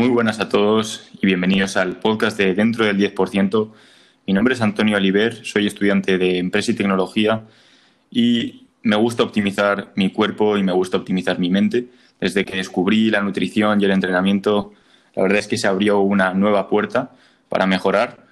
Muy 0.00 0.08
buenas 0.08 0.40
a 0.40 0.48
todos 0.48 1.10
y 1.20 1.26
bienvenidos 1.26 1.76
al 1.76 1.98
podcast 1.98 2.38
de 2.38 2.54
Dentro 2.54 2.86
del 2.86 2.96
10%. 2.96 3.70
Mi 4.26 4.32
nombre 4.32 4.54
es 4.54 4.62
Antonio 4.62 4.96
Oliver, 4.96 5.44
soy 5.44 5.66
estudiante 5.66 6.16
de 6.16 6.38
Empresa 6.38 6.70
y 6.70 6.74
Tecnología 6.74 7.44
y 8.10 8.66
me 8.80 8.96
gusta 8.96 9.24
optimizar 9.24 9.92
mi 9.96 10.10
cuerpo 10.10 10.56
y 10.56 10.62
me 10.62 10.72
gusta 10.72 10.96
optimizar 10.96 11.38
mi 11.38 11.50
mente. 11.50 11.88
Desde 12.18 12.46
que 12.46 12.56
descubrí 12.56 13.10
la 13.10 13.20
nutrición 13.20 13.78
y 13.78 13.84
el 13.84 13.90
entrenamiento, 13.90 14.72
la 15.14 15.24
verdad 15.24 15.38
es 15.40 15.48
que 15.48 15.58
se 15.58 15.68
abrió 15.68 16.00
una 16.00 16.32
nueva 16.32 16.70
puerta 16.70 17.10
para 17.50 17.66
mejorar 17.66 18.24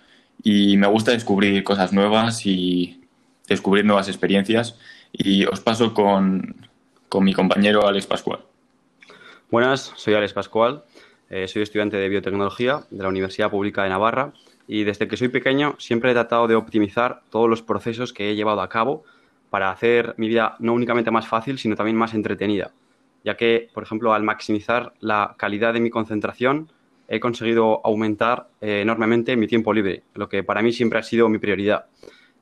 y 0.42 0.78
me 0.78 0.86
gusta 0.86 1.10
descubrir 1.10 1.64
cosas 1.64 1.92
nuevas 1.92 2.46
y 2.46 3.02
descubrir 3.46 3.84
nuevas 3.84 4.08
experiencias. 4.08 4.78
Y 5.12 5.44
os 5.44 5.60
paso 5.60 5.92
con, 5.92 6.66
con 7.10 7.24
mi 7.24 7.34
compañero 7.34 7.86
Alex 7.86 8.06
Pascual. 8.06 8.40
Buenas, 9.50 9.92
soy 9.96 10.14
Alex 10.14 10.32
Pascual, 10.32 10.84
eh, 11.30 11.48
soy 11.48 11.62
estudiante 11.62 11.96
de 11.96 12.08
biotecnología 12.08 12.84
de 12.90 13.02
la 13.02 13.08
Universidad 13.08 13.50
Pública 13.50 13.82
de 13.82 13.90
Navarra 13.90 14.32
y 14.66 14.84
desde 14.84 15.08
que 15.08 15.16
soy 15.16 15.28
pequeño 15.28 15.74
siempre 15.78 16.10
he 16.10 16.14
tratado 16.14 16.46
de 16.48 16.54
optimizar 16.54 17.22
todos 17.30 17.48
los 17.48 17.62
procesos 17.62 18.12
que 18.12 18.30
he 18.30 18.34
llevado 18.34 18.60
a 18.60 18.68
cabo 18.68 19.04
para 19.50 19.70
hacer 19.70 20.14
mi 20.16 20.28
vida 20.28 20.56
no 20.58 20.74
únicamente 20.74 21.10
más 21.10 21.26
fácil, 21.26 21.58
sino 21.58 21.74
también 21.74 21.96
más 21.96 22.14
entretenida, 22.14 22.72
ya 23.24 23.36
que, 23.36 23.68
por 23.72 23.82
ejemplo, 23.82 24.12
al 24.12 24.22
maximizar 24.22 24.92
la 25.00 25.34
calidad 25.38 25.72
de 25.72 25.80
mi 25.80 25.90
concentración, 25.90 26.70
he 27.08 27.20
conseguido 27.20 27.80
aumentar 27.84 28.48
eh, 28.60 28.80
enormemente 28.82 29.36
mi 29.36 29.46
tiempo 29.46 29.72
libre, 29.72 30.02
lo 30.14 30.28
que 30.28 30.42
para 30.42 30.62
mí 30.62 30.72
siempre 30.72 30.98
ha 30.98 31.02
sido 31.02 31.28
mi 31.28 31.38
prioridad. 31.38 31.86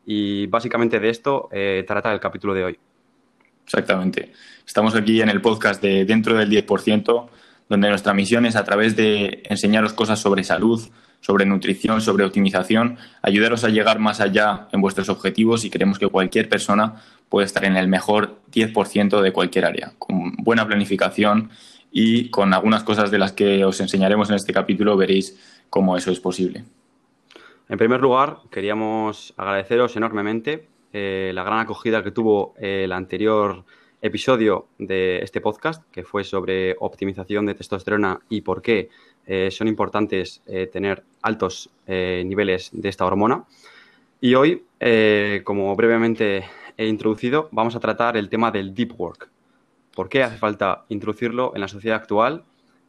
Y 0.05 0.47
básicamente 0.47 1.01
de 1.01 1.09
esto 1.09 1.49
eh, 1.53 1.85
trata 1.87 2.13
el 2.13 2.21
capítulo 2.21 2.55
de 2.55 2.65
hoy. 2.65 2.79
Exactamente. 3.65 4.33
Estamos 4.65 4.95
aquí 4.95 5.21
en 5.21 5.29
el 5.29 5.41
podcast 5.41 5.83
de 5.83 6.05
Dentro 6.05 6.35
del 6.35 6.51
10%, 6.51 7.29
donde 7.69 7.89
nuestra 7.89 8.15
misión 8.15 8.47
es 8.47 8.57
a 8.57 8.65
través 8.65 8.97
de 8.97 9.43
enseñaros 9.49 9.93
cosas 9.93 10.21
sobre 10.21 10.45
salud, 10.45 10.81
sobre 11.21 11.47
nutrición, 11.47 12.01
sobre 12.01 12.25
optimización, 12.25 12.99
ayudaros 13.23 13.65
a 13.65 13.69
llegar 13.69 13.99
más 13.99 14.21
allá 14.21 14.69
en 14.73 14.81
vuestros 14.81 15.09
objetivos 15.09 15.65
y 15.65 15.71
queremos 15.71 15.99
que 15.99 16.09
cualquier 16.09 16.49
persona 16.49 17.03
pueda 17.29 17.47
estar 17.47 17.65
en 17.65 17.77
el 17.77 17.89
mejor 17.89 18.39
10% 18.53 19.21
de 19.21 19.33
cualquier 19.33 19.65
área, 19.65 19.93
con 19.99 20.33
buena 20.37 20.67
planificación 20.67 21.51
y 21.91 22.31
con 22.31 22.55
algunas 22.55 22.85
cosas 22.85 23.11
de 23.11 23.19
las 23.19 23.33
que 23.33 23.65
os 23.65 23.81
enseñaremos 23.81 24.29
en 24.31 24.37
este 24.37 24.53
capítulo 24.53 24.97
veréis 24.97 25.65
cómo 25.71 25.97
eso 25.97 26.11
es 26.13 26.21
posible. 26.21 26.65
En 27.69 27.79
primer 27.79 28.01
lugar, 28.01 28.39
queríamos 28.51 29.35
agradeceros 29.37 29.97
enormemente 29.97 30.69
eh, 30.93 31.33
la 31.35 31.43
gran 31.43 31.59
acogida 31.59 32.03
que 32.05 32.13
tuvo 32.13 32.55
el 32.59 32.93
anterior 32.93 33.65
episodio 34.07 34.69
de 34.79 35.19
este 35.19 35.41
podcast, 35.41 35.83
que 35.91 36.05
fue 36.05 36.25
sobre 36.25 36.77
optimización 36.81 37.47
de 37.47 37.55
testosterona 37.55 38.21
y 38.29 38.41
por 38.41 38.63
qué 38.63 38.89
eh, 39.27 39.51
son 39.51 39.69
importantes 39.69 40.43
eh, 40.47 40.67
tener 40.67 41.03
altos 41.23 41.71
niveles 41.87 42.71
de 42.73 42.89
esta 42.89 43.05
hormona. 43.05 43.45
Y 44.21 44.35
hoy, 44.35 44.65
como 45.45 45.77
brevemente 45.77 46.45
he 46.77 46.87
introducido, 46.87 47.49
vamos 47.53 47.77
a 47.77 47.81
tratar 47.81 48.17
el 48.17 48.29
tema 48.29 48.51
del 48.51 48.75
deep 48.75 48.99
work, 48.99 49.29
por 49.95 50.09
qué 50.09 50.23
hace 50.23 50.37
falta 50.37 50.85
introducirlo 50.89 51.53
en 51.55 51.61
la 51.61 51.69
sociedad 51.69 51.97
actual 51.97 52.45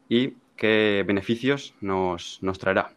y 0.10 0.34
qué 0.58 1.04
beneficios 1.08 1.74
nos, 1.80 2.40
traerá. 2.60 2.92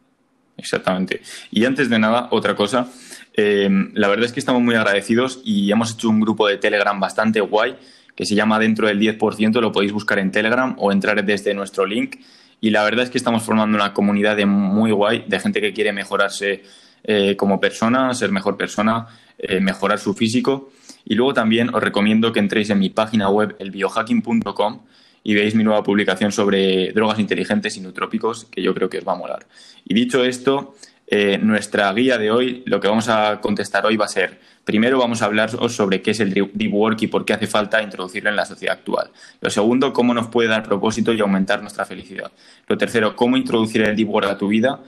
Exactamente. 0.57 1.23
Y 1.51 1.65
antes 1.65 1.89
de 1.89 1.99
nada, 1.99 2.29
otra 2.33 2.57
cosa. 2.57 2.89
Eh, 3.35 3.69
la 3.95 4.09
verdad 4.09 4.27
es 4.27 4.33
que 4.33 4.41
estamos 4.41 4.61
muy 4.61 4.75
agradecidos 4.75 5.41
y 5.45 5.71
hemos 5.71 5.93
hecho 5.93 6.09
un 6.09 6.21
grupo 6.21 6.49
de 6.49 6.59
Telegram 6.59 6.99
bastante 6.99 7.41
guay 7.41 7.77
que 8.21 8.27
se 8.27 8.35
llama 8.35 8.59
Dentro 8.59 8.87
del 8.87 9.01
10%. 9.01 9.63
Lo 9.63 9.73
podéis 9.73 9.93
buscar 9.93 10.19
en 10.19 10.31
Telegram 10.31 10.77
o 10.77 10.93
entrar 10.93 11.25
desde 11.25 11.55
nuestro 11.55 11.87
link. 11.87 12.17
Y 12.61 12.69
la 12.69 12.85
verdad 12.85 13.05
es 13.05 13.11
que 13.11 13.17
estamos 13.17 13.43
formando 13.43 13.75
una 13.79 13.95
comunidad 13.95 14.37
de 14.37 14.45
muy 14.45 14.91
guay 14.91 15.25
de 15.27 15.41
gente 15.41 15.63
que 15.63 15.73
quiere 15.73 15.91
mejorarse 15.95 16.63
eh, 17.03 17.35
como 17.37 17.59
persona, 17.59 18.13
ser 18.13 18.31
mejor 18.31 18.59
persona, 18.59 19.07
eh, 19.39 19.59
mejorar 19.61 19.99
su 19.99 20.13
físico. 20.13 20.71
Y 21.07 21.15
luego 21.15 21.33
también 21.33 21.75
os 21.75 21.83
recomiendo 21.83 22.31
que 22.31 22.41
entréis 22.41 22.69
en 22.69 22.79
mi 22.79 22.91
página 22.91 23.31
web, 23.31 23.57
elbiohacking.com, 23.59 24.81
y 25.23 25.33
veáis 25.33 25.55
mi 25.55 25.65
nueva 25.65 25.83
publicación 25.83 26.31
sobre 26.31 26.93
drogas 26.93 27.21
inteligentes 27.21 27.79
y 27.79 27.81
nutrópicos, 27.81 28.45
que 28.45 28.61
yo 28.61 28.75
creo 28.75 28.91
que 28.91 28.99
os 28.99 29.09
va 29.09 29.13
a 29.15 29.17
molar. 29.17 29.47
Y 29.87 29.95
dicho 29.95 30.23
esto, 30.25 30.75
eh, 31.11 31.39
nuestra 31.39 31.93
guía 31.93 32.17
de 32.17 32.31
hoy, 32.31 32.63
lo 32.67 32.81
que 32.81 32.89
vamos 32.89 33.09
a 33.09 33.41
contestar 33.41 33.85
hoy 33.85 33.97
va 33.97 34.05
a 34.05 34.09
ser, 34.09 34.41
primero 34.65 34.99
vamos 34.99 35.23
a 35.23 35.27
hablar 35.27 35.51
sobre 35.51 36.01
qué 36.01 36.13
es 36.13 36.21
el 36.21 36.33
deep 36.33 36.73
work 36.73 37.03
y 37.03 37.09
por 37.09 37.25
qué 37.25 37.33
hace 37.33 37.47
falta 37.47 37.83
introducirlo 37.83 38.31
en 38.31 38.37
la 38.37 38.47
sociedad 38.47 38.77
actual. 38.77 39.11
Lo 39.41 39.51
segundo, 39.51 39.93
cómo 39.93 40.15
nos 40.15 40.29
puede 40.29 40.49
dar 40.49 40.63
propósito 40.63 41.13
y 41.13 41.21
aumentar 41.21 41.61
nuestra 41.61 41.85
felicidad. 41.85 42.31
Lo 42.69 42.79
tercero, 42.79 43.17
cómo 43.17 43.37
introducir 43.37 43.83
el 43.83 43.97
deep 43.97 44.09
work 44.09 44.31
a 44.31 44.39
tu 44.39 44.49
vida 44.49 44.81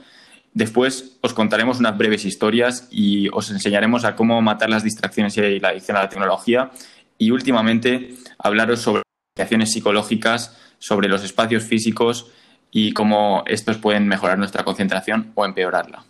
Después 0.53 1.17
os 1.21 1.33
contaremos 1.33 1.79
unas 1.79 1.97
breves 1.97 2.25
historias 2.25 2.87
y 2.91 3.27
os 3.29 3.49
enseñaremos 3.49 4.05
a 4.05 4.15
cómo 4.15 4.39
matar 4.41 4.69
las 4.69 4.83
distracciones 4.83 5.35
y 5.37 5.59
la 5.59 5.69
adicción 5.69 5.97
a 5.97 6.01
la 6.01 6.09
tecnología. 6.09 6.69
Y 7.17 7.31
últimamente 7.31 8.13
hablaros 8.37 8.81
sobre 8.81 9.01
acciones 9.39 9.71
psicológicas, 9.71 10.55
sobre 10.77 11.09
los 11.09 11.23
espacios 11.23 11.63
físicos 11.63 12.31
y 12.69 12.93
cómo 12.93 13.43
estos 13.47 13.77
pueden 13.77 14.07
mejorar 14.07 14.37
nuestra 14.37 14.63
concentración 14.63 15.31
o 15.33 15.43
empeorarla. 15.43 16.05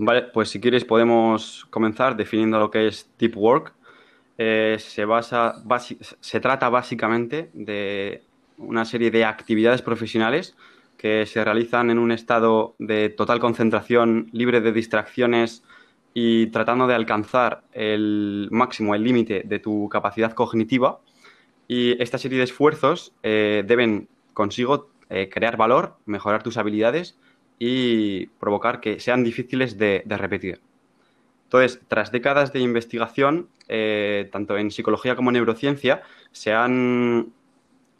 Vale, 0.00 0.22
pues 0.22 0.50
si 0.50 0.60
quieres 0.60 0.84
podemos 0.84 1.66
comenzar 1.70 2.16
definiendo 2.16 2.60
lo 2.60 2.70
que 2.70 2.86
es 2.86 3.10
deep 3.18 3.36
work. 3.36 3.74
Eh, 4.38 4.76
se, 4.78 5.04
basa, 5.04 5.56
se 6.20 6.38
trata 6.38 6.68
básicamente 6.68 7.50
de 7.52 8.22
una 8.58 8.84
serie 8.84 9.10
de 9.10 9.24
actividades 9.24 9.82
profesionales 9.82 10.56
que 10.96 11.26
se 11.26 11.44
realizan 11.44 11.90
en 11.90 11.98
un 11.98 12.12
estado 12.12 12.76
de 12.78 13.08
total 13.08 13.40
concentración, 13.40 14.28
libre 14.32 14.60
de 14.60 14.70
distracciones 14.70 15.64
y 16.14 16.46
tratando 16.48 16.86
de 16.86 16.94
alcanzar 16.94 17.64
el 17.72 18.46
máximo, 18.52 18.94
el 18.94 19.02
límite 19.02 19.42
de 19.44 19.58
tu 19.58 19.88
capacidad 19.88 20.32
cognitiva. 20.32 21.00
Y 21.66 22.00
esta 22.00 22.18
serie 22.18 22.38
de 22.38 22.44
esfuerzos 22.44 23.14
eh, 23.24 23.64
deben 23.66 24.08
consigo 24.32 24.90
eh, 25.10 25.28
crear 25.28 25.56
valor, 25.56 25.96
mejorar 26.06 26.44
tus 26.44 26.56
habilidades 26.56 27.18
y 27.58 28.26
provocar 28.38 28.80
que 28.80 29.00
sean 29.00 29.24
difíciles 29.24 29.78
de, 29.78 30.02
repetir. 30.06 30.60
Entonces, 31.44 31.80
tras 31.88 32.12
décadas 32.12 32.52
de 32.52 32.60
investigación, 32.60 33.48
eh, 33.68 34.28
tanto 34.32 34.56
en 34.58 34.70
psicología 34.70 35.16
como 35.16 35.30
en 35.30 35.34
neurociencia, 35.34 36.02
se 36.30 36.52
han 36.52 37.32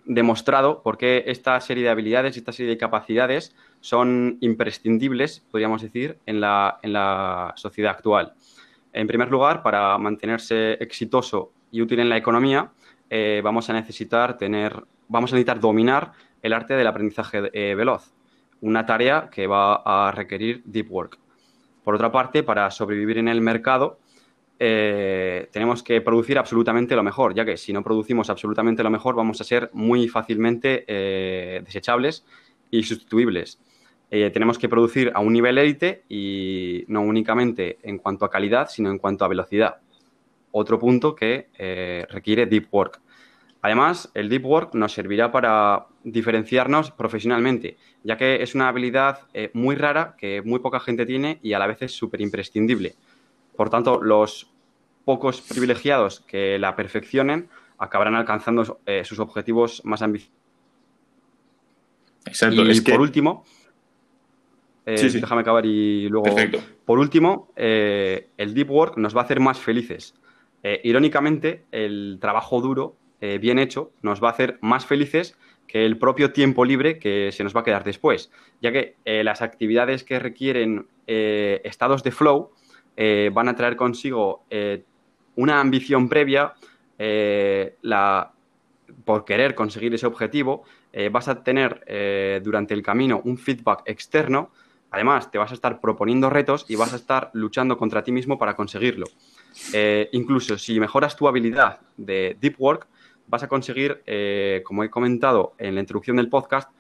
demostrado 0.04 0.82
por 0.82 0.96
qué 0.96 1.24
esta 1.26 1.60
serie 1.60 1.84
de 1.84 1.90
habilidades 1.90 2.36
y 2.36 2.40
esta 2.40 2.52
serie 2.52 2.70
de 2.70 2.78
capacidades 2.78 3.54
son 3.80 4.38
imprescindibles, 4.40 5.40
podríamos 5.50 5.82
decir, 5.82 6.18
en 6.26 6.40
la, 6.40 6.78
en 6.82 6.92
la 6.92 7.52
sociedad 7.56 7.92
actual. 7.92 8.34
En 8.92 9.06
primer 9.06 9.30
lugar, 9.30 9.62
para 9.62 9.96
mantenerse 9.98 10.72
exitoso 10.74 11.52
y 11.70 11.82
útil 11.82 12.00
en 12.00 12.08
la 12.08 12.16
economía, 12.16 12.72
eh, 13.10 13.40
vamos 13.44 13.68
a 13.70 13.72
necesitar 13.72 14.36
tener, 14.36 14.82
vamos 15.08 15.32
a 15.32 15.36
necesitar 15.36 15.60
dominar 15.60 16.12
el 16.42 16.52
arte 16.52 16.74
del 16.74 16.86
aprendizaje 16.86 17.50
eh, 17.52 17.74
veloz, 17.74 18.12
una 18.60 18.86
tarea 18.86 19.28
que 19.30 19.46
va 19.46 19.82
a 19.84 20.12
requerir 20.12 20.62
deep 20.64 20.90
work. 20.90 21.18
Por 21.84 21.94
otra 21.94 22.12
parte, 22.12 22.42
para 22.42 22.70
sobrevivir 22.70 23.18
en 23.18 23.28
el 23.28 23.40
mercado, 23.40 23.98
eh, 24.60 25.48
tenemos 25.52 25.82
que 25.82 26.00
producir 26.00 26.36
absolutamente 26.36 26.96
lo 26.96 27.02
mejor, 27.02 27.34
ya 27.34 27.44
que 27.44 27.56
si 27.56 27.72
no 27.72 27.82
producimos 27.82 28.28
absolutamente 28.28 28.82
lo 28.82 28.90
mejor 28.90 29.14
vamos 29.14 29.40
a 29.40 29.44
ser 29.44 29.70
muy 29.72 30.08
fácilmente 30.08 30.84
eh, 30.88 31.62
desechables 31.64 32.24
y 32.70 32.82
sustituibles. 32.82 33.60
Eh, 34.10 34.30
tenemos 34.30 34.58
que 34.58 34.68
producir 34.68 35.12
a 35.14 35.20
un 35.20 35.32
nivel 35.32 35.58
élite 35.58 36.02
y 36.08 36.84
no 36.88 37.02
únicamente 37.02 37.78
en 37.82 37.98
cuanto 37.98 38.24
a 38.24 38.30
calidad, 38.30 38.68
sino 38.68 38.90
en 38.90 38.98
cuanto 38.98 39.24
a 39.24 39.28
velocidad. 39.28 39.76
Otro 40.50 40.78
punto 40.78 41.14
que 41.14 41.48
requiere 42.10 42.46
deep 42.46 42.68
work. 42.72 43.00
Además, 43.60 44.10
el 44.14 44.28
deep 44.28 44.46
work 44.46 44.74
nos 44.74 44.92
servirá 44.92 45.30
para 45.30 45.86
diferenciarnos 46.12 46.90
profesionalmente, 46.90 47.76
ya 48.04 48.16
que 48.16 48.42
es 48.42 48.54
una 48.54 48.68
habilidad 48.68 49.28
muy 49.52 49.76
rara 49.76 50.14
que 50.18 50.42
muy 50.42 50.60
poca 50.60 50.80
gente 50.80 51.06
tiene 51.06 51.38
y 51.42 51.52
a 51.52 51.58
la 51.58 51.66
vez 51.66 51.82
es 51.82 51.92
súper 51.92 52.20
imprescindible. 52.20 52.94
Por 53.56 53.70
tanto, 53.70 54.00
los 54.00 54.50
pocos 55.04 55.40
privilegiados 55.40 56.20
que 56.20 56.58
la 56.58 56.76
perfeccionen 56.76 57.48
acabarán 57.78 58.14
alcanzando 58.14 58.80
eh, 58.84 59.04
sus 59.04 59.18
objetivos 59.20 59.80
más 59.84 60.02
ambiciosos. 60.02 60.36
Exacto. 62.26 62.62
Y 62.62 62.80
por 62.82 63.00
último, 63.00 63.44
eh, 64.84 65.10
déjame 65.10 65.40
acabar 65.40 65.64
y 65.64 66.08
luego. 66.10 66.36
Por 66.84 66.98
último, 66.98 67.50
eh, 67.56 68.28
el 68.36 68.52
deep 68.52 68.70
work 68.70 68.98
nos 68.98 69.16
va 69.16 69.22
a 69.22 69.24
hacer 69.24 69.40
más 69.40 69.58
felices. 69.58 70.14
irónicamente, 70.84 71.64
el 71.72 72.18
trabajo 72.20 72.60
duro, 72.60 72.96
bien 73.20 73.58
hecho, 73.58 73.92
nos 74.02 74.22
va 74.22 74.28
a 74.28 74.32
hacer 74.32 74.58
más 74.60 74.84
felices 74.84 75.38
que 75.68 75.84
el 75.84 75.98
propio 75.98 76.32
tiempo 76.32 76.64
libre 76.64 76.98
que 76.98 77.30
se 77.30 77.44
nos 77.44 77.54
va 77.54 77.60
a 77.60 77.64
quedar 77.64 77.84
después, 77.84 78.32
ya 78.60 78.72
que 78.72 78.96
las 79.04 79.42
actividades 79.42 80.02
que 80.02 80.18
requieren 80.18 80.88
estados 81.06 82.02
de 82.02 82.10
flow 82.10 82.50
eh, 82.96 83.30
van 83.32 83.48
a 83.48 83.54
traer 83.54 83.76
consigo 83.76 84.44
eh, 84.50 84.82
una 85.36 85.60
ambición 85.60 86.08
previa, 86.08 86.54
eh, 86.98 87.76
por 89.04 89.24
querer 89.24 89.54
conseguir 89.54 89.94
ese 89.94 90.06
objetivo, 90.06 90.64
eh, 90.92 91.08
vas 91.08 91.28
a 91.28 91.44
tener 91.44 91.84
eh, 91.86 92.40
durante 92.42 92.74
el 92.74 92.82
camino 92.82 93.20
un 93.24 93.38
feedback 93.38 93.82
externo, 93.86 94.50
además 94.90 95.30
te 95.30 95.38
vas 95.38 95.52
a 95.52 95.54
estar 95.54 95.80
proponiendo 95.80 96.28
retos 96.28 96.66
y 96.68 96.74
vas 96.74 96.92
a 96.92 96.96
estar 96.96 97.30
luchando 97.34 97.76
contra 97.76 98.02
ti 98.02 98.10
mismo 98.10 98.36
para 98.36 98.56
conseguirlo. 98.56 99.06
Eh, 99.72 100.08
incluso 100.12 100.58
si 100.58 100.80
mejoras 100.80 101.14
tu 101.14 101.28
habilidad 101.28 101.78
de 101.96 102.36
deep 102.40 102.56
work, 102.58 102.88
vas 103.28 103.42
a 103.42 103.48
conseguir, 103.48 104.02
como 104.64 104.84
he 104.84 104.90
comentado 104.90 105.54
en 105.58 105.74
la 105.74 105.80
introducción 105.80 106.16
del 106.16 106.28
podcast, 106.28 106.70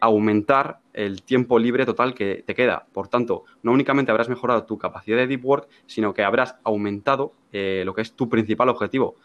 aumentar 0.00 0.78
el 0.92 1.22
tiempo 1.22 1.58
libre 1.58 1.84
total 1.84 2.14
que 2.14 2.42
te 2.46 2.54
queda. 2.54 2.86
Por 2.92 3.08
tanto, 3.08 3.44
no 3.62 3.72
únicamente 3.72 4.10
habrás 4.10 4.28
mejorado 4.28 4.64
tu 4.64 4.78
capacidad 4.78 5.16
de 5.16 5.26
deep 5.26 5.44
work, 5.44 5.68
sino 5.86 6.14
que 6.14 6.22
habrás 6.22 6.56
aumentado 6.64 7.32
lo 7.52 7.94
que 7.94 8.02
es 8.02 8.12
tu 8.12 8.28
principal 8.28 8.68
objetivo. 8.68 9.16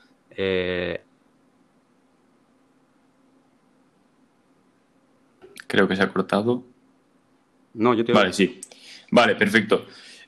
Creo 5.72 5.88
que 5.88 5.96
se 5.96 6.04
ha 6.04 6.12
cortado. 6.12 6.66
No, 7.76 7.94
yo 7.94 8.04
te 8.04 8.12
Vale, 8.12 8.34
sí. 8.34 8.60
Vale, 9.12 9.36
perfecto. 9.36 9.86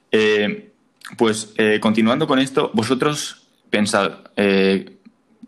Eh, 0.10 0.72
pues 1.18 1.54
eh, 1.58 1.82
continuando 1.82 2.26
con 2.28 2.40
esto, 2.40 2.72
vosotros 2.74 3.50
pensad, 3.70 4.20
eh, 4.38 4.93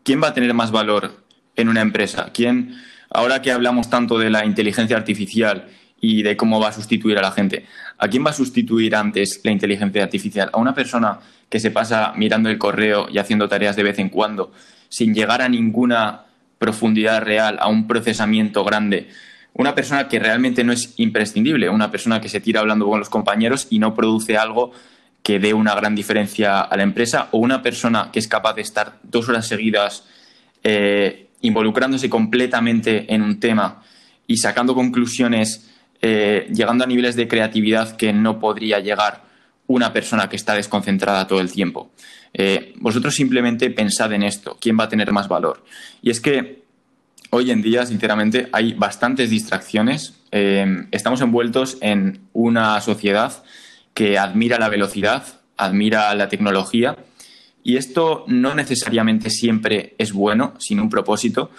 ¿quién 0.05 0.23
va 0.23 0.29
a 0.29 0.33
tener 0.33 0.53
más 0.53 0.71
valor 0.71 1.25
en 1.57 1.67
una 1.67 1.81
empresa? 1.81 2.29
¿Quién, 2.33 2.77
ahora 3.09 3.41
que 3.41 3.51
hablamos 3.51 3.89
tanto 3.89 4.17
de 4.17 4.29
la 4.29 4.45
inteligencia 4.45 4.95
artificial 4.95 5.67
y 5.99 6.21
de 6.21 6.37
cómo 6.37 6.61
va 6.61 6.69
a 6.69 6.71
sustituir 6.71 7.17
a 7.17 7.21
la 7.21 7.31
gente, 7.31 7.65
¿a 7.97 8.07
quién 8.07 8.23
va 8.25 8.29
a 8.29 8.33
sustituir 8.33 8.95
antes 8.95 9.41
la 9.43 9.51
inteligencia 9.51 10.03
artificial? 10.03 10.49
¿A 10.53 10.59
una 10.59 10.75
persona 10.75 11.19
que 11.49 11.59
se 11.59 11.71
pasa 11.71 12.13
mirando 12.15 12.49
el 12.49 12.57
correo 12.57 13.07
y 13.11 13.17
haciendo 13.17 13.49
tareas 13.49 13.75
de 13.75 13.83
vez 13.83 13.99
en 13.99 14.09
cuando, 14.09 14.53
sin 14.87 15.13
llegar 15.13 15.41
a 15.41 15.49
ninguna 15.49 16.25
profundidad 16.59 17.21
real, 17.23 17.57
a 17.59 17.67
un 17.67 17.87
procesamiento 17.87 18.63
grande? 18.63 19.09
una 19.57 19.73
persona 19.73 20.09
que 20.09 20.19
realmente 20.19 20.65
no 20.65 20.73
es 20.73 20.93
imprescindible, 20.97 21.69
una 21.69 21.89
persona 21.89 22.19
que 22.19 22.27
se 22.27 22.41
tira 22.41 22.59
hablando 22.59 22.87
con 22.87 22.99
los 22.99 23.09
compañeros 23.09 23.67
y 23.69 23.79
no 23.79 23.95
produce 23.95 24.37
algo 24.37 24.73
que 25.25 25.39
dé 25.39 25.55
una 25.55 25.73
gran 25.73 25.95
diferencia 25.95 26.61
a 26.61 26.77
la 26.77 26.83
empresa, 26.83 27.29
o 27.31 27.39
una 27.39 27.63
persona 27.63 28.11
que 28.13 28.19
es 28.19 28.27
capaz 28.27 28.53
de 28.53 28.61
estar 28.61 28.99
dos 29.01 29.27
horas 29.27 29.47
seguidas 29.47 30.03
eh, 30.63 31.29
involucrándose 31.41 32.11
completamente 32.11 33.11
en 33.11 33.23
un 33.23 33.39
tema 33.39 33.81
y 34.27 34.37
sacando 34.37 34.75
conclusiones, 34.75 35.71
eh, 35.99 36.47
llegando 36.53 36.83
a 36.83 36.87
niveles 36.87 37.15
de 37.15 37.27
creatividad 37.27 37.95
que 37.95 38.13
no 38.13 38.39
podría 38.39 38.79
llegar 38.81 39.23
una 39.65 39.91
persona 39.91 40.29
que 40.29 40.35
está 40.35 40.53
desconcentrada 40.53 41.25
todo 41.25 41.41
el 41.41 41.51
tiempo. 41.51 41.89
Eh, 42.31 42.73
vosotros 42.75 43.15
simplemente 43.15 43.71
pensad 43.71 44.13
en 44.13 44.21
esto, 44.21 44.59
¿quién 44.61 44.77
va 44.79 44.83
a 44.83 44.89
tener 44.89 45.11
más 45.11 45.27
valor? 45.27 45.65
Y 46.03 46.11
es 46.11 46.21
que 46.21 46.61
hoy 47.31 47.49
en 47.49 47.63
día, 47.63 47.83
sinceramente, 47.87 48.47
hay 48.51 48.73
bastantes 48.73 49.31
distracciones. 49.31 50.21
Estamos 50.91 51.21
envueltos 51.21 51.77
en 51.81 52.19
una 52.33 52.79
sociedad 52.81 53.43
que 53.95 54.19
admira 54.19 54.59
la 54.59 54.69
velocidad, 54.69 55.23
admira 55.57 56.13
la 56.13 56.29
tecnología, 56.29 56.97
y 57.63 57.77
esto 57.77 58.25
no 58.27 58.53
necesariamente 58.53 59.31
siempre 59.31 59.95
es 59.97 60.13
bueno, 60.13 60.53
sin 60.59 60.79
un 60.79 60.89
propósito, 60.89 61.49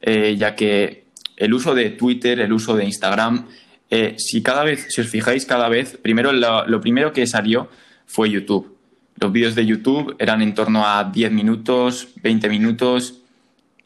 eh, 0.00 0.36
ya 0.38 0.54
que 0.54 1.04
el 1.36 1.52
uso 1.52 1.74
de 1.74 1.90
Twitter, 1.90 2.40
el 2.40 2.54
uso 2.54 2.74
de 2.74 2.86
Instagram, 2.86 3.48
eh, 3.90 4.14
si 4.16 4.42
cada 4.42 4.64
vez, 4.64 4.86
si 4.88 5.02
os 5.02 5.08
fijáis 5.08 5.44
cada 5.44 5.68
vez, 5.68 5.98
primero 6.00 6.32
lo, 6.32 6.66
lo 6.66 6.80
primero 6.80 7.12
que 7.12 7.26
salió 7.26 7.68
fue 8.06 8.30
YouTube. 8.30 8.78
Los 9.16 9.32
vídeos 9.32 9.54
de 9.54 9.66
YouTube 9.66 10.16
eran 10.18 10.40
en 10.40 10.54
torno 10.54 10.86
a 10.86 11.04
10 11.04 11.32
minutos, 11.32 12.08
20 12.22 12.48
minutos, 12.48 13.20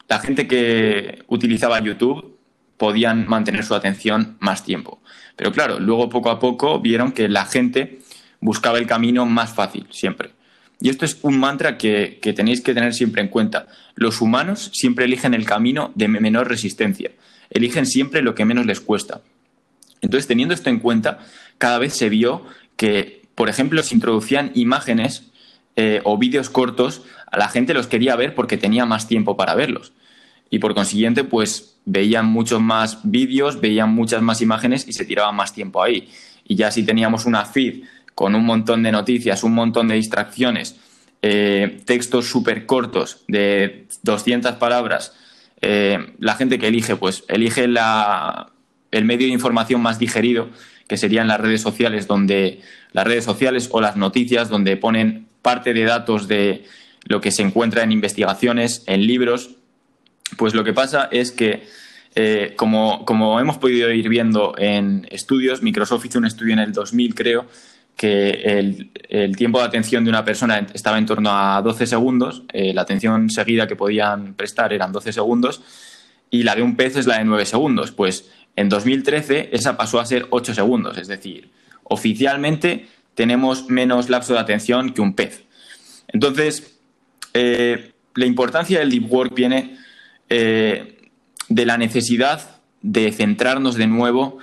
la 0.07 0.19
gente 0.19 0.47
que 0.47 1.23
utilizaba 1.27 1.81
YouTube 1.81 2.37
podían 2.77 3.27
mantener 3.27 3.63
su 3.63 3.73
atención 3.73 4.37
más 4.39 4.63
tiempo. 4.63 5.01
Pero 5.35 5.51
claro, 5.51 5.79
luego 5.79 6.09
poco 6.09 6.29
a 6.29 6.39
poco 6.39 6.79
vieron 6.79 7.11
que 7.11 7.27
la 7.27 7.45
gente 7.45 7.99
buscaba 8.39 8.77
el 8.77 8.87
camino 8.87 9.25
más 9.25 9.53
fácil, 9.53 9.87
siempre. 9.91 10.31
Y 10.79 10.89
esto 10.89 11.05
es 11.05 11.17
un 11.21 11.39
mantra 11.39 11.77
que, 11.77 12.19
tenéis 12.35 12.61
que 12.61 12.73
tener 12.73 12.93
siempre 12.93 13.21
en 13.21 13.29
cuenta. 13.29 13.67
Los 13.95 14.21
humanos 14.21 14.71
siempre 14.73 15.05
eligen 15.05 15.33
el 15.33 15.45
camino 15.45 15.91
de 15.95 16.07
menor 16.07 16.47
resistencia. 16.47 17.11
Eligen 17.49 17.85
siempre 17.85 18.21
lo 18.21 18.35
que 18.35 18.45
menos 18.45 18.65
les 18.65 18.81
cuesta. 18.81 19.21
Entonces, 20.01 20.27
teniendo 20.27 20.53
esto 20.53 20.69
en 20.69 20.79
cuenta, 20.79 21.19
cada 21.57 21.79
vez 21.79 21.93
se 21.93 22.09
vio 22.09 22.43
que, 22.75 23.23
por 23.35 23.49
ejemplo, 23.49 23.81
se 23.83 23.95
introducían 23.95 24.51
imágenes 24.53 25.31
eh, 25.77 26.01
o 26.03 26.17
vídeos 26.17 26.49
cortos 26.49 27.03
la 27.37 27.49
gente 27.49 27.73
los 27.73 27.87
quería 27.87 28.15
ver 28.15 28.35
porque 28.35 28.57
tenía 28.57 28.85
más 28.85 29.07
tiempo 29.07 29.37
para 29.37 29.55
verlos. 29.55 29.93
Y 30.49 30.59
por 30.59 30.73
consiguiente, 30.73 31.23
pues 31.23 31.77
veían 31.85 32.25
muchos 32.25 32.61
más 32.61 32.99
vídeos, 33.03 33.61
veían 33.61 33.93
muchas 33.93 34.21
más 34.21 34.41
imágenes 34.41 34.87
y 34.87 34.93
se 34.93 35.05
tiraban 35.05 35.35
más 35.35 35.53
tiempo 35.53 35.81
ahí. 35.81 36.09
Y 36.43 36.55
ya 36.55 36.71
si 36.71 36.83
teníamos 36.83 37.25
una 37.25 37.45
feed 37.45 37.83
con 38.13 38.35
un 38.35 38.45
montón 38.45 38.83
de 38.83 38.91
noticias, 38.91 39.43
un 39.43 39.53
montón 39.53 39.87
de 39.87 39.95
distracciones, 39.95 40.77
eh, 41.21 41.81
textos 41.85 42.27
súper 42.27 42.65
cortos 42.65 43.23
de 43.27 43.87
200 44.03 44.53
palabras, 44.53 45.13
eh, 45.61 46.13
la 46.19 46.35
gente 46.35 46.59
que 46.59 46.67
elige, 46.67 46.95
pues 46.95 47.23
elige 47.27 47.67
la, 47.67 48.51
el 48.91 49.05
medio 49.05 49.27
de 49.27 49.33
información 49.33 49.81
más 49.81 49.99
digerido, 49.99 50.49
que 50.87 50.97
serían 50.97 51.27
las 51.27 51.39
redes 51.39 51.61
sociales, 51.61 52.07
donde 52.07 52.61
las 52.91 53.05
redes 53.05 53.25
sociales 53.25 53.69
o 53.71 53.81
las 53.81 53.97
noticias, 53.97 54.49
donde 54.49 54.77
ponen 54.77 55.27
parte 55.41 55.73
de 55.73 55.83
datos 55.83 56.27
de 56.27 56.65
lo 57.05 57.21
que 57.21 57.31
se 57.31 57.41
encuentra 57.41 57.83
en 57.83 57.91
investigaciones, 57.91 58.83
en 58.87 59.05
libros, 59.05 59.54
pues 60.37 60.53
lo 60.53 60.63
que 60.63 60.73
pasa 60.73 61.09
es 61.11 61.31
que, 61.31 61.67
eh, 62.15 62.53
como, 62.55 63.39
hemos 63.39 63.57
podido 63.57 63.91
ir 63.91 64.09
viendo 64.09 64.55
en 64.57 65.07
estudios, 65.11 65.61
Microsoft 65.61 66.05
hizo 66.05 66.19
un 66.19 66.25
estudio 66.25 66.53
en 66.53 66.59
el 66.59 66.73
2000, 66.73 67.15
creo, 67.15 67.47
que 67.95 68.29
el, 69.09 69.35
tiempo 69.37 69.59
de 69.59 69.65
atención 69.65 70.03
de 70.03 70.09
una 70.09 70.25
persona 70.25 70.67
estaba 70.73 70.97
en 70.97 71.05
torno 71.05 71.29
a 71.31 71.61
12 71.61 71.87
segundos, 71.87 72.43
eh, 72.51 72.73
la 72.73 72.81
atención 72.81 73.29
seguida 73.29 73.67
que 73.67 73.75
podían 73.75 74.33
prestar 74.33 74.73
eran 74.73 74.91
12 74.91 75.13
segundos, 75.13 75.61
y 76.29 76.43
la 76.43 76.55
de 76.55 76.61
un 76.61 76.75
pez 76.75 76.97
es 76.97 77.07
la 77.07 77.19
de 77.19 77.25
9 77.25 77.45
segundos. 77.45 77.91
Pues 77.91 78.29
en 78.55 78.67
2013 78.67 79.49
esa 79.53 79.77
pasó 79.77 79.99
a 79.99 80.05
ser 80.05 80.27
8 80.29 80.53
segundos, 80.53 80.97
es 80.97 81.07
decir, 81.07 81.51
oficialmente 81.83 82.87
tenemos 83.13 83.69
menos 83.69 84.09
lapso 84.09 84.33
de 84.33 84.39
atención 84.39 84.93
que 84.93 85.01
un 85.01 85.13
pez. 85.13 85.43
Entonces, 86.07 86.77
eh, 87.33 87.93
la 88.15 88.25
importancia 88.25 88.79
del 88.79 88.89
deep 88.89 89.11
work 89.11 89.33
viene 89.33 89.77
eh, 90.29 91.09
de 91.49 91.65
la 91.65 91.77
necesidad 91.77 92.61
de 92.81 93.11
centrarnos 93.11 93.75
de 93.75 93.87
nuevo 93.87 94.39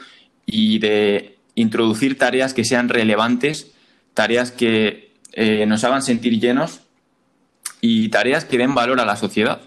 y 0.47 0.79
de 0.79 1.39
introducir 1.55 2.19
tareas 2.19 2.55
que 2.55 2.65
sean 2.65 2.89
relevantes, 2.89 3.73
tareas 4.15 4.51
que 4.51 5.13
eh, 5.33 5.67
nos 5.67 5.85
hagan 5.85 6.03
sentir 6.03 6.41
llenos 6.41 6.81
y 7.81 8.09
tareas 8.09 8.45
que 8.45 8.59
den 8.59 8.75
valor 8.75 9.01
a 9.01 9.05
la 9.05 9.17
sociedad. 9.17 9.61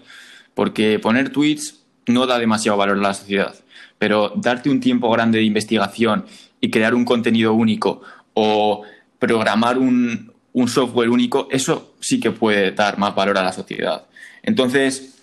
Porque 0.54 0.98
poner 0.98 1.30
tweets 1.30 1.80
no 2.06 2.26
da 2.26 2.38
demasiado 2.38 2.78
valor 2.78 2.98
a 2.98 3.02
la 3.02 3.14
sociedad, 3.14 3.54
pero 3.98 4.32
darte 4.36 4.70
un 4.70 4.80
tiempo 4.80 5.10
grande 5.10 5.38
de 5.38 5.44
investigación 5.44 6.24
y 6.60 6.70
crear 6.70 6.94
un 6.94 7.04
contenido 7.04 7.52
único 7.52 8.02
o 8.34 8.82
programar 9.18 9.78
un, 9.78 10.32
un 10.52 10.68
software 10.68 11.10
único, 11.10 11.48
eso 11.50 11.94
sí 12.00 12.18
que 12.20 12.30
puede 12.30 12.72
dar 12.72 12.98
más 12.98 13.14
valor 13.14 13.36
a 13.36 13.42
la 13.42 13.52
sociedad. 13.52 14.06
Entonces, 14.42 15.15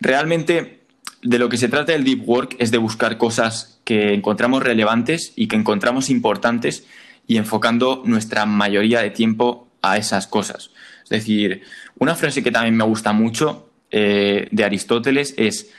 realmente 0.00 0.80
de 1.22 1.38
lo 1.38 1.48
que 1.48 1.56
se 1.56 1.68
trata 1.68 1.94
el 1.94 2.04
deep 2.04 2.28
work 2.28 2.56
es 2.58 2.70
de 2.70 2.78
buscar 2.78 3.18
cosas 3.18 3.80
que 3.84 4.14
encontramos 4.14 4.62
relevantes 4.62 5.32
y 5.36 5.48
que 5.48 5.56
encontramos 5.56 6.10
importantes 6.10 6.86
y 7.26 7.36
enfocando 7.36 8.02
nuestra 8.04 8.46
mayoría 8.46 9.00
de 9.00 9.10
tiempo 9.10 9.68
a 9.82 9.96
esas 9.96 10.26
cosas. 10.26 10.70
Es 11.04 11.10
decir, 11.10 11.62
una 11.98 12.14
frase 12.14 12.42
que 12.42 12.50
también 12.50 12.76
me 12.76 12.84
gusta 12.84 13.12
mucho 13.12 13.70
eh, 13.90 14.48
de 14.50 14.64
Aristóteles 14.64 15.34
es, 15.36 15.70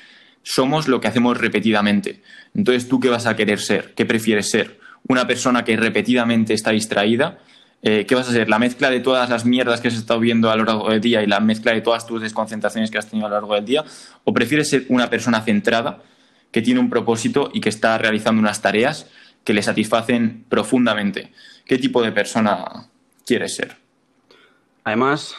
somos 0.43 0.87
lo 0.87 0.99
que 0.99 1.07
hacemos 1.07 1.37
repetidamente. 1.37 2.21
Entonces, 2.55 2.87
¿tú 2.87 2.99
qué 2.99 3.09
vas 3.09 3.25
a 3.25 3.35
querer 3.35 3.59
ser? 3.59 3.93
¿Qué 3.93 4.05
prefieres 4.05 4.49
ser? 4.49 4.79
¿Una 5.07 5.27
persona 5.27 5.63
que 5.63 5.77
repetidamente 5.77 6.53
está 6.53 6.71
distraída? 6.71 7.39
Eh, 7.81 8.05
¿qué 8.05 8.15
vas 8.15 8.27
a 8.27 8.31
hacer? 8.31 8.49
¿La 8.49 8.59
mezcla 8.59 8.89
de 8.89 8.99
todas 8.99 9.29
las 9.29 9.45
mierdas 9.45 9.79
que 9.79 9.87
has 9.87 9.93
estado 9.93 10.19
viendo 10.19 10.51
a 10.51 10.57
lo 10.57 10.65
largo 10.65 10.89
del 10.89 10.99
día 10.99 11.23
y 11.23 11.27
la 11.27 11.39
mezcla 11.39 11.71
de 11.73 11.81
todas 11.81 12.05
tus 12.05 12.21
desconcentraciones 12.21 12.91
que 12.91 12.97
has 12.97 13.09
tenido 13.09 13.27
a 13.27 13.29
lo 13.29 13.35
largo 13.35 13.55
del 13.55 13.63
día? 13.63 13.85
¿O 14.25 14.33
prefieres 14.33 14.69
ser 14.69 14.85
una 14.89 15.09
persona 15.09 15.41
centrada, 15.41 16.01
que 16.51 16.61
tiene 16.61 16.79
un 16.79 16.89
propósito 16.89 17.49
y 17.53 17.61
que 17.61 17.69
está 17.69 17.97
realizando 17.97 18.41
unas 18.41 18.61
tareas 18.61 19.09
que 19.45 19.53
le 19.53 19.63
satisfacen 19.63 20.45
profundamente? 20.49 21.31
¿Qué 21.65 21.77
tipo 21.77 22.01
de 22.01 22.11
persona 22.11 22.89
quieres 23.25 23.55
ser? 23.55 23.77
Además, 24.83 25.35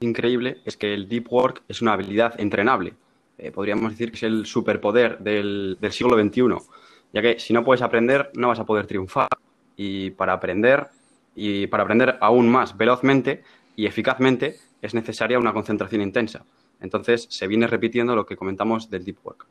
increíble 0.00 0.60
es 0.64 0.78
que 0.78 0.94
el 0.94 1.08
deep 1.08 1.30
work 1.30 1.62
es 1.68 1.82
una 1.82 1.92
habilidad 1.92 2.40
entrenable. 2.40 2.94
Eh, 3.36 3.50
podríamos 3.50 3.92
decir 3.92 4.10
que 4.10 4.16
es 4.16 4.22
el 4.22 4.46
superpoder 4.46 5.18
del, 5.18 5.76
del 5.78 5.92
siglo 5.92 6.16
XXI, 6.16 6.42
ya 7.12 7.20
que 7.20 7.38
si 7.38 7.52
no 7.52 7.64
puedes 7.64 7.82
aprender, 7.82 8.30
no 8.34 8.48
vas 8.48 8.60
a 8.60 8.64
poder 8.64 8.86
triunfar. 8.86 9.28
Y 9.76 10.10
para 10.10 10.34
aprender 10.34 10.86
y 11.34 11.66
para 11.66 11.82
aprender 11.84 12.18
aún 12.20 12.48
más 12.48 12.76
velozmente 12.76 13.42
y 13.76 13.86
eficazmente 13.86 14.56
es 14.80 14.94
necesaria 14.94 15.38
una 15.38 15.52
concentración 15.52 16.02
intensa. 16.02 16.44
Entonces 16.80 17.26
se 17.30 17.46
viene 17.46 17.66
repitiendo 17.66 18.14
lo 18.16 18.26
que 18.26 18.36
comentamos 18.36 18.90
del 18.90 19.04
deep 19.04 19.18
work. 19.24 19.46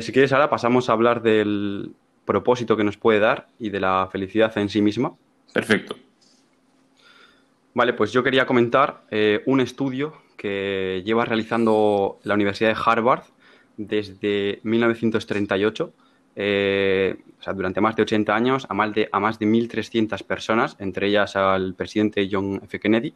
si 0.00 0.12
quieres, 0.12 0.32
ahora 0.32 0.50
pasamos 0.50 0.88
a 0.88 0.92
hablar 0.92 1.22
del 1.22 1.92
propósito 2.24 2.76
que 2.76 2.84
nos 2.84 2.96
puede 2.96 3.18
dar 3.18 3.48
y 3.58 3.70
de 3.70 3.80
la 3.80 4.08
felicidad 4.12 4.56
en 4.58 4.68
sí 4.68 4.80
misma. 4.80 5.14
Perfecto. 5.52 5.96
Vale, 7.74 7.94
pues 7.94 8.12
yo 8.12 8.22
quería 8.22 8.46
comentar 8.46 9.02
un 9.46 9.60
estudio 9.60 10.22
que 10.36 11.02
lleva 11.04 11.24
realizando 11.24 12.18
la 12.22 12.34
Universidad 12.34 12.70
de 12.70 12.80
Harvard 12.84 13.24
desde 13.76 14.60
1938, 14.62 15.92
eh, 16.34 17.16
durante 17.54 17.80
más 17.80 17.96
de 17.96 18.02
80 18.02 18.34
años, 18.34 18.66
a 18.68 18.74
más 18.74 18.94
de, 18.94 19.08
a 19.10 19.20
más 19.20 19.38
de 19.38 19.46
1.300 19.46 20.22
personas, 20.24 20.76
entre 20.78 21.08
ellas 21.08 21.36
al 21.36 21.74
presidente 21.74 22.28
John 22.30 22.60
F. 22.64 22.78
Kennedy. 22.80 23.14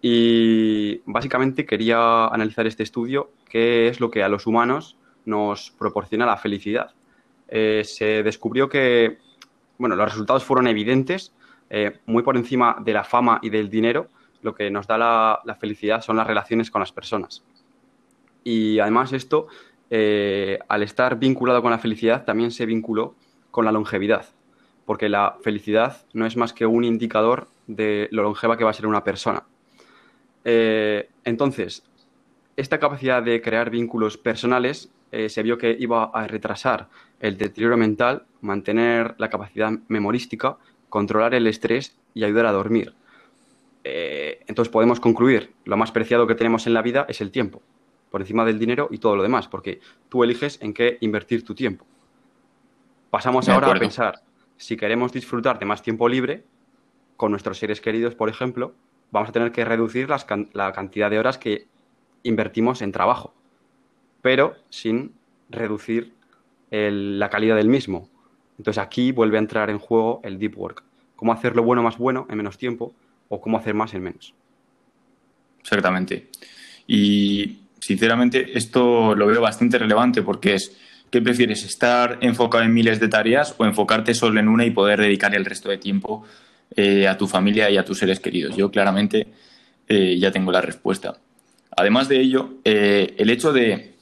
Y 0.00 1.00
básicamente 1.06 1.64
quería 1.64 2.26
analizar 2.26 2.66
este 2.66 2.82
estudio, 2.82 3.30
qué 3.48 3.88
es 3.88 4.00
lo 4.00 4.10
que 4.10 4.22
a 4.22 4.28
los 4.28 4.46
humanos 4.46 4.96
nos 5.24 5.70
proporciona 5.70 6.26
la 6.26 6.36
felicidad. 6.36 6.92
Eh, 7.48 7.82
se 7.84 8.22
descubrió 8.22 8.68
que, 8.68 9.18
bueno, 9.78 9.94
los 9.94 10.10
resultados 10.10 10.44
fueron 10.44 10.66
evidentes, 10.66 11.32
eh, 11.70 12.00
muy 12.06 12.22
por 12.22 12.36
encima 12.36 12.76
de 12.80 12.92
la 12.92 13.04
fama 13.04 13.38
y 13.42 13.50
del 13.50 13.70
dinero, 13.70 14.08
lo 14.42 14.54
que 14.54 14.70
nos 14.70 14.86
da 14.86 14.98
la, 14.98 15.56
felicidad 15.60 16.02
son 16.02 16.16
las 16.16 16.26
relaciones 16.26 16.70
con 16.70 16.80
las 16.80 16.92
personas. 16.92 17.44
Y 18.44 18.78
además 18.80 19.12
esto, 19.12 19.46
eh, 19.94 20.58
al 20.68 20.82
estar 20.82 21.18
vinculado 21.18 21.60
con 21.60 21.70
la 21.70 21.78
felicidad, 21.78 22.24
también 22.24 22.50
se 22.50 22.64
vinculó 22.64 23.14
con 23.50 23.66
la 23.66 23.72
longevidad, 23.72 24.24
porque 24.86 25.10
la 25.10 25.36
felicidad 25.42 26.06
no 26.14 26.24
es 26.24 26.34
más 26.34 26.54
que 26.54 26.64
un 26.64 26.82
indicador 26.82 27.48
de 27.66 28.08
lo 28.10 28.22
longeva 28.22 28.56
que 28.56 28.64
va 28.64 28.70
a 28.70 28.72
ser 28.72 28.86
una 28.86 29.04
persona. 29.04 29.44
Eh, 30.46 31.10
entonces, 31.24 31.84
esta 32.56 32.80
capacidad 32.80 33.22
de 33.22 33.42
crear 33.42 33.68
vínculos 33.68 34.16
personales 34.16 34.90
eh, 35.10 35.28
se 35.28 35.42
vio 35.42 35.58
que 35.58 35.76
iba 35.78 36.04
a 36.04 36.26
retrasar 36.26 36.88
el 37.20 37.36
deterioro 37.36 37.76
mental, 37.76 38.24
mantener 38.40 39.14
la 39.18 39.28
capacidad 39.28 39.72
memorística, 39.88 40.56
controlar 40.88 41.34
el 41.34 41.46
estrés 41.46 41.94
y 42.14 42.24
ayudar 42.24 42.46
a 42.46 42.52
dormir. 42.52 42.94
Entonces 43.84 44.72
podemos 44.72 45.00
concluir, 45.00 45.52
lo 45.64 45.76
más 45.76 45.90
preciado 45.90 46.26
que 46.26 46.36
tenemos 46.36 46.66
en 46.66 46.72
la 46.72 46.82
vida 46.82 47.04
es 47.08 47.20
el 47.20 47.30
tiempo, 47.30 47.60
por 48.12 48.20
encima 48.20 48.44
del 48.44 48.60
dinero 48.60 48.88
y 48.92 48.98
todo 48.98 49.16
lo 49.16 49.24
demás, 49.24 49.48
porque 49.48 49.80
tú 50.08 50.22
eliges 50.22 50.58
en 50.62 50.72
qué 50.72 50.98
invertir 51.00 51.44
tu 51.44 51.54
tiempo. 51.54 51.84
Pasamos 53.10 53.48
ahora 53.48 53.72
a 53.72 53.74
pensar, 53.74 54.22
si 54.56 54.76
queremos 54.76 55.12
disfrutar 55.12 55.58
de 55.58 55.66
más 55.66 55.82
tiempo 55.82 56.08
libre, 56.08 56.44
con 57.16 57.30
nuestros 57.30 57.58
seres 57.58 57.80
queridos, 57.80 58.14
por 58.14 58.28
ejemplo, 58.28 58.74
vamos 59.10 59.30
a 59.30 59.32
tener 59.32 59.50
que 59.50 59.64
reducir 59.64 60.08
la 60.08 60.72
cantidad 60.72 61.10
de 61.10 61.18
horas 61.18 61.38
que 61.38 61.66
invertimos 62.22 62.82
en 62.82 62.92
trabajo, 62.92 63.34
pero 64.20 64.56
sin 64.70 65.14
reducir 65.48 66.14
la 66.70 67.28
calidad 67.30 67.56
del 67.56 67.68
mismo. 67.68 68.08
Entonces 68.58 68.82
aquí 68.82 69.10
vuelve 69.12 69.38
a 69.38 69.40
entrar 69.40 69.70
en 69.70 69.78
juego 69.78 70.20
el 70.22 70.38
deep 70.38 70.56
work. 70.56 70.84
Cómo 71.16 71.32
hacer 71.32 71.56
lo 71.56 71.62
bueno 71.62 71.82
más 71.82 71.98
bueno 71.98 72.26
en 72.28 72.36
menos 72.36 72.58
tiempo 72.58 72.94
o 73.28 73.40
cómo 73.40 73.56
hacer 73.56 73.74
más 73.74 73.94
en 73.94 74.02
menos. 74.02 74.34
Exactamente. 75.60 76.28
Y 76.86 77.61
sinceramente 77.82 78.56
esto 78.56 79.16
lo 79.16 79.26
veo 79.26 79.40
bastante 79.40 79.76
relevante 79.76 80.22
porque 80.22 80.54
es, 80.54 80.72
¿qué 81.10 81.20
prefieres? 81.20 81.64
¿Estar 81.64 82.18
enfocado 82.20 82.62
en 82.62 82.72
miles 82.72 83.00
de 83.00 83.08
tareas 83.08 83.56
o 83.58 83.64
enfocarte 83.64 84.14
solo 84.14 84.38
en 84.38 84.48
una 84.48 84.64
y 84.64 84.70
poder 84.70 85.00
dedicar 85.00 85.34
el 85.34 85.44
resto 85.44 85.68
de 85.68 85.78
tiempo 85.78 86.24
eh, 86.76 87.08
a 87.08 87.18
tu 87.18 87.26
familia 87.26 87.68
y 87.70 87.76
a 87.76 87.84
tus 87.84 87.98
seres 87.98 88.20
queridos? 88.20 88.56
Yo 88.56 88.70
claramente 88.70 89.26
eh, 89.88 90.16
ya 90.16 90.30
tengo 90.30 90.52
la 90.52 90.60
respuesta. 90.60 91.18
Además 91.76 92.08
de 92.08 92.20
ello, 92.20 92.60
eh, 92.64 93.16
el 93.18 93.30
hecho 93.30 93.52
de, 93.52 93.96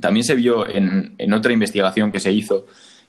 también 0.00 0.24
se 0.24 0.34
vio 0.34 0.68
en, 0.68 1.14
en 1.16 1.32
otra 1.32 1.52
investigación 1.52 2.10
que 2.10 2.18
se 2.18 2.32
hizo, 2.32 2.66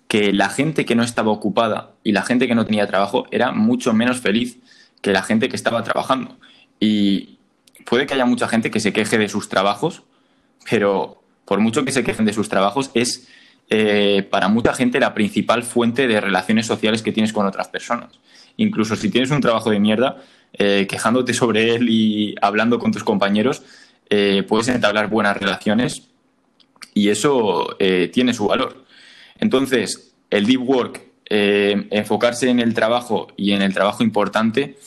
que 0.08 0.32
la 0.32 0.50
gente 0.50 0.86
que 0.86 0.94
no 0.94 1.01
estaba 1.01 1.32
ocupada 1.32 1.96
y 2.04 2.12
la 2.12 2.22
gente 2.22 2.48
que 2.48 2.54
no 2.54 2.68
tenía 2.68 2.86
trabajo 2.86 3.25
era 3.32 3.51
mucho 3.51 3.94
menos 3.94 4.22
feliz 4.22 4.60
que 5.01 5.12
la 5.12 5.24
gente 5.24 5.50
que 5.50 5.56
estaba 5.56 5.84
trabajando. 5.84 6.38
Y 6.80 7.37
puede 7.86 8.06
que 8.06 8.14
haya 8.14 8.26
mucha 8.26 8.48
gente 8.48 8.72
que 8.72 8.80
se 8.80 8.94
queje 8.94 9.18
de 9.18 9.30
sus 9.30 9.50
trabajos, 9.50 10.04
pero 10.70 11.22
por 11.46 11.60
mucho 11.60 11.86
que 11.86 11.92
se 11.92 12.04
quejen 12.04 12.26
de 12.26 12.34
sus 12.34 12.50
trabajos, 12.50 12.92
es 12.94 13.28
eh, 13.70 14.28
para 14.30 14.48
mucha 14.48 14.74
gente 14.74 15.00
la 15.00 15.14
principal 15.14 15.64
fuente 15.64 16.08
de 16.08 16.22
relaciones 16.22 16.66
sociales 16.66 17.02
que 17.02 17.12
tienes 17.12 17.34
con 17.34 17.46
otras 17.46 17.68
personas. 17.70 18.20
Incluso 18.58 18.96
si 18.96 19.10
tienes 19.10 19.32
un 19.32 19.42
trabajo 19.42 19.70
de 19.70 19.80
mierda, 19.80 20.18
eh, 20.54 20.88
quejándote 20.90 21.34
sobre 21.34 21.76
él 21.76 21.90
y 21.90 22.36
hablando 22.42 22.80
con 22.80 22.92
tus 22.92 23.04
compañeros, 23.04 23.64
eh, 24.10 24.44
puedes 24.48 24.68
entablar 24.70 25.10
buenas 25.10 25.38
relaciones 25.38 26.04
y 26.94 27.10
eso 27.10 27.78
tiene 28.12 28.34
su 28.34 28.48
valor. 28.48 28.86
Entonces, 29.38 30.16
el 30.32 30.48
deep 30.48 30.68
work 30.68 31.02
enfocarse 31.30 32.50
en 32.50 32.60
el 32.60 32.74
trabajo 32.74 33.28
y 33.38 33.52
en 33.52 33.62
el 33.62 33.74
trabajo 33.74 34.02
importante 34.02 34.78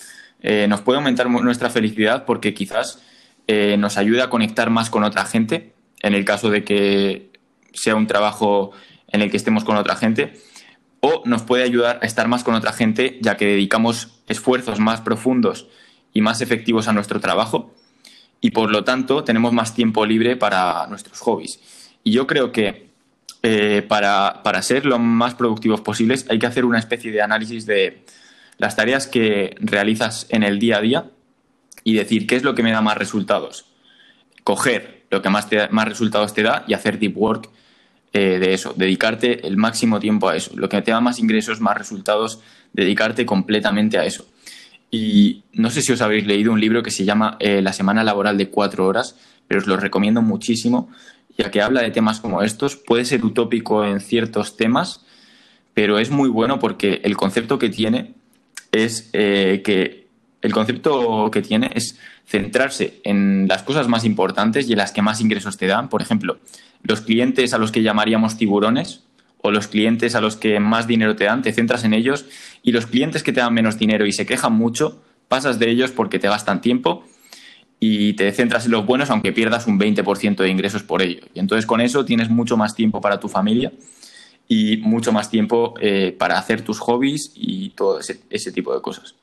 eh, 0.42 0.66
nos 0.68 0.80
puede 0.80 0.98
aumentar 0.98 1.28
nuestra 1.28 1.70
felicidad 1.70 2.24
porque 2.24 2.54
quizás 2.54 3.02
eh, 3.46 3.76
nos 3.78 3.96
ayuda 3.96 4.24
a 4.24 4.30
conectar 4.30 4.70
más 4.70 4.90
con 4.90 5.04
otra 5.04 5.24
gente, 5.24 5.74
en 6.02 6.14
el 6.14 6.24
caso 6.24 6.50
de 6.50 6.64
que 6.64 7.30
sea 7.72 7.94
un 7.94 8.06
trabajo 8.06 8.72
en 9.08 9.22
el 9.22 9.30
que 9.30 9.36
estemos 9.36 9.64
con 9.64 9.76
otra 9.76 9.96
gente, 9.96 10.34
o 11.00 11.22
nos 11.24 11.42
puede 11.42 11.64
ayudar 11.64 11.98
a 12.02 12.06
estar 12.06 12.28
más 12.28 12.44
con 12.44 12.54
otra 12.54 12.72
gente 12.72 13.18
ya 13.22 13.36
que 13.36 13.46
dedicamos 13.46 14.20
esfuerzos 14.28 14.78
más 14.78 15.00
profundos 15.00 15.66
y 16.12 16.20
más 16.20 16.40
efectivos 16.40 16.88
a 16.88 16.92
nuestro 16.92 17.20
trabajo 17.20 17.74
y 18.40 18.50
por 18.50 18.70
lo 18.70 18.84
tanto 18.84 19.24
tenemos 19.24 19.52
más 19.52 19.74
tiempo 19.74 20.06
libre 20.06 20.36
para 20.36 20.86
nuestros 20.86 21.20
hobbies. 21.20 21.60
Y 22.02 22.12
yo 22.12 22.26
creo 22.26 22.52
que 22.52 22.90
eh, 23.42 23.84
para, 23.86 24.62
ser 24.62 24.86
lo 24.86 24.98
más 24.98 25.34
productivos 25.34 25.80
posibles 25.80 26.26
hay 26.28 26.38
que 26.38 26.46
hacer 26.46 26.64
una 26.64 26.78
especie 26.78 27.10
de 27.12 27.22
análisis 27.22 27.66
de 27.66 28.04
las 28.60 28.76
tareas 28.76 29.06
que 29.06 29.56
realizas 29.58 30.26
en 30.28 30.42
el 30.42 30.58
día 30.58 30.76
a 30.76 30.80
día 30.82 31.10
y 31.82 31.94
decir 31.94 32.26
qué 32.26 32.36
es 32.36 32.42
lo 32.42 32.54
que 32.54 32.62
me 32.62 32.70
da 32.70 32.82
más 32.82 32.98
resultados. 32.98 33.64
Coger 34.44 35.06
lo 35.10 35.22
que 35.22 35.30
más, 35.30 35.48
más 35.70 35.88
resultados 35.88 36.34
te 36.34 36.42
da 36.42 36.64
y 36.68 36.74
hacer 36.74 36.98
deep 36.98 37.16
work 37.16 37.48
eh, 38.12 38.38
de 38.38 38.52
eso, 38.52 38.74
dedicarte 38.76 39.46
el 39.46 39.56
máximo 39.56 39.98
tiempo 39.98 40.28
a 40.28 40.36
eso. 40.36 40.52
Lo 40.54 40.68
que 40.68 40.82
te 40.82 40.90
da 40.90 41.00
más 41.00 41.18
ingresos, 41.18 41.60
más 41.60 41.76
resultados, 41.76 42.40
dedicarte 42.72 43.24
completamente 43.24 43.98
a 43.98 44.04
eso. 44.04 44.26
Y 44.90 45.44
no 45.52 45.70
sé 45.70 45.80
si 45.80 45.92
os 45.92 46.02
habéis 46.02 46.26
leído 46.26 46.52
un 46.52 46.60
libro 46.60 46.82
que 46.82 46.90
se 46.90 47.04
llama 47.04 47.36
eh, 47.40 47.62
La 47.62 47.72
semana 47.72 48.04
laboral 48.04 48.36
de 48.36 48.50
cuatro 48.50 48.86
horas, 48.86 49.16
pero 49.48 49.60
os 49.60 49.66
lo 49.66 49.76
recomiendo 49.76 50.22
muchísimo 50.22 50.90
ya 51.38 51.50
que 51.50 51.62
habla 51.62 51.80
de 51.80 51.90
temas 51.90 52.20
como 52.20 52.42
estos. 52.42 52.76
Puede 52.76 53.06
ser 53.06 53.24
utópico 53.24 53.84
en 53.84 54.00
ciertos 54.00 54.56
temas, 54.56 55.06
pero 55.72 55.98
es 55.98 56.10
muy 56.10 56.28
bueno 56.28 56.58
porque 56.58 57.00
el 57.04 57.16
concepto 57.16 57.58
que 57.58 57.70
tiene 57.70 58.14
es 58.72 59.10
eh, 59.12 59.62
que 59.64 60.06
el 60.42 60.52
concepto 60.52 61.30
que 61.30 61.42
tiene 61.42 61.70
es 61.74 61.98
centrarse 62.26 63.00
en 63.04 63.46
las 63.48 63.62
cosas 63.62 63.88
más 63.88 64.04
importantes 64.04 64.68
y 64.68 64.72
en 64.72 64.78
las 64.78 64.92
que 64.92 65.02
más 65.02 65.20
ingresos 65.20 65.56
te 65.56 65.66
dan. 65.66 65.88
Por 65.88 66.02
ejemplo, 66.02 66.38
los 66.82 67.00
clientes 67.00 67.52
a 67.52 67.58
los 67.58 67.72
que 67.72 67.82
llamaríamos 67.82 68.36
tiburones 68.36 69.02
o 69.42 69.50
los 69.50 69.68
clientes 69.68 70.14
a 70.14 70.20
los 70.20 70.36
que 70.36 70.60
más 70.60 70.86
dinero 70.86 71.16
te 71.16 71.24
dan, 71.24 71.42
te 71.42 71.52
centras 71.52 71.84
en 71.84 71.94
ellos 71.94 72.26
y 72.62 72.72
los 72.72 72.86
clientes 72.86 73.22
que 73.22 73.32
te 73.32 73.40
dan 73.40 73.54
menos 73.54 73.78
dinero 73.78 74.06
y 74.06 74.12
se 74.12 74.26
quejan 74.26 74.52
mucho, 74.52 75.02
pasas 75.28 75.58
de 75.58 75.70
ellos 75.70 75.90
porque 75.90 76.18
te 76.18 76.28
gastan 76.28 76.60
tiempo 76.60 77.04
y 77.78 78.12
te 78.12 78.30
centras 78.32 78.66
en 78.66 78.72
los 78.72 78.84
buenos 78.84 79.10
aunque 79.10 79.32
pierdas 79.32 79.66
un 79.66 79.78
20% 79.78 80.36
de 80.36 80.48
ingresos 80.48 80.82
por 80.82 81.02
ello. 81.02 81.22
Y 81.34 81.40
entonces 81.40 81.66
con 81.66 81.80
eso 81.80 82.04
tienes 82.04 82.30
mucho 82.30 82.56
más 82.56 82.74
tiempo 82.74 83.00
para 83.00 83.18
tu 83.18 83.28
familia 83.28 83.72
y 84.52 84.78
mucho 84.78 85.12
más 85.12 85.30
tiempo 85.30 85.74
eh, 85.80 86.12
para 86.18 86.36
hacer 86.36 86.62
tus 86.62 86.80
hobbies 86.80 87.30
y 87.36 87.70
todo 87.70 88.00
ese, 88.00 88.52
tipo 88.52 88.74
de 88.74 88.82
cosas. 88.82 89.14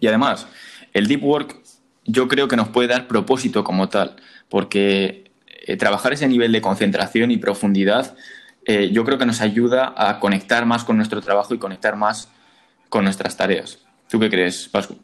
Y 0.00 0.06
además, 0.06 0.46
el 0.92 1.06
deep 1.06 1.24
work 1.24 1.56
yo 2.04 2.28
creo 2.28 2.46
que 2.46 2.56
nos 2.56 2.68
puede 2.68 2.88
dar 2.88 3.08
propósito 3.08 3.64
como 3.64 3.88
tal, 3.88 4.16
porque 4.50 5.32
eh, 5.66 5.78
trabajar 5.78 6.12
ese 6.12 6.28
nivel 6.28 6.52
de 6.52 6.60
concentración 6.60 7.30
y 7.30 7.38
profundidad 7.38 8.14
eh, 8.66 8.90
yo 8.92 9.02
creo 9.04 9.16
que 9.16 9.24
nos 9.24 9.40
ayuda 9.40 9.94
a 9.96 10.20
conectar 10.20 10.66
más 10.66 10.84
con 10.84 10.98
nuestro 10.98 11.22
trabajo 11.22 11.54
y 11.54 11.58
conectar 11.58 11.96
más 11.96 12.30
con 12.90 13.04
nuestras 13.04 13.38
tareas. 13.38 13.78
¿Tú 14.10 14.20
qué 14.20 14.28
crees, 14.28 14.68
Pascu? 14.68 14.98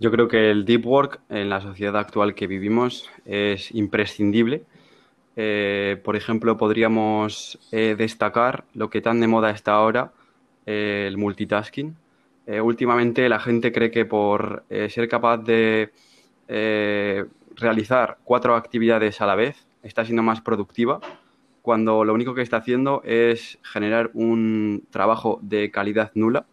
Yo 0.00 0.10
creo 0.10 0.28
que 0.28 0.50
el 0.50 0.64
deep 0.64 0.86
work 0.86 1.20
en 1.28 1.50
la 1.50 1.60
sociedad 1.60 1.98
actual 1.98 2.34
que 2.34 2.46
vivimos 2.46 3.10
es 3.26 3.70
imprescindible. 3.74 4.64
Eh, 5.36 6.00
por 6.04 6.16
ejemplo, 6.16 6.56
podríamos 6.56 7.58
eh, 7.72 7.94
destacar 7.98 8.64
lo 8.74 8.90
que 8.90 9.00
tan 9.00 9.20
de 9.20 9.26
moda 9.26 9.50
está 9.50 9.72
ahora, 9.72 10.12
eh, 10.66 11.06
el 11.08 11.16
multitasking. 11.16 11.96
últimamente 12.62 13.28
la 13.28 13.40
gente 13.40 13.72
cree 13.72 13.90
que 13.90 14.04
por 14.04 14.64
ser 14.68 15.08
capaz 15.08 15.38
de 15.38 15.92
realizar 17.56 18.18
cuatro 18.24 18.54
actividades 18.54 19.20
a 19.22 19.26
la 19.26 19.34
vez 19.34 19.66
está 19.82 20.04
siendo 20.04 20.22
más 20.22 20.40
productiva, 20.42 21.00
cuando 21.62 22.04
lo 22.04 22.12
único 22.12 22.34
que 22.34 22.42
está 22.42 22.58
haciendo 22.58 23.02
es 23.04 23.58
generar 23.62 24.10
un 24.12 24.86
trabajo 24.90 25.38
de 25.42 25.70
calidad 25.70 26.12
nula 26.14 26.46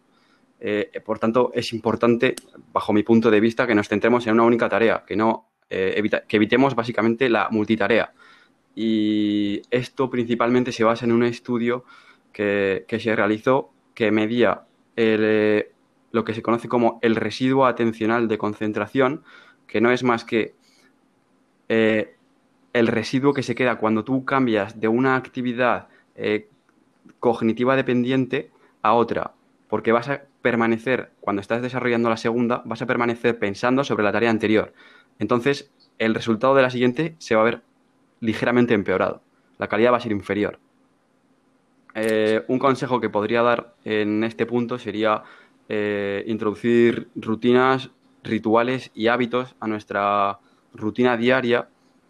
por 1.04 1.18
tanto, 1.18 1.50
es 1.54 1.72
importante, 1.72 2.36
bajo 2.72 2.92
mi 2.92 3.02
punto 3.02 3.30
de 3.30 3.40
vista, 3.40 3.66
que 3.66 3.74
nos 3.74 3.88
centremos 3.88 4.26
en 4.26 4.34
una 4.34 4.44
única 4.44 4.68
tarea, 4.68 5.02
que, 5.06 5.16
no, 5.16 5.48
eh, 5.68 6.00
que 6.28 6.36
evitemos 6.36 6.74
básicamente 6.74 7.28
la 7.28 7.48
multitarea. 7.50 8.12
Y 8.74 9.62
esto 9.70 10.10
principalmente 10.10 10.72
se 10.72 10.84
basa 10.84 11.04
en 11.04 11.12
un 11.12 11.24
estudio 11.24 11.84
que, 12.32 12.86
se 12.88 13.14
realizó 13.14 13.70
que 13.94 14.10
medía 14.10 14.62
eh, 14.96 15.72
lo 16.12 16.24
que 16.24 16.34
se 16.34 16.42
conoce 16.42 16.68
como 16.68 16.98
el 17.02 17.16
residuo 17.16 17.66
atencional 17.66 18.28
de 18.28 18.38
concentración, 18.38 19.22
que 19.66 19.80
no 19.80 19.90
es 19.90 20.02
más 20.02 20.24
que 20.24 20.54
eh, 21.68 22.16
el 22.72 22.86
residuo 22.86 23.34
que 23.34 23.42
se 23.42 23.54
queda 23.54 23.76
cuando 23.76 24.04
tú 24.04 24.24
cambias 24.24 24.80
de 24.80 24.88
una 24.88 25.16
actividad 25.16 25.88
eh, 26.14 26.48
cognitiva 27.20 27.76
dependiente 27.76 28.50
a 28.82 28.94
otra, 28.94 29.32
porque 29.68 29.92
vas 29.92 30.08
a 30.08 30.22
permanecer, 30.40 31.12
cuando 31.20 31.40
estás 31.40 31.62
desarrollando 31.62 32.10
la 32.10 32.16
segunda, 32.16 32.62
vas 32.64 32.82
a 32.82 32.86
permanecer 32.86 33.38
pensando 33.38 33.84
sobre 33.84 34.02
la 34.04 34.12
tarea 34.12 34.30
anterior. 34.30 34.72
Entonces, 35.18 35.72
el 35.98 36.14
resultado 36.14 36.54
de 36.54 36.62
la 36.62 36.70
siguiente 36.70 37.14
se 37.18 37.34
va 37.34 37.42
a 37.42 37.44
ver 37.44 37.62
ligeramente 38.22 38.72
empeorado. 38.72 39.20
La 39.58 39.68
calidad 39.68 39.92
va 39.92 39.98
a 39.98 40.00
ser 40.00 40.12
inferior. 40.12 40.58
Eh, 41.94 42.42
un 42.48 42.58
consejo 42.58 43.00
que 43.00 43.10
podría 43.10 43.42
dar 43.42 43.74
en 43.84 44.24
este 44.24 44.46
punto 44.46 44.78
sería 44.78 45.22
eh, 45.68 46.24
introducir 46.26 47.08
rutinas, 47.16 47.90
rituales 48.22 48.90
y 48.94 49.08
hábitos 49.08 49.54
a 49.60 49.66
nuestra 49.66 50.38
rutina 50.72 51.16
diaria 51.18 51.68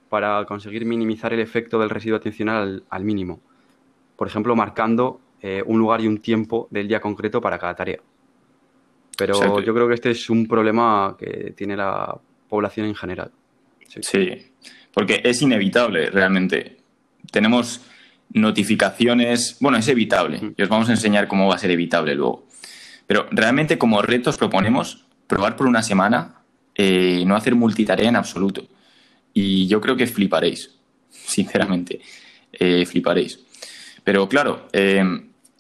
para 0.09 0.45
conseguir 0.45 0.85
minimizar 0.85 1.33
el 1.33 1.41
efecto 1.41 1.81
del 1.81 1.91
residuo 1.91 2.19
atencional 2.19 2.85
al, 2.89 3.05
mínimo. 3.05 3.41
Por 4.15 4.29
ejemplo, 4.29 4.55
marcando 4.55 5.21
eh, 5.41 5.63
un 5.67 5.79
lugar 5.79 6.03
y 6.03 6.07
un 6.07 6.19
tiempo 6.19 6.69
del 6.71 6.87
día 6.87 7.01
concreto 7.01 7.41
para 7.41 7.59
cada 7.59 7.75
tarea. 7.75 7.99
Pero 9.17 9.61
yo 9.61 9.75
creo 9.75 9.89
que 9.89 9.95
este 9.95 10.11
es 10.11 10.31
un 10.31 10.47
problema 10.47 11.17
que 11.19 11.55
tiene 11.57 11.77
la 11.77 12.15
población 12.49 12.87
en 12.87 12.95
general. 12.95 13.31
sí, 13.87 14.53
porque 14.93 15.21
es 15.25 15.43
inevitable 15.43 16.11
realmente. 16.11 16.79
Tenemos 17.31 17.81
notificaciones, 18.31 19.57
bueno, 19.61 19.79
es 19.79 19.89
evitable, 19.89 20.55
y 20.57 20.63
os 20.63 20.69
vamos 20.69 20.89
a 20.89 20.93
enseñar 20.93 21.29
cómo 21.29 21.49
va 21.49 21.57
a 21.57 21.59
ser 21.59 21.71
evitable 21.71 22.15
luego. 22.15 22.47
Pero 23.07 23.27
realmente 23.31 23.79
como 23.79 24.01
retos 24.03 24.37
proponemos 24.39 25.05
probar 25.27 25.57
por 25.57 25.67
una 25.67 25.83
semana, 25.83 26.43
eh, 26.75 27.25
no 27.27 27.37
hacer 27.37 27.55
multitarea 27.55 28.09
en 28.09 28.17
absoluto. 28.17 28.67
Y 29.35 29.67
yo 29.67 29.81
creo 29.81 29.97
que 29.97 30.07
fliparéis, 30.07 30.71
sinceramente, 31.11 32.01
eh, 32.53 32.87
fliparéis. 32.87 33.41
Pero 34.05 34.29
claro, 34.29 34.69
eh, 34.73 35.05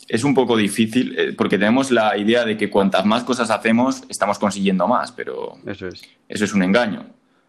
es 0.08 0.24
un 0.24 0.34
poco 0.34 0.56
difícil 0.56 1.34
porque 1.36 1.58
tenemos 1.58 1.90
la 1.90 2.16
idea 2.16 2.44
de 2.44 2.56
que 2.56 2.68
cuantas 2.68 3.04
más 3.04 3.22
cosas 3.24 3.50
hacemos, 3.50 4.02
estamos 4.08 4.38
consiguiendo 4.38 4.86
más, 4.88 5.12
pero 5.12 5.58
eso 5.66 5.88
es, 5.88 6.02
eso 6.28 6.44
es 6.44 6.52
un 6.52 6.62
engaño. 6.62 7.06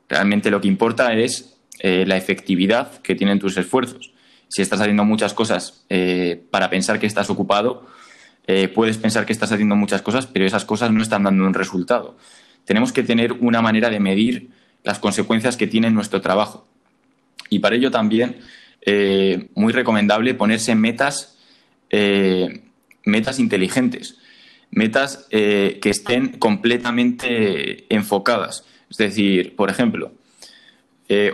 Realmente 0.08 0.52
lo 0.52 0.62
que 0.62 0.68
importa 0.68 1.14
es 1.14 1.53
la 1.82 2.16
efectividad 2.16 3.02
que 3.02 3.16
tienen 3.16 3.40
tus 3.40 3.58
esfuerzos 3.58 4.14
si 4.54 4.62
estás 4.62 4.80
haciendo 4.82 5.04
muchas 5.04 5.34
cosas 5.34 5.84
eh, 5.90 6.44
para 6.52 6.70
pensar 6.70 7.00
que 7.00 7.08
estás 7.08 7.28
ocupado, 7.32 7.88
eh, 8.46 8.68
puedes 8.68 9.00
pensar 9.00 9.26
que 9.26 9.34
estás 9.34 9.52
haciendo 9.52 9.76
muchas 9.76 10.04
cosas, 10.04 10.28
pero 10.28 10.46
esas 10.46 10.64
cosas 10.64 10.92
no 10.92 11.02
están 11.02 11.24
dando 11.24 11.44
un 11.44 11.56
resultado. 11.56 12.20
Tenemos 12.64 12.94
que 12.94 13.02
tener 13.02 13.32
una 13.34 13.64
manera 13.64 13.90
de 13.90 14.00
medir 14.00 14.52
las 14.84 15.00
consecuencias 15.00 15.58
que 15.58 15.66
tiene 15.66 15.90
nuestro 15.90 16.22
trabajo. 16.22 16.68
Y 17.50 17.60
para 17.60 17.78
ello 17.78 17.90
también, 17.90 18.42
eh, 18.86 19.50
muy 19.56 19.74
recomendable 19.74 20.36
ponerse 20.36 20.76
metas, 20.76 21.40
metas 23.06 23.40
inteligentes, 23.40 24.20
metas 24.70 25.28
que 25.30 25.82
estén 25.84 26.38
completamente 26.38 27.86
enfocadas. 27.94 28.66
Es 28.92 28.98
decir, 28.98 29.56
por 29.56 29.72
ejemplo, 29.72 30.12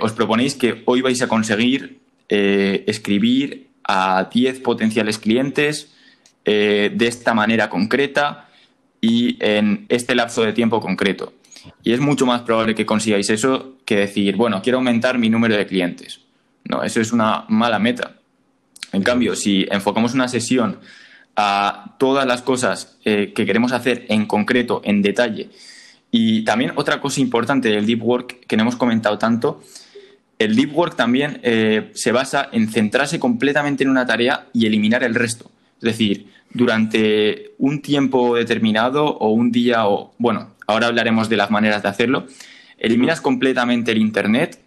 os 0.01 0.13
proponéis 0.13 0.55
que 0.55 0.83
hoy 0.85 1.01
vais 1.01 1.21
a 1.21 1.27
conseguir 1.27 1.99
eh, 2.29 2.83
escribir 2.87 3.67
a 3.83 4.29
10 4.31 4.59
potenciales 4.59 5.17
clientes 5.17 5.91
eh, 6.45 6.91
de 6.93 7.07
esta 7.07 7.33
manera 7.33 7.69
concreta 7.69 8.49
y 9.01 9.37
en 9.39 9.85
este 9.89 10.15
lapso 10.15 10.43
de 10.43 10.53
tiempo 10.53 10.79
concreto. 10.79 11.33
Y 11.83 11.93
es 11.93 11.99
mucho 11.99 12.25
más 12.25 12.41
probable 12.41 12.75
que 12.75 12.85
consigáis 12.85 13.29
eso 13.29 13.77
que 13.85 13.97
decir, 13.97 14.35
bueno, 14.35 14.61
quiero 14.61 14.77
aumentar 14.77 15.17
mi 15.17 15.29
número 15.29 15.55
de 15.55 15.65
clientes. 15.65 16.21
No, 16.65 16.83
eso 16.83 17.01
es 17.01 17.11
una 17.11 17.45
mala 17.49 17.79
meta. 17.79 18.15
En 18.91 19.03
cambio, 19.03 19.35
si 19.35 19.67
enfocamos 19.69 20.13
una 20.13 20.27
sesión 20.27 20.79
a 21.35 21.95
todas 21.97 22.25
las 22.25 22.41
cosas 22.41 22.97
eh, 23.05 23.33
que 23.35 23.45
queremos 23.45 23.71
hacer 23.71 24.05
en 24.09 24.25
concreto, 24.25 24.81
en 24.83 25.01
detalle, 25.01 25.49
y 26.11 26.43
también 26.43 26.73
otra 26.75 26.99
cosa 26.99 27.21
importante 27.21 27.69
del 27.69 27.85
deep 27.85 28.03
work 28.03 28.45
que 28.47 28.57
no 28.57 28.63
hemos 28.63 28.75
comentado 28.75 29.17
tanto 29.17 29.61
el 30.39 30.55
deep 30.55 30.75
work 30.75 30.95
también 30.95 31.41
eh, 31.43 31.91
se 31.93 32.13
basa 32.13 32.47
en 32.53 32.69
centrarse 32.69 33.19
completamente 33.19 33.83
en 33.83 33.89
una 33.89 34.05
tarea 34.05 34.47
y 34.53 34.65
eliminar 34.65 35.03
el 35.03 35.13
resto. 35.13 35.51
Es 35.75 35.83
decir, 35.83 36.27
durante 36.51 37.51
un 37.57 37.81
tiempo 37.81 38.35
determinado 38.35 39.05
o 39.05 39.31
un 39.31 39.51
día 39.51 39.87
o, 39.87 40.13
bueno, 40.17 40.55
ahora 40.65 40.87
hablaremos 40.87 41.27
de 41.27 41.35
las 41.35 41.51
maneras 41.51 41.83
de 41.83 41.89
hacerlo, 41.89 42.25
eliminas 42.77 43.19
completamente 43.19 43.91
el 43.91 43.97
Internet 43.97 44.61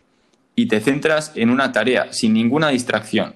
y 0.55 0.66
te 0.66 0.81
centras 0.81 1.33
en 1.37 1.48
una 1.48 1.72
tarea 1.72 2.12
sin 2.12 2.35
ninguna 2.35 2.68
distracción, 2.68 3.35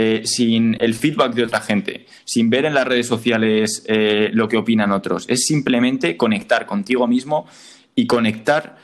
eh, 0.00 0.22
sin 0.26 0.76
el 0.78 0.94
feedback 0.94 1.34
de 1.34 1.42
otra 1.42 1.60
gente, 1.60 2.06
sin 2.24 2.50
ver 2.50 2.66
en 2.66 2.74
las 2.74 2.86
redes 2.86 3.08
sociales 3.08 3.82
eh, 3.88 4.30
lo 4.32 4.46
que 4.46 4.56
opinan 4.56 4.92
otros. 4.92 5.24
Es 5.28 5.44
simplemente 5.46 6.16
conectar 6.16 6.66
contigo 6.66 7.08
mismo 7.08 7.48
y 7.96 8.06
conectar 8.06 8.76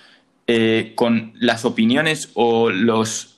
eh, 0.49 0.91
con 0.97 1.33
las 1.37 1.65
opiniones 1.65 2.31
o 2.35 2.69
los 2.71 3.37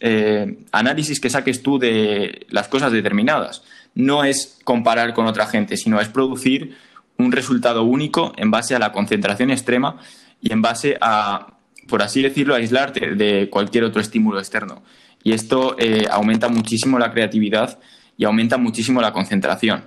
análisis 0.72 1.20
que 1.20 1.28
saques 1.28 1.62
tú 1.62 1.78
de 1.78 2.46
las 2.48 2.68
cosas 2.68 2.92
determinadas. 2.92 3.62
No 3.94 4.24
es 4.24 4.58
comparar 4.64 5.12
con 5.12 5.26
otra 5.26 5.46
gente, 5.46 5.76
sino 5.76 6.00
es 6.00 6.08
producir 6.08 6.78
un 7.18 7.30
resultado 7.30 7.82
único 7.82 8.32
en 8.38 8.50
base 8.50 8.74
a 8.74 8.78
la 8.78 8.92
concentración 8.92 9.50
extrema 9.50 9.98
y 10.40 10.50
en 10.50 10.62
base 10.62 10.96
a, 11.02 11.58
por 11.86 12.00
así 12.00 12.22
decirlo, 12.22 12.54
aislarte 12.54 13.16
de 13.16 13.50
cualquier 13.50 13.84
otro 13.84 14.00
estímulo 14.00 14.38
externo. 14.38 14.82
Y 15.26 15.32
esto 15.32 15.76
eh, 15.78 16.06
aumenta 16.10 16.48
muchísimo 16.48 16.98
la 16.98 17.12
creatividad 17.12 17.78
y 18.16 18.24
aumenta 18.24 18.56
muchísimo 18.58 19.00
la 19.00 19.12
concentración. 19.12 19.84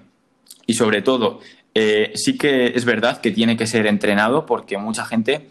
Y 0.66 0.74
sobre 0.74 1.02
todo, 1.02 1.40
sí 2.14 2.38
que 2.38 2.74
es 2.76 2.84
verdad 2.84 3.22
que 3.22 3.32
tiene 3.32 3.56
que 3.56 3.66
ser 3.66 3.88
entrenado 3.88 4.46
porque 4.46 4.78
mucha 4.78 5.06
gente 5.06 5.48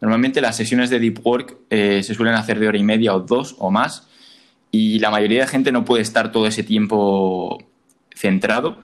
Normalmente 0.00 0.40
las 0.40 0.56
sesiones 0.56 0.90
de 0.90 0.98
deep 0.98 1.20
work 1.24 1.56
eh, 1.70 2.02
se 2.02 2.14
suelen 2.14 2.34
hacer 2.34 2.58
de 2.58 2.68
hora 2.68 2.78
y 2.78 2.82
media 2.82 3.14
o 3.14 3.20
dos 3.20 3.56
o 3.58 3.70
más 3.70 4.08
y 4.70 4.98
la 4.98 5.10
mayoría 5.10 5.40
de 5.40 5.46
gente 5.46 5.72
no 5.72 5.84
puede 5.84 6.02
estar 6.02 6.32
todo 6.32 6.46
ese 6.46 6.62
tiempo 6.62 7.58
centrado. 8.14 8.82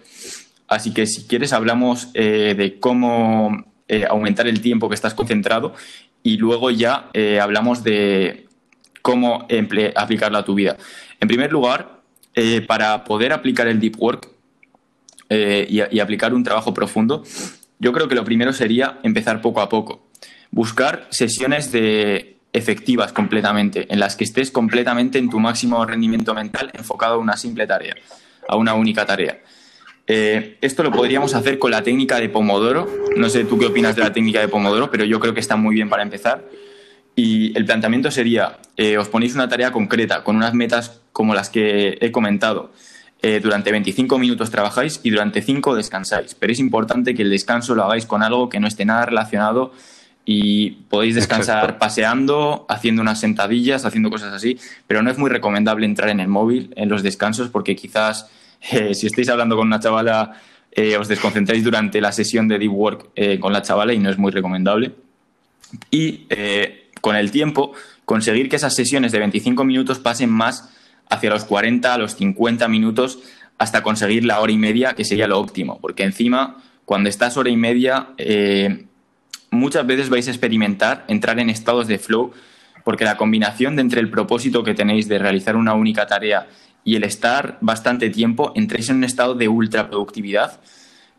Así 0.69 0.95
que 0.95 1.07
si 1.07 1.25
quieres 1.25 1.53
hablamos 1.53 2.09
eh, 2.15 2.55
de 2.57 2.81
cómo 2.81 3.65
eh, 3.89 4.07
aumentar 4.09 4.47
el 4.47 4.63
tiempo 4.63 4.89
que 4.89 4.95
estás 4.95 5.13
concentrado 5.13 5.75
y 6.23 6.39
luego 6.39 6.71
ya 6.71 7.11
hablamos 7.41 7.83
de 7.83 8.47
cómo 9.03 9.47
aplicarlo 9.95 10.39
a 10.39 10.45
tu 10.45 10.55
vida. 10.55 10.77
En 11.21 11.29
primer 11.29 11.53
lugar, 11.53 12.01
para 12.67 13.05
poder 13.05 13.33
aplicar 13.33 13.67
el 13.69 13.79
deep 13.79 14.01
work 14.01 14.29
y 15.29 15.99
aplicar 15.99 16.33
un 16.33 16.45
trabajo 16.45 16.73
profundo, 16.73 17.25
yo 17.79 17.93
creo 17.93 18.09
que 18.09 18.15
lo 18.15 18.25
primero 18.25 18.53
sería 18.53 18.99
empezar 19.03 19.41
poco 19.43 19.61
a 19.61 19.69
poco 19.69 20.07
buscar 20.53 21.07
sesiones 21.11 21.73
de 21.73 22.37
efectivas 22.53 23.13
completamente, 23.13 23.87
en 23.91 23.99
las 23.99 24.15
que 24.15 24.25
estés 24.25 24.51
completamente 24.51 25.19
en 25.19 25.31
tu 25.31 25.41
máximo 25.41 25.85
rendimiento 25.85 26.35
mental 26.35 26.71
enfocado 26.75 27.15
a 27.15 27.19
una 27.19 27.37
simple 27.37 27.67
tarea, 27.67 27.97
a 28.47 28.57
una 28.57 28.75
única 28.75 29.05
tarea. 29.07 29.41
Eh, 30.07 30.59
esto 30.61 30.83
lo 30.83 30.93
podríamos 30.93 31.35
hacer 31.35 31.59
con 31.59 31.71
la 31.71 31.83
técnica 31.83 32.21
de 32.21 32.29
Pomodoro. 32.29 32.87
No 33.17 33.31
sé 33.31 33.45
tú 33.45 33.59
qué 33.59 33.67
opinas 33.67 33.97
de 33.97 34.03
la 34.03 34.13
técnica 34.13 34.41
de 34.41 34.49
Pomodoro, 34.49 34.91
pero 34.91 35.05
yo 35.05 35.19
creo 35.19 35.33
que 35.33 35.41
está 35.41 35.57
muy 35.57 35.75
bien 35.75 35.89
para 35.89 36.03
empezar. 36.03 36.45
Y 37.15 37.57
el 37.57 37.65
planteamiento 37.65 38.11
sería, 38.11 38.59
eh, 38.77 38.97
os 38.97 39.09
ponéis 39.09 39.35
una 39.35 39.49
tarea 39.49 39.73
concreta, 39.73 40.25
con 40.25 40.37
unas 40.37 40.55
metas 40.55 41.01
como 41.13 41.35
las 41.35 41.51
que 41.51 41.99
he 42.01 42.11
comentado. 42.11 42.73
Eh, 43.21 43.39
durante 43.41 43.71
25 43.71 44.19
minutos 44.19 44.51
trabajáis 44.51 45.01
y 45.03 45.11
durante 45.11 45.43
5 45.43 45.77
descansáis. 45.77 46.35
Pero 46.35 46.53
es 46.53 46.59
importante 46.59 47.15
que 47.15 47.23
el 47.23 47.31
descanso 47.31 47.75
lo 47.75 47.85
hagáis 47.85 48.07
con 48.07 48.23
algo 48.23 48.49
que 48.49 48.59
no 48.59 48.67
esté 48.67 48.85
nada 48.85 49.07
relacionado 49.07 49.73
y 50.25 50.71
podéis 50.89 51.15
descansar 51.15 51.79
paseando, 51.79 52.67
haciendo 52.69 53.03
unas 53.03 53.21
sentadillas, 53.21 53.85
haciendo 53.85 54.11
cosas 54.11 54.33
así, 54.33 54.59
pero 54.87 55.03
no 55.03 55.11
es 55.11 55.19
muy 55.19 55.31
recomendable 55.31 55.87
entrar 55.87 56.11
en 56.11 56.21
el 56.21 56.29
móvil 56.29 56.73
en 56.77 56.89
los 56.89 57.03
descansos 57.03 57.49
porque 57.49 57.75
quizás 57.75 58.29
eh, 58.71 58.95
si 58.95 59.07
estáis 59.07 59.29
hablando 59.29 59.57
con 59.57 59.67
una 59.67 59.81
chavala 59.81 60.41
eh, 60.71 60.97
os 60.97 61.09
desconcentráis 61.09 61.65
durante 61.65 62.01
la 62.01 62.13
sesión 62.13 62.49
de 62.49 62.59
deep 62.59 62.73
work 62.73 63.11
eh, 63.17 63.39
con 63.39 63.53
la 63.53 63.63
chavala 63.63 63.93
y 63.93 63.99
no 63.99 64.11
es 64.11 64.19
muy 64.19 64.31
recomendable. 64.31 64.93
Y 65.91 66.27
con 67.03 67.15
el 67.15 67.31
tiempo 67.31 67.73
conseguir 68.07 68.49
que 68.49 68.57
esas 68.57 68.75
sesiones 68.75 69.13
de 69.13 69.19
25 69.19 69.65
minutos 69.65 69.99
pasen 69.99 70.31
más 70.31 70.71
hacia 71.11 71.29
los 71.29 71.45
40, 71.45 71.93
a 71.93 71.99
los 71.99 72.17
50 72.17 72.67
minutos 72.69 73.19
hasta 73.59 73.83
conseguir 73.83 74.25
la 74.25 74.41
hora 74.41 74.53
y 74.53 74.57
media, 74.57 74.95
que 74.95 75.05
sería 75.05 75.29
lo 75.29 75.39
óptimo, 75.39 75.79
porque 75.81 76.05
encima 76.05 76.57
cuando 76.87 77.11
estás 77.11 77.37
hora 77.37 77.51
y 77.51 77.57
media 77.57 78.09
muchas 79.51 79.87
veces 79.87 80.09
vais 80.09 80.27
a 80.27 80.31
experimentar 80.31 81.05
entrar 81.09 81.39
en 81.39 81.51
estados 81.51 81.87
de 81.87 81.99
flow 81.99 82.33
porque 82.85 83.05
la 83.05 83.17
combinación 83.17 83.77
de 83.77 83.83
entre 83.83 84.01
el 84.01 84.11
propósito 84.11 84.65
que 84.65 84.75
tenéis 84.75 85.09
de 85.09 85.19
realizar 85.19 85.57
una 85.57 85.75
única 85.75 86.07
tarea 86.07 86.49
y 86.85 86.97
el 86.97 87.05
estar 87.05 87.59
bastante 87.61 88.11
tiempo, 88.11 88.53
entréis 88.57 88.89
en 88.89 88.97
un 88.97 89.05
estado 89.05 89.35
de 89.35 89.49
ultra 89.49 89.89
productividad 89.89 90.61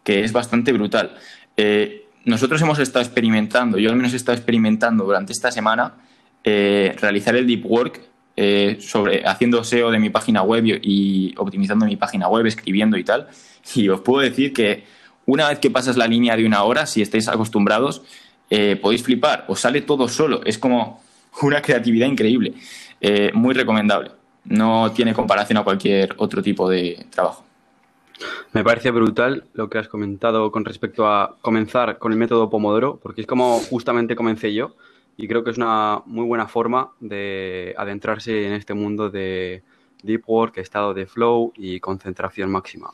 que 0.03 0.23
es 0.23 0.33
bastante 0.33 0.73
brutal. 0.73 1.15
Eh, 1.55 2.02
nosotros 2.25 2.61
hemos 2.61 2.79
estado 2.79 3.03
experimentando, 3.03 3.77
yo 3.77 3.89
al 3.89 3.95
menos 3.95 4.13
he 4.13 4.17
estado 4.17 4.37
experimentando 4.37 5.03
durante 5.03 5.33
esta 5.33 5.51
semana, 5.51 5.95
eh, 6.43 6.95
realizar 6.99 7.35
el 7.35 7.47
deep 7.47 7.65
work 7.65 8.01
eh, 8.35 8.77
sobre 8.79 9.25
haciendo 9.25 9.63
SEO 9.63 9.91
de 9.91 9.99
mi 9.99 10.09
página 10.09 10.41
web 10.41 10.65
y, 10.65 11.33
optimizando 11.37 11.85
mi 11.85 11.95
página 11.95 12.27
web, 12.27 12.45
escribiendo 12.45 12.97
y 12.97 13.03
tal. 13.03 13.27
Y 13.75 13.89
os 13.89 14.01
puedo 14.01 14.21
decir 14.21 14.53
que 14.53 14.83
una 15.25 15.49
vez 15.49 15.59
que 15.59 15.69
pasas 15.69 15.97
la 15.97 16.07
línea 16.07 16.35
de 16.35 16.45
una 16.45 16.63
hora, 16.63 16.85
si 16.85 17.01
estáis 17.01 17.27
acostumbrados, 17.27 18.03
podéis 18.81 19.03
flipar, 19.03 19.45
os 19.47 19.61
sale 19.61 19.81
todo 19.81 20.07
solo. 20.07 20.41
Es 20.45 20.57
como 20.57 21.01
una 21.41 21.61
creatividad 21.61 22.07
increíble. 22.07 22.53
muy 23.33 23.53
recomendable 23.53 24.11
no 24.45 24.91
tiene 24.91 25.13
comparación 25.13 25.57
a 25.57 25.63
cualquier 25.63 26.13
otro 26.17 26.41
tipo 26.41 26.69
de 26.69 27.05
trabajo. 27.09 27.43
Me 28.53 28.63
parece 28.63 28.91
brutal 28.91 29.45
lo 29.53 29.69
que 29.69 29.79
has 29.79 29.87
comentado 29.87 30.51
con 30.51 30.65
respecto 30.65 31.07
a 31.07 31.37
comenzar 31.41 31.97
con 31.97 32.11
el 32.11 32.17
método 32.17 32.49
Pomodoro, 32.49 32.99
porque 33.01 33.21
es 33.21 33.27
como 33.27 33.59
justamente 33.59 34.15
comencé 34.15 34.53
yo 34.53 34.75
y 35.17 35.27
creo 35.27 35.43
que 35.43 35.51
es 35.51 35.57
una 35.57 36.01
muy 36.05 36.25
buena 36.25 36.47
forma 36.47 36.91
de 36.99 37.73
adentrarse 37.77 38.47
en 38.47 38.53
este 38.53 38.73
mundo 38.73 39.09
de 39.09 39.63
deep 40.03 40.23
work, 40.27 40.57
estado 40.57 40.93
de 40.93 41.05
flow 41.05 41.53
y 41.55 41.79
concentración 41.79 42.51
máxima. 42.51 42.91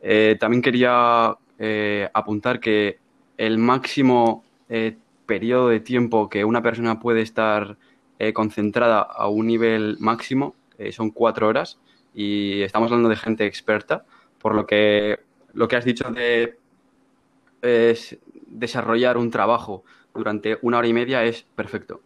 Eh, 0.00 0.36
también 0.38 0.62
quería 0.62 1.36
eh, 1.58 2.08
apuntar 2.12 2.60
que 2.60 2.98
el 3.36 3.58
máximo 3.58 4.44
eh, 4.68 4.96
periodo 5.26 5.68
de 5.68 5.80
tiempo 5.80 6.28
que 6.28 6.44
una 6.44 6.62
persona 6.62 7.00
puede 7.00 7.22
estar 7.22 7.76
concentrada 8.32 9.02
a 9.02 9.28
un 9.28 9.46
nivel 9.46 9.98
máximo 10.00 10.54
eh, 10.78 10.92
son 10.92 11.10
cuatro 11.10 11.48
horas 11.48 11.78
y 12.14 12.62
estamos 12.62 12.90
hablando 12.90 13.08
de 13.08 13.16
gente 13.16 13.46
experta, 13.46 14.04
por 14.40 14.54
lo 14.54 14.66
que 14.66 15.20
lo 15.54 15.68
que 15.68 15.76
has 15.76 15.84
dicho 15.84 16.10
de 16.10 16.58
desarrollar 18.46 19.16
un 19.16 19.30
trabajo 19.30 19.84
durante 20.14 20.58
una 20.62 20.78
hora 20.78 20.86
y 20.86 20.92
media 20.92 21.24
es 21.24 21.42
perfecto. 21.54 22.00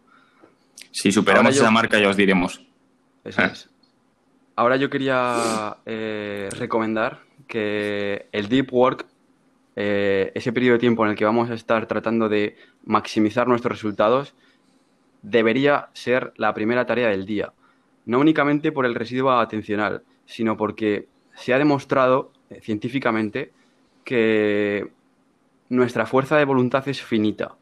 Si 0.91 1.13
superamos 1.13 1.55
esa 1.55 1.71
marca 1.71 2.01
ya 2.01 2.09
os 2.09 2.17
diremos. 2.17 2.65
Eso 3.25 3.43
es. 3.43 3.69
Ahora 4.57 4.77
yo 4.77 4.89
quería 4.89 5.77
eh, 5.87 6.49
recomendar 6.59 7.21
que 7.47 8.27
el 8.33 8.49
deep 8.49 8.73
work, 8.73 9.07
eh, 9.77 10.33
ese 10.35 10.53
periodo 10.53 10.75
de 10.75 10.81
tiempo 10.81 11.05
en 11.05 11.11
el 11.11 11.17
que 11.17 11.25
vamos 11.25 11.51
a 11.51 11.55
estar 11.55 11.87
tratando 11.87 12.29
de 12.29 12.57
maximizar 12.85 13.49
nuestros 13.49 13.73
resultados, 13.73 14.35
debería 15.23 15.91
ser 15.93 16.33
la 16.37 16.55
primera 16.55 16.87
tarea 16.87 17.09
del 17.09 17.27
día 17.27 17.53
no 18.11 18.19
únicamente 18.19 18.73
por 18.73 18.87
el 18.87 18.95
residuo 18.95 19.31
atencional, 19.31 20.03
sino 20.27 20.57
porque 20.57 21.07
se 21.41 21.55
ha 21.55 21.59
demostrado 21.59 22.33
eh, 22.51 22.61
científicamente 22.61 23.51
que 24.05 24.89
nuestra 25.71 26.05
fuerza 26.05 26.37
de 26.37 26.45
voluntad 26.45 26.87
es 26.87 27.03
finita. 27.03 27.57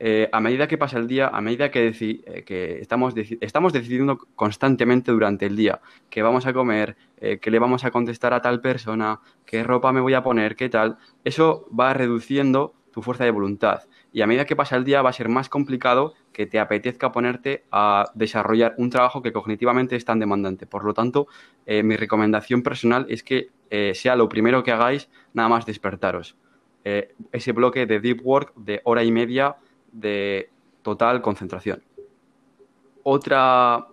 Eh, 0.00 0.28
a 0.32 0.40
medida 0.40 0.66
que 0.66 0.76
pasa 0.76 0.98
el 0.98 1.06
día, 1.06 1.28
a 1.28 1.40
medida 1.40 1.70
que, 1.70 1.92
eh, 2.00 2.78
estamos, 2.80 3.14
estamos, 3.40 3.72
decidiendo 3.72 4.18
constantemente 4.34 5.12
durante 5.12 5.46
el 5.46 5.54
día 5.54 5.80
qué 6.10 6.22
vamos 6.22 6.46
a 6.46 6.52
comer, 6.52 6.96
qué 7.40 7.50
le 7.52 7.58
vamos 7.60 7.84
a 7.84 7.92
contestar 7.92 8.34
a 8.34 8.42
tal 8.42 8.60
persona, 8.60 9.20
qué 9.46 9.62
ropa 9.62 9.92
me 9.92 10.00
voy 10.00 10.14
a 10.14 10.24
poner, 10.24 10.56
qué 10.56 10.68
tal, 10.68 10.98
eso 11.22 11.68
va 11.78 11.94
reduciendo 11.94 12.74
tu 12.92 13.00
fuerza 13.00 13.22
de 13.22 13.30
voluntad. 13.30 13.82
Y 14.12 14.22
a 14.22 14.26
medida 14.26 14.44
que 14.44 14.56
pasa 14.56 14.74
el 14.74 14.82
día 14.82 15.02
va 15.02 15.10
a 15.10 15.12
ser 15.12 15.28
más 15.28 15.48
complicado 15.48 16.14
que 16.32 16.46
te 16.46 16.58
apetezca 16.58 17.12
ponerte 17.12 17.64
a 17.70 18.10
desarrollar 18.14 18.74
un 18.78 18.90
trabajo 18.90 19.22
que 19.22 19.32
cognitivamente 19.32 19.96
es 19.96 20.04
tan 20.04 20.18
demandante. 20.18 20.66
Por 20.66 20.84
lo 20.84 20.94
tanto, 20.94 21.26
eh, 21.66 21.82
mi 21.82 21.96
recomendación 21.96 22.62
personal 22.62 23.06
es 23.08 23.22
que 23.22 23.50
eh, 23.70 23.92
sea 23.94 24.16
lo 24.16 24.28
primero 24.28 24.62
que 24.62 24.72
hagáis 24.72 25.08
nada 25.34 25.48
más 25.48 25.66
despertaros. 25.66 26.36
Eh, 26.84 27.14
ese 27.30 27.52
bloque 27.52 27.86
de 27.86 28.00
deep 28.00 28.20
work 28.24 28.54
de 28.56 28.80
hora 28.84 29.04
y 29.04 29.12
media 29.12 29.56
de 29.92 30.50
total 30.82 31.22
concentración. 31.22 31.82
Otra, 33.04 33.88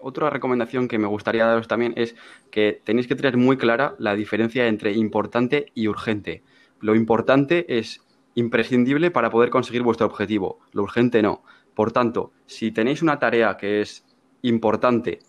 otra 0.00 0.30
recomendación 0.30 0.88
que 0.88 0.98
me 0.98 1.06
gustaría 1.06 1.44
daros 1.44 1.68
también 1.68 1.92
es 1.96 2.14
que 2.50 2.80
tenéis 2.84 3.06
que 3.06 3.16
tener 3.16 3.36
muy 3.36 3.56
clara 3.58 3.94
la 3.98 4.14
diferencia 4.14 4.66
entre 4.66 4.92
importante 4.92 5.66
y 5.74 5.88
urgente. 5.88 6.42
Lo 6.80 6.94
importante 6.94 7.78
es 7.78 8.01
imprescindible 8.34 9.10
para 9.10 9.30
poder 9.30 9.50
conseguir 9.50 9.82
vuestro 9.82 10.06
objetivo. 10.06 10.58
Lo 10.72 10.82
urgente 10.82 11.22
no. 11.22 11.42
Por 11.74 11.92
tanto, 11.92 12.32
si 12.46 12.70
tenéis 12.70 13.02
una 13.02 13.18
tarea 13.18 13.56
que 13.56 13.80
es 13.80 14.04
importante 14.42 15.20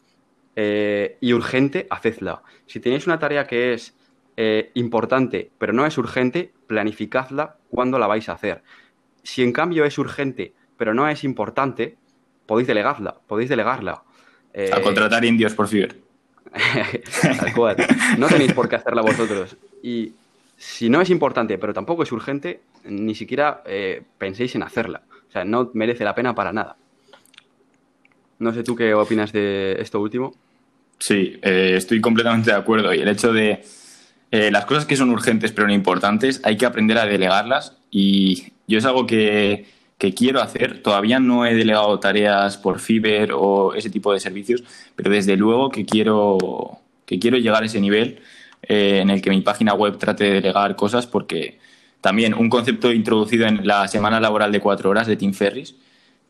eh, 0.56 1.18
y 1.22 1.34
urgente, 1.34 1.88
hacedla. 1.90 2.44
Si 2.66 2.80
tenéis 2.80 3.08
una 3.08 3.20
tarea 3.20 3.48
que 3.48 3.74
es 3.74 3.96
eh, 4.36 4.72
importante 4.74 5.52
pero 5.58 5.74
no 5.74 5.86
es 5.86 5.98
urgente, 5.98 6.52
planificadla 6.68 7.58
cuando 7.70 8.00
la 8.00 8.08
vais 8.08 8.28
a 8.30 8.34
hacer. 8.34 8.64
Si 9.24 9.44
en 9.44 9.54
cambio 9.54 9.86
es 9.86 9.98
urgente 9.98 10.54
pero 10.78 10.94
no 10.94 11.08
es 11.08 11.24
importante, 11.24 11.98
podéis 12.46 12.68
delegarla, 12.68 13.16
podéis 13.28 13.50
delegarla. 13.50 14.04
a 14.72 14.82
contratar 14.82 15.24
indios 15.24 15.54
por. 15.54 15.70
Tal 17.22 17.54
cual. 17.54 17.78
No 18.18 18.28
tenéis 18.28 18.54
por 18.54 18.70
qué 18.70 18.76
hacerla 18.76 19.02
vosotros. 19.02 19.56
Y 19.82 20.14
si 20.58 20.90
no 20.90 21.02
es 21.02 21.10
importante, 21.10 21.58
pero 21.58 21.74
tampoco 21.74 22.04
es 22.04 22.12
urgente, 22.12 22.62
ni 22.86 23.16
siquiera 23.16 23.64
eh, 23.66 24.04
penséis 24.18 24.56
en 24.56 24.64
hacerla. 24.64 25.04
O 25.28 25.32
sea, 25.32 25.46
no 25.46 25.72
merece 25.74 26.04
la 26.04 26.16
pena 26.16 26.36
para 26.36 26.54
nada. 26.54 26.76
No 28.40 28.54
sé 28.54 28.64
tú 28.64 28.76
qué 28.76 28.94
opinas 28.94 29.32
de 29.32 29.78
esto 29.80 30.00
último. 30.00 30.34
Sí, 31.00 31.40
eh, 31.42 31.74
estoy 31.76 32.02
completamente 32.02 32.52
de 32.52 32.58
acuerdo. 32.58 32.94
Y 32.94 33.00
el 33.00 33.08
hecho 33.08 33.34
de 33.34 33.64
eh, 34.32 34.52
las 34.52 34.66
cosas 34.66 34.86
que 34.86 34.96
son 34.96 35.10
urgentes 35.10 35.52
pero 35.52 35.68
no 35.68 35.74
importantes, 35.74 36.42
hay 36.44 36.58
que 36.58 36.66
aprender 36.66 36.98
a 36.98 37.06
delegarlas. 37.06 37.78
Y 37.90 38.54
yo 38.68 38.78
es 38.78 38.86
algo 38.86 39.08
que, 39.08 39.66
que 39.98 40.14
quiero 40.14 40.42
hacer. 40.42 40.84
Todavía 40.84 41.20
no 41.20 41.46
he 41.46 41.56
delegado 41.56 42.00
tareas 42.00 42.58
por 42.58 42.80
Fiverr 42.80 43.32
o 43.34 43.74
ese 43.74 43.90
tipo 43.90 44.14
de 44.14 44.20
servicios, 44.20 44.64
pero 44.96 45.10
desde 45.10 45.38
luego 45.38 45.70
que 45.70 45.86
quiero, 45.86 46.80
que 47.06 47.20
quiero 47.20 47.38
llegar 47.38 47.64
a 47.64 47.66
ese 47.66 47.80
nivel 47.80 48.20
en 48.66 49.10
el 49.10 49.22
que 49.22 49.30
mi 49.30 49.42
página 49.42 49.74
web 49.74 49.98
trate 49.98 50.24
de 50.24 50.34
delegar 50.36 50.78
cosas, 50.78 51.06
porque 51.06 51.60
también 52.04 52.36
un 52.36 52.50
concepto 52.50 52.92
introducido 52.92 53.48
en 53.48 53.66
la 53.66 53.88
semana 53.88 54.20
laboral 54.20 54.52
de 54.52 54.60
cuatro 54.60 54.92
horas 54.92 55.08
de 55.08 55.16
Tim 55.16 55.34
Ferris 55.34 55.76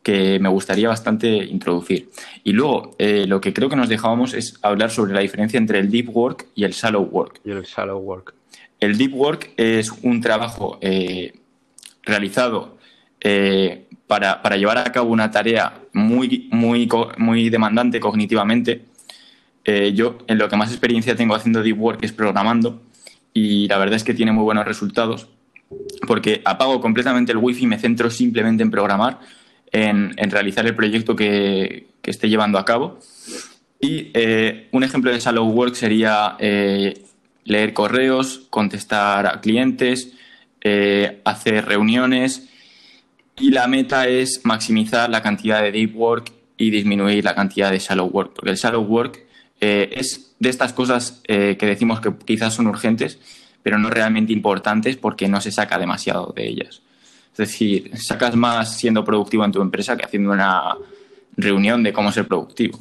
que 0.02 0.38
me 0.38 0.48
gustaría 0.48 0.88
bastante 0.88 1.28
introducir. 1.28 2.10
Y 2.44 2.52
luego, 2.52 2.94
eh, 2.98 3.24
lo 3.26 3.40
que 3.40 3.52
creo 3.52 3.68
que 3.68 3.76
nos 3.76 3.88
dejábamos 3.88 4.34
es 4.34 4.58
hablar 4.62 4.90
sobre 4.90 5.12
la 5.14 5.20
diferencia 5.20 5.58
entre 5.58 5.78
el 5.78 5.90
deep 5.90 6.14
work 6.14 6.46
y 6.54 6.64
el 6.64 6.72
shallow 6.72 7.02
work. 7.02 7.40
Y 7.44 7.50
el 7.50 7.62
shallow 7.62 7.98
work. 7.98 8.34
El 8.78 8.96
deep 8.98 9.14
work 9.14 9.52
es 9.56 9.90
un 10.02 10.20
trabajo 10.20 10.78
eh, 10.80 11.32
realizado 12.02 12.78
para, 14.06 14.42
para, 14.42 14.56
llevar 14.58 14.76
a 14.76 14.92
cabo 14.92 15.10
una 15.10 15.30
tarea 15.30 15.80
muy, 15.94 16.48
muy, 16.52 16.86
muy 17.16 17.48
demandante 17.48 17.98
cognitivamente 17.98 18.84
eh, 19.64 19.92
yo 19.94 20.18
en 20.26 20.38
lo 20.38 20.48
que 20.48 20.56
más 20.56 20.70
experiencia 20.70 21.16
tengo 21.16 21.34
haciendo 21.34 21.62
deep 21.62 21.80
work 21.80 22.04
es 22.04 22.12
programando 22.12 22.82
y 23.32 23.66
la 23.66 23.78
verdad 23.78 23.96
es 23.96 24.04
que 24.04 24.12
tiene 24.12 24.30
muy 24.30 24.44
buenos 24.44 24.66
resultados 24.66 25.28
porque 26.06 26.42
apago 26.44 26.80
completamente 26.80 27.32
el 27.32 27.38
wifi 27.38 27.64
y 27.64 27.66
me 27.66 27.78
centro 27.78 28.10
simplemente 28.10 28.62
en 28.62 28.70
programar, 28.70 29.20
en, 29.72 30.14
realizar 30.30 30.66
el 30.66 30.74
proyecto 30.74 31.16
que, 31.16 31.88
esté 32.02 32.28
llevando 32.28 32.58
a 32.58 32.64
cabo. 32.64 32.98
Y 33.80 34.10
eh, 34.14 34.68
un 34.72 34.84
ejemplo 34.84 35.10
de 35.10 35.20
shallow 35.20 35.46
work 35.46 35.74
sería 35.74 36.36
eh, 36.38 37.02
leer 37.44 37.72
correos, 37.72 38.46
contestar 38.50 39.26
a 39.26 39.40
clientes, 39.40 40.12
hacer 41.24 41.66
reuniones 41.66 42.48
y 43.38 43.50
la 43.50 43.66
meta 43.66 44.06
es 44.06 44.40
maximizar 44.44 45.10
la 45.10 45.22
cantidad 45.22 45.62
de 45.62 45.72
deep 45.72 45.96
work 45.96 46.32
y 46.56 46.70
disminuir 46.70 47.24
la 47.24 47.34
cantidad 47.34 47.70
de 47.70 47.78
shallow 47.78 48.06
work, 48.06 48.32
porque 48.34 48.50
el 48.50 48.56
shallow 48.56 48.82
work 48.82 49.26
eh, 49.60 49.90
es 49.92 50.34
de 50.38 50.48
estas 50.48 50.72
cosas 50.72 51.20
eh, 51.26 51.56
que 51.58 51.66
decimos 51.66 52.00
que 52.00 52.12
quizás 52.24 52.54
son 52.54 52.68
urgentes, 52.68 53.18
pero 53.64 53.78
no 53.78 53.90
realmente 53.90 54.32
importantes 54.32 54.96
porque 54.96 55.26
no 55.26 55.40
se 55.40 55.50
saca 55.50 55.78
demasiado 55.78 56.32
de 56.36 56.46
ellas. 56.46 56.82
Es 57.32 57.38
decir, 57.38 57.90
sacas 57.96 58.36
más 58.36 58.76
siendo 58.76 59.02
productivo 59.02 59.44
en 59.44 59.50
tu 59.50 59.62
empresa 59.62 59.96
que 59.96 60.04
haciendo 60.04 60.30
una 60.30 60.76
reunión 61.36 61.82
de 61.82 61.92
cómo 61.92 62.12
ser 62.12 62.28
productivo. 62.28 62.78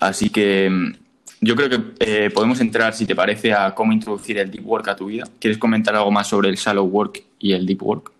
Así 0.00 0.28
que 0.28 0.68
mm, 0.68 0.92
yo 1.40 1.54
creo 1.54 1.70
que 1.70 1.78
eh, 2.00 2.30
podemos 2.34 2.60
entrar, 2.60 2.94
si 2.94 3.06
te 3.06 3.14
parece, 3.14 3.54
a 3.54 3.74
cómo 3.74 3.92
introducir 3.92 4.38
el 4.38 4.50
deep 4.50 4.66
work 4.66 4.88
a 4.88 4.96
tu 4.96 5.06
vida. 5.06 5.24
¿Quieres 5.38 5.56
comentar 5.56 5.94
algo 5.94 6.10
más 6.10 6.26
sobre 6.26 6.48
el 6.48 6.56
shallow 6.56 6.84
work 6.84 7.22
y 7.38 7.52
el 7.52 7.64
deep 7.64 7.82
work? 7.82 8.12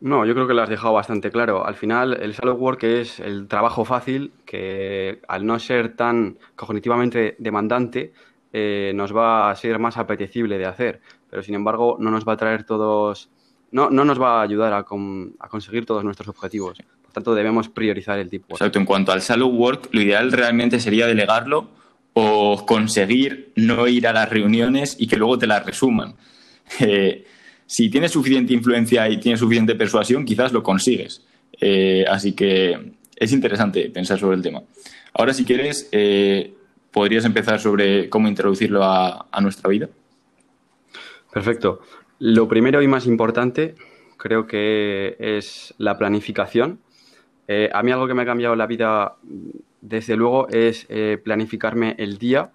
No, 0.00 0.26
yo 0.26 0.34
creo 0.34 0.46
que 0.46 0.54
lo 0.54 0.62
has 0.62 0.68
dejado 0.68 0.92
bastante 0.92 1.30
claro. 1.30 1.66
Al 1.66 1.76
final, 1.76 2.12
el 2.22 2.32
shallow 2.34 2.56
work 2.56 2.84
es 2.84 3.20
el 3.20 3.48
trabajo 3.48 3.86
fácil 3.86 4.32
que, 4.44 5.20
al 5.28 5.46
no 5.46 5.58
ser 5.58 5.96
tan 5.96 6.36
cognitivamente 6.56 7.36
demandante, 7.38 8.12
eh, 8.52 8.92
nos 8.94 9.14
va 9.14 9.50
a 9.50 9.56
ser 9.56 9.78
más 9.78 9.96
apetecible 9.96 10.58
de 10.58 10.66
hacer. 10.66 11.00
Pero, 11.30 11.42
sin 11.42 11.54
embargo, 11.54 11.96
no 12.00 12.10
nos 12.10 12.26
va 12.26 12.34
a 12.34 12.36
traer 12.36 12.64
todos. 12.64 13.28
No, 13.70 13.90
no 13.90 14.04
nos 14.04 14.20
va 14.20 14.40
a 14.40 14.42
ayudar 14.42 14.72
a, 14.72 14.84
conseguir 14.84 15.86
todos 15.86 16.04
nuestros 16.04 16.28
objetivos. 16.28 16.78
Por 17.02 17.12
tanto, 17.12 17.34
debemos 17.34 17.68
priorizar 17.68 18.18
el 18.18 18.28
work. 18.28 18.50
Exacto. 18.50 18.78
En 18.78 18.84
cuanto 18.84 19.12
al 19.12 19.20
shallow 19.20 19.48
work, 19.48 19.88
lo 19.92 20.00
ideal 20.02 20.32
realmente 20.32 20.80
sería 20.80 21.06
delegarlo 21.06 21.68
o 22.12 22.66
conseguir 22.66 23.52
no 23.54 23.86
ir 23.86 24.06
a 24.08 24.12
las 24.12 24.28
reuniones 24.28 24.96
y 24.98 25.06
que 25.06 25.16
luego 25.16 25.38
te 25.38 25.46
las 25.46 25.64
resuman. 25.64 26.14
Eh, 26.78 27.24
si 27.66 27.90
tienes 27.90 28.12
suficiente 28.12 28.52
influencia 28.52 29.08
y 29.08 29.18
tienes 29.18 29.40
suficiente 29.40 29.74
persuasión, 29.74 30.24
quizás 30.24 30.52
lo 30.52 30.62
consigues. 30.62 31.24
Eh, 31.60 32.04
así 32.08 32.32
que 32.32 32.94
es 33.16 33.32
interesante 33.32 33.90
pensar 33.90 34.18
sobre 34.18 34.36
el 34.36 34.42
tema. 34.42 34.62
Ahora, 35.14 35.34
si 35.34 35.44
quieres, 35.44 35.88
eh, 35.92 36.54
podrías 36.92 37.24
empezar 37.24 37.60
sobre 37.60 38.08
cómo 38.08 38.28
introducirlo 38.28 38.82
a, 38.84 39.26
nuestra 39.40 39.68
vida. 39.70 39.88
Perfecto. 41.32 41.80
Lo 42.18 42.48
primero 42.48 42.82
y 42.82 42.88
más 42.88 43.06
importante 43.06 43.74
creo 44.16 44.46
que 44.46 45.16
es 45.18 45.74
la 45.78 45.96
planificación. 45.96 46.80
a 47.72 47.82
mí 47.82 47.90
algo 47.90 48.06
que 48.06 48.14
me 48.14 48.22
ha 48.22 48.26
cambiado 48.26 48.54
la 48.54 48.66
vida 48.66 49.16
desde 49.80 50.16
luego, 50.16 50.48
es 50.48 50.86
eh, 50.88 51.18
planificarme 51.22 51.94
el 51.98 52.18
día 52.18 52.50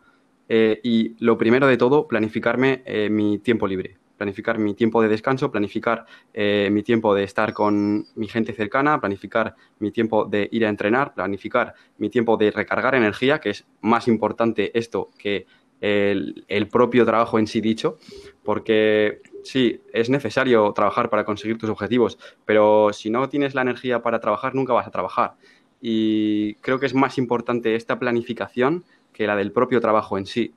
eh, 0.48 0.80
y 0.84 1.16
lo 1.24 1.38
primero 1.38 1.68
de 1.68 1.78
todo, 1.78 2.08
planificarme 2.08 2.84
eh, 2.86 3.10
mi 3.10 3.40
tiempo 3.40 3.68
libre, 3.68 3.98
planificar 4.18 4.58
mi 4.60 4.74
tiempo 4.74 5.02
de 5.02 5.10
descanso, 5.10 5.52
planificar 5.52 6.06
mi 6.36 6.84
tiempo 6.84 7.14
de 7.14 7.24
estar 7.24 7.54
con 7.54 8.06
mi 8.16 8.28
gente 8.28 8.54
cercana, 8.54 9.00
planificar 9.00 9.56
mi 9.80 9.92
tiempo 9.92 10.26
de 10.26 10.48
ir 10.52 10.66
a 10.66 10.70
entrenar, 10.70 11.14
planificar 11.14 11.74
mi 11.98 12.10
tiempo 12.10 12.38
de 12.38 12.52
recargar 12.52 12.96
energía, 12.96 13.40
que 13.40 13.52
es 13.52 13.66
más 13.82 14.08
importante 14.08 14.78
esto 14.78 15.12
que 15.18 15.46
el, 15.82 16.46
el 16.48 16.68
propio 16.68 17.06
trabajo 17.06 17.38
en 17.38 17.48
sí 17.48 17.62
dicho, 17.62 17.98
porque 18.44 19.22
sí, 19.44 19.82
es 19.94 20.10
necesario 20.10 20.72
trabajar 20.74 21.10
para 21.10 21.26
conseguir 21.26 21.58
tus 21.58 21.70
objetivos, 21.70 22.18
pero 22.46 22.92
si 22.94 23.10
no 23.10 23.28
tienes 23.30 23.54
la 23.56 23.62
energía 23.62 24.02
para 24.02 24.20
trabajar, 24.20 24.56
nunca 24.56 24.74
vas 24.74 24.88
a 24.88 24.92
trabajar 24.92 25.36
y 25.88 26.56
creo 26.56 26.80
que 26.80 26.88
es 26.88 26.96
más 26.96 27.20
importante 27.20 27.76
esta 27.76 28.00
planificación 28.00 28.86
que 29.14 29.28
la 29.28 29.36
del 29.36 29.52
propio 29.52 29.80
trabajo 29.80 30.18
en 30.18 30.26
sí. 30.26 30.54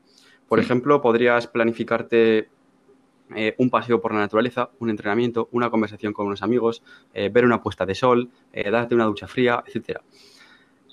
Por 0.48 0.58
ejemplo, 0.58 1.02
podrías 1.02 1.46
planificarte 1.46 2.48
eh, 3.34 3.54
un 3.58 3.70
paseo 3.70 4.00
por 4.00 4.12
la 4.12 4.20
naturaleza, 4.20 4.70
un 4.78 4.90
entrenamiento, 4.90 5.48
una 5.52 5.70
conversación 5.70 6.12
con 6.12 6.26
unos 6.26 6.42
amigos, 6.42 6.82
eh, 7.14 7.28
ver 7.28 7.44
una 7.44 7.62
puesta 7.62 7.84
de 7.86 7.94
sol, 7.94 8.30
eh, 8.52 8.70
darte 8.70 8.94
una 8.94 9.04
ducha 9.04 9.26
fría, 9.26 9.62
etc. 9.66 10.00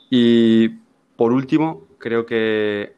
Y 0.09 0.69
por 1.15 1.31
último, 1.31 1.87
creo 1.97 2.25
que 2.25 2.93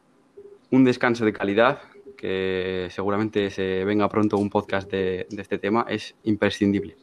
un 0.70 0.84
descanso 0.84 1.24
de 1.24 1.32
calidad, 1.32 1.80
que 2.16 2.88
seguramente 2.90 3.50
se 3.50 3.84
venga 3.84 4.08
pronto 4.08 4.38
un 4.38 4.50
podcast 4.50 4.90
de 4.90 5.26
este 5.30 5.58
tema, 5.58 5.86
es 5.88 6.16
imprescindible. 6.24 6.96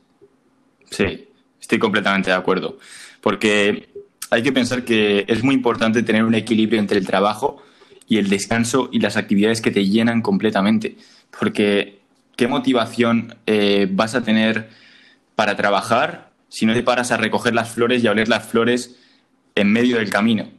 Sí, 0.89 1.30
estoy 1.60 1.80
completamente 1.80 2.30
de 2.30 2.36
acuerdo. 2.36 2.78
Porque 3.21 3.89
hay 4.30 4.43
que 4.43 4.52
pensar 4.52 4.84
que 4.84 5.26
es 5.28 5.43
muy 5.43 5.56
importante 5.56 6.04
tener 6.04 6.24
un 6.24 6.36
equilibrio 6.36 6.80
entre 6.80 6.98
el 6.98 7.08
trabajo 7.08 7.62
y 8.08 8.17
el 8.17 8.30
descanso 8.30 8.89
y 8.91 9.00
las 9.00 9.17
actividades 9.17 9.62
que 9.62 9.71
te 9.71 9.86
llenan 9.86 10.21
completamente. 10.21 10.98
Porque 11.39 12.02
¿qué 12.36 12.48
motivación 12.48 13.36
eh, 13.45 13.88
vas 13.91 14.15
a 14.15 14.21
tener 14.21 14.69
para 15.36 15.56
trabajar 15.56 16.32
si 16.50 16.65
no 16.65 16.74
te 16.74 16.84
paras 16.84 17.12
a 17.12 17.17
recoger 17.17 17.54
las 17.54 17.69
flores 17.69 18.04
y 18.04 18.08
a 18.08 18.12
oler 18.12 18.28
las 18.28 18.45
flores 18.45 18.95
en 19.56 19.71
medio 19.71 19.98
del 19.98 20.10
camino? 20.10 20.50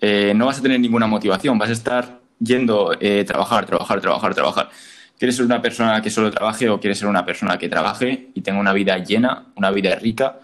Eh, 0.00 0.32
no 0.34 0.46
vas 0.46 0.58
a 0.58 0.62
tener 0.62 0.80
ninguna 0.80 1.06
motivación, 1.06 1.58
vas 1.58 1.70
a 1.70 1.74
estar 1.74 2.20
yendo 2.38 2.96
eh, 3.00 3.24
trabajar, 3.24 3.66
trabajar, 3.66 4.00
trabajar, 4.00 4.34
trabajar. 4.34 4.70
¿Quieres 5.18 5.36
ser 5.36 5.44
una 5.44 5.62
persona 5.62 6.02
que 6.02 6.10
solo 6.10 6.30
trabaje 6.30 6.68
o 6.68 6.80
quieres 6.80 6.98
ser 6.98 7.08
una 7.08 7.24
persona 7.24 7.56
que 7.56 7.68
trabaje 7.68 8.30
y 8.34 8.40
tenga 8.40 8.58
una 8.58 8.72
vida 8.72 8.98
llena, 8.98 9.46
una 9.54 9.70
vida 9.70 9.94
rica, 9.94 10.40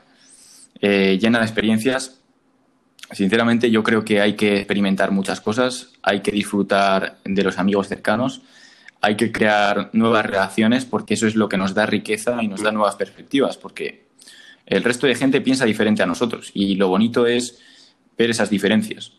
llena 0.81 1.39
de 1.41 1.45
experiencias? 1.45 2.21
Sinceramente, 3.11 3.71
yo 3.71 3.83
creo 3.83 4.05
que 4.05 4.21
hay 4.21 4.35
que 4.35 4.59
experimentar 4.59 5.11
muchas 5.11 5.41
cosas, 5.41 5.89
hay 6.03 6.21
que 6.21 6.31
disfrutar 6.31 7.19
de 7.25 7.43
los 7.43 7.59
amigos 7.59 7.89
cercanos, 7.89 8.43
hay 9.01 9.17
que 9.17 9.31
crear 9.33 9.91
nuevas 9.93 10.27
relaciones 10.27 10.85
porque 10.85 11.15
eso 11.15 11.27
es 11.27 11.37
lo 11.37 11.49
que 11.49 11.57
nos 11.57 11.75
da 11.75 11.87
riqueza 11.87 12.43
y 12.43 12.49
nos 12.49 12.63
da 12.63 12.73
nuevas 12.73 12.97
perspectivas, 12.97 13.57
porque 13.57 14.07
el 14.67 14.83
resto 14.83 15.07
de 15.07 15.15
gente 15.15 15.41
piensa 15.41 15.65
diferente 15.65 16.03
a 16.03 16.07
nosotros 16.07 16.51
y 16.53 16.75
lo 16.75 16.89
bonito 16.89 17.27
es 17.27 17.59
ver 18.17 18.31
esas 18.31 18.51
diferencias. 18.51 19.13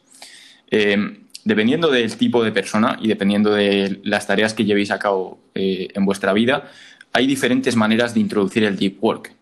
Eh, 0.70 1.22
dependiendo 1.44 1.90
del 1.90 2.16
tipo 2.18 2.44
de 2.44 2.52
persona 2.52 2.98
y 3.02 3.08
dependiendo 3.08 3.52
de 3.52 4.00
las 4.04 4.28
tareas 4.28 4.54
que 4.54 4.66
llevéis 4.66 4.92
a 4.92 5.00
cabo 5.00 5.40
eh, 5.56 5.88
en 5.94 6.06
vuestra 6.06 6.34
vida, 6.34 6.70
hay 7.14 7.26
diferentes 7.26 7.76
maneras 7.76 8.14
de 8.14 8.20
introducir 8.20 8.64
el 8.64 8.78
deep 8.78 8.98
work. 9.02 9.34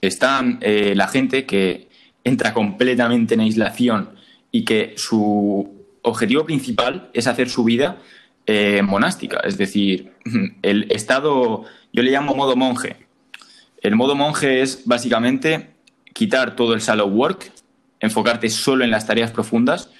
Está 0.00 0.42
eh, 0.60 0.94
la 0.94 1.08
gente 1.08 1.44
que 1.44 1.88
entra 2.24 2.54
completamente 2.54 3.34
en 3.34 3.40
aislación 3.40 4.10
y 4.50 4.64
que 4.64 4.94
su 4.96 5.84
objetivo 6.02 6.44
principal 6.44 7.10
es 7.12 7.26
hacer 7.26 7.50
su 7.50 7.64
vida 7.64 7.98
eh, 8.46 8.82
monástica, 8.82 9.40
es 9.44 9.58
decir, 9.58 10.12
el 10.62 10.90
estado, 10.90 11.64
yo 11.92 12.02
le 12.02 12.10
llamo 12.10 12.34
modo 12.34 12.56
monje. 12.56 12.96
El 13.82 13.96
modo 13.96 14.14
monje 14.14 14.60
es 14.60 14.82
básicamente 14.86 15.70
quitar 16.12 16.56
todo 16.56 16.74
el 16.74 16.80
shallow 16.80 17.08
work, 17.08 17.50
enfocarte 18.00 18.50
solo 18.50 18.84
en 18.84 18.90
las 18.90 19.06
tareas 19.06 19.30
profundas. 19.30 19.90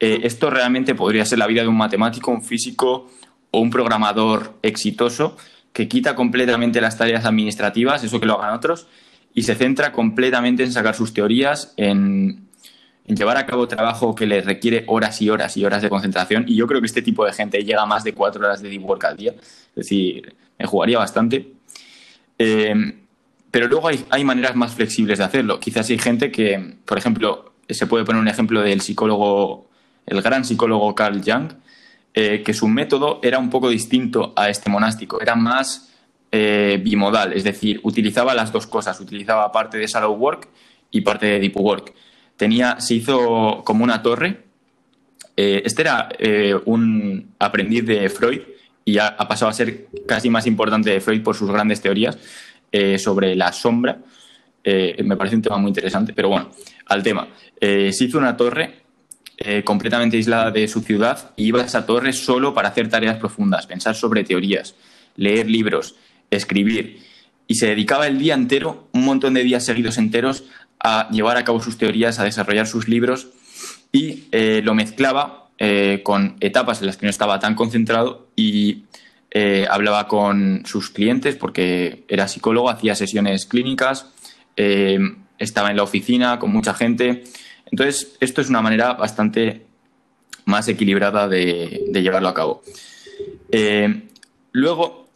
Eh, 0.00 0.20
esto 0.24 0.50
realmente 0.50 0.94
podría 0.94 1.24
ser 1.24 1.38
la 1.38 1.46
vida 1.46 1.62
de 1.62 1.68
un 1.68 1.76
matemático, 1.76 2.30
un 2.30 2.42
físico 2.42 3.10
o 3.50 3.60
un 3.60 3.70
programador 3.70 4.58
exitoso 4.62 5.36
que 5.72 5.86
quita 5.86 6.14
completamente 6.14 6.80
las 6.80 6.96
tareas 6.96 7.24
administrativas, 7.24 8.02
eso 8.02 8.18
que 8.18 8.26
lo 8.26 8.40
hagan 8.40 8.54
otros, 8.54 8.88
y 9.34 9.42
se 9.42 9.54
centra 9.54 9.92
completamente 9.92 10.64
en 10.64 10.72
sacar 10.72 10.94
sus 10.94 11.12
teorías, 11.12 11.74
en, 11.76 12.47
llevar 13.08 13.36
a 13.36 13.46
cabo 13.46 13.66
trabajo 13.66 14.14
que 14.14 14.26
le 14.26 14.40
requiere 14.42 14.84
horas 14.86 15.20
y 15.22 15.30
horas 15.30 15.56
y 15.56 15.64
horas 15.64 15.82
de 15.82 15.88
concentración. 15.88 16.44
Y 16.46 16.56
yo 16.56 16.66
creo 16.66 16.80
que 16.80 16.86
este 16.86 17.02
tipo 17.02 17.24
de 17.24 17.32
gente 17.32 17.64
llega 17.64 17.82
a 17.82 17.86
más 17.86 18.04
de 18.04 18.12
cuatro 18.12 18.44
horas 18.44 18.62
de 18.62 18.68
deep 18.68 18.84
work 18.84 19.04
al 19.04 19.16
día. 19.16 19.32
Es 19.32 19.74
decir, 19.74 20.34
me 20.58 20.66
jugaría 20.66 20.98
bastante. 20.98 21.52
Eh, 22.38 22.74
pero 23.50 23.66
luego 23.66 23.88
hay, 23.88 24.24
maneras 24.24 24.54
más 24.56 24.74
flexibles 24.74 25.18
de 25.18 25.24
hacerlo. 25.24 25.58
Quizás 25.58 25.88
hay 25.90 25.98
gente 25.98 26.30
que, 26.30 26.76
por 26.84 26.98
ejemplo, 26.98 27.52
se 27.68 27.86
puede 27.86 28.04
poner 28.04 28.20
un 28.20 28.28
ejemplo 28.28 28.60
del 28.60 28.80
psicólogo, 28.80 29.68
el 30.06 30.20
gran 30.20 30.44
psicólogo 30.44 30.94
Carl 30.94 31.22
Jung, 31.24 31.52
eh, 32.14 32.42
que 32.44 32.52
su 32.52 32.68
método 32.68 33.20
era 33.22 33.38
un 33.38 33.48
poco 33.48 33.70
distinto 33.70 34.34
a 34.36 34.50
este 34.50 34.68
monástico. 34.68 35.20
Era 35.20 35.34
más 35.34 35.94
eh, 36.30 36.78
bimodal, 36.82 37.32
es 37.32 37.44
decir, 37.44 37.80
utilizaba 37.84 38.34
las 38.34 38.52
dos 38.52 38.66
cosas, 38.66 39.00
utilizaba 39.00 39.50
parte 39.50 39.78
de 39.78 39.86
Shallow 39.86 40.12
Work 40.12 40.48
y 40.90 41.00
parte 41.00 41.26
de 41.26 41.40
Deep 41.40 41.56
Work. 41.56 41.94
Tenía, 42.38 42.80
se 42.80 42.94
hizo 42.94 43.62
como 43.64 43.84
una 43.84 44.02
torre. 44.02 44.44
Eh, 45.36 45.60
este 45.66 45.82
era 45.82 46.08
eh, 46.18 46.54
un 46.64 47.34
aprendiz 47.38 47.84
de 47.84 48.08
Freud 48.08 48.40
y 48.86 48.96
ha, 48.96 49.16
pasado 49.18 49.50
a 49.50 49.52
ser 49.52 49.88
casi 50.06 50.30
más 50.30 50.46
importante 50.46 50.88
de 50.88 51.00
Freud 51.00 51.22
por 51.22 51.36
sus 51.36 51.50
grandes 51.50 51.82
teorías 51.82 52.16
sobre 52.98 53.34
la 53.34 53.52
sombra. 53.52 53.98
me 54.64 55.16
parece 55.16 55.36
un 55.36 55.42
tema 55.42 55.58
muy 55.58 55.68
interesante, 55.68 56.14
pero 56.14 56.28
bueno, 56.30 56.50
al 56.86 57.02
tema. 57.02 57.28
se 57.60 58.04
hizo 58.04 58.16
una 58.16 58.34
torre 58.34 58.82
completamente 59.64 60.16
aislada 60.16 60.50
de 60.50 60.66
su 60.68 60.80
ciudad 60.80 61.32
y 61.36 61.48
iba 61.48 61.60
a 61.60 61.66
esa 61.66 61.84
torre 61.84 62.14
solo 62.14 62.54
para 62.54 62.68
hacer 62.68 62.88
tareas 62.88 63.18
profundas, 63.18 63.66
pensar 63.66 63.94
sobre 63.94 64.24
teorías, 64.24 64.74
leer 65.16 65.50
libros, 65.50 65.96
escribir. 66.30 67.02
Y 67.46 67.54
se 67.54 67.66
dedicaba 67.66 68.06
el 68.06 68.18
día 68.18 68.34
entero, 68.34 68.88
un 68.92 69.04
montón 69.04 69.34
de 69.34 69.42
días 69.42 69.64
seguidos 69.64 69.98
enteros, 69.98 70.44
a 70.80 71.08
llevar 71.10 71.36
a 71.36 71.44
cabo 71.44 71.60
sus 71.60 71.78
teorías, 71.78 72.18
a 72.18 72.24
desarrollar 72.24 72.66
sus 72.66 72.88
libros 72.88 73.28
y 73.92 74.24
eh, 74.32 74.60
lo 74.62 74.74
mezclaba 74.74 75.48
eh, 75.58 76.02
con 76.04 76.36
etapas 76.40 76.80
en 76.80 76.86
las 76.86 76.96
que 76.96 77.06
no 77.06 77.10
estaba 77.10 77.40
tan 77.40 77.54
concentrado 77.54 78.28
y 78.36 78.84
eh, 79.30 79.66
hablaba 79.68 80.06
con 80.08 80.62
sus 80.64 80.90
clientes 80.90 81.36
porque 81.36 82.04
era 82.08 82.28
psicólogo, 82.28 82.70
hacía 82.70 82.94
sesiones 82.94 83.46
clínicas, 83.46 84.06
estaba 85.38 85.70
en 85.70 85.76
la 85.76 85.84
oficina 85.84 86.40
con 86.40 86.50
mucha 86.50 86.74
gente. 86.74 87.22
Entonces, 87.70 88.16
esto 88.18 88.40
es 88.40 88.48
una 88.48 88.60
manera 88.60 88.94
bastante 88.94 89.66
más 90.46 90.66
equilibrada 90.66 91.28
de, 91.28 91.84
llevarlo 91.92 92.28
a 92.28 92.34
cabo. 92.34 92.62
luego, 94.50 95.06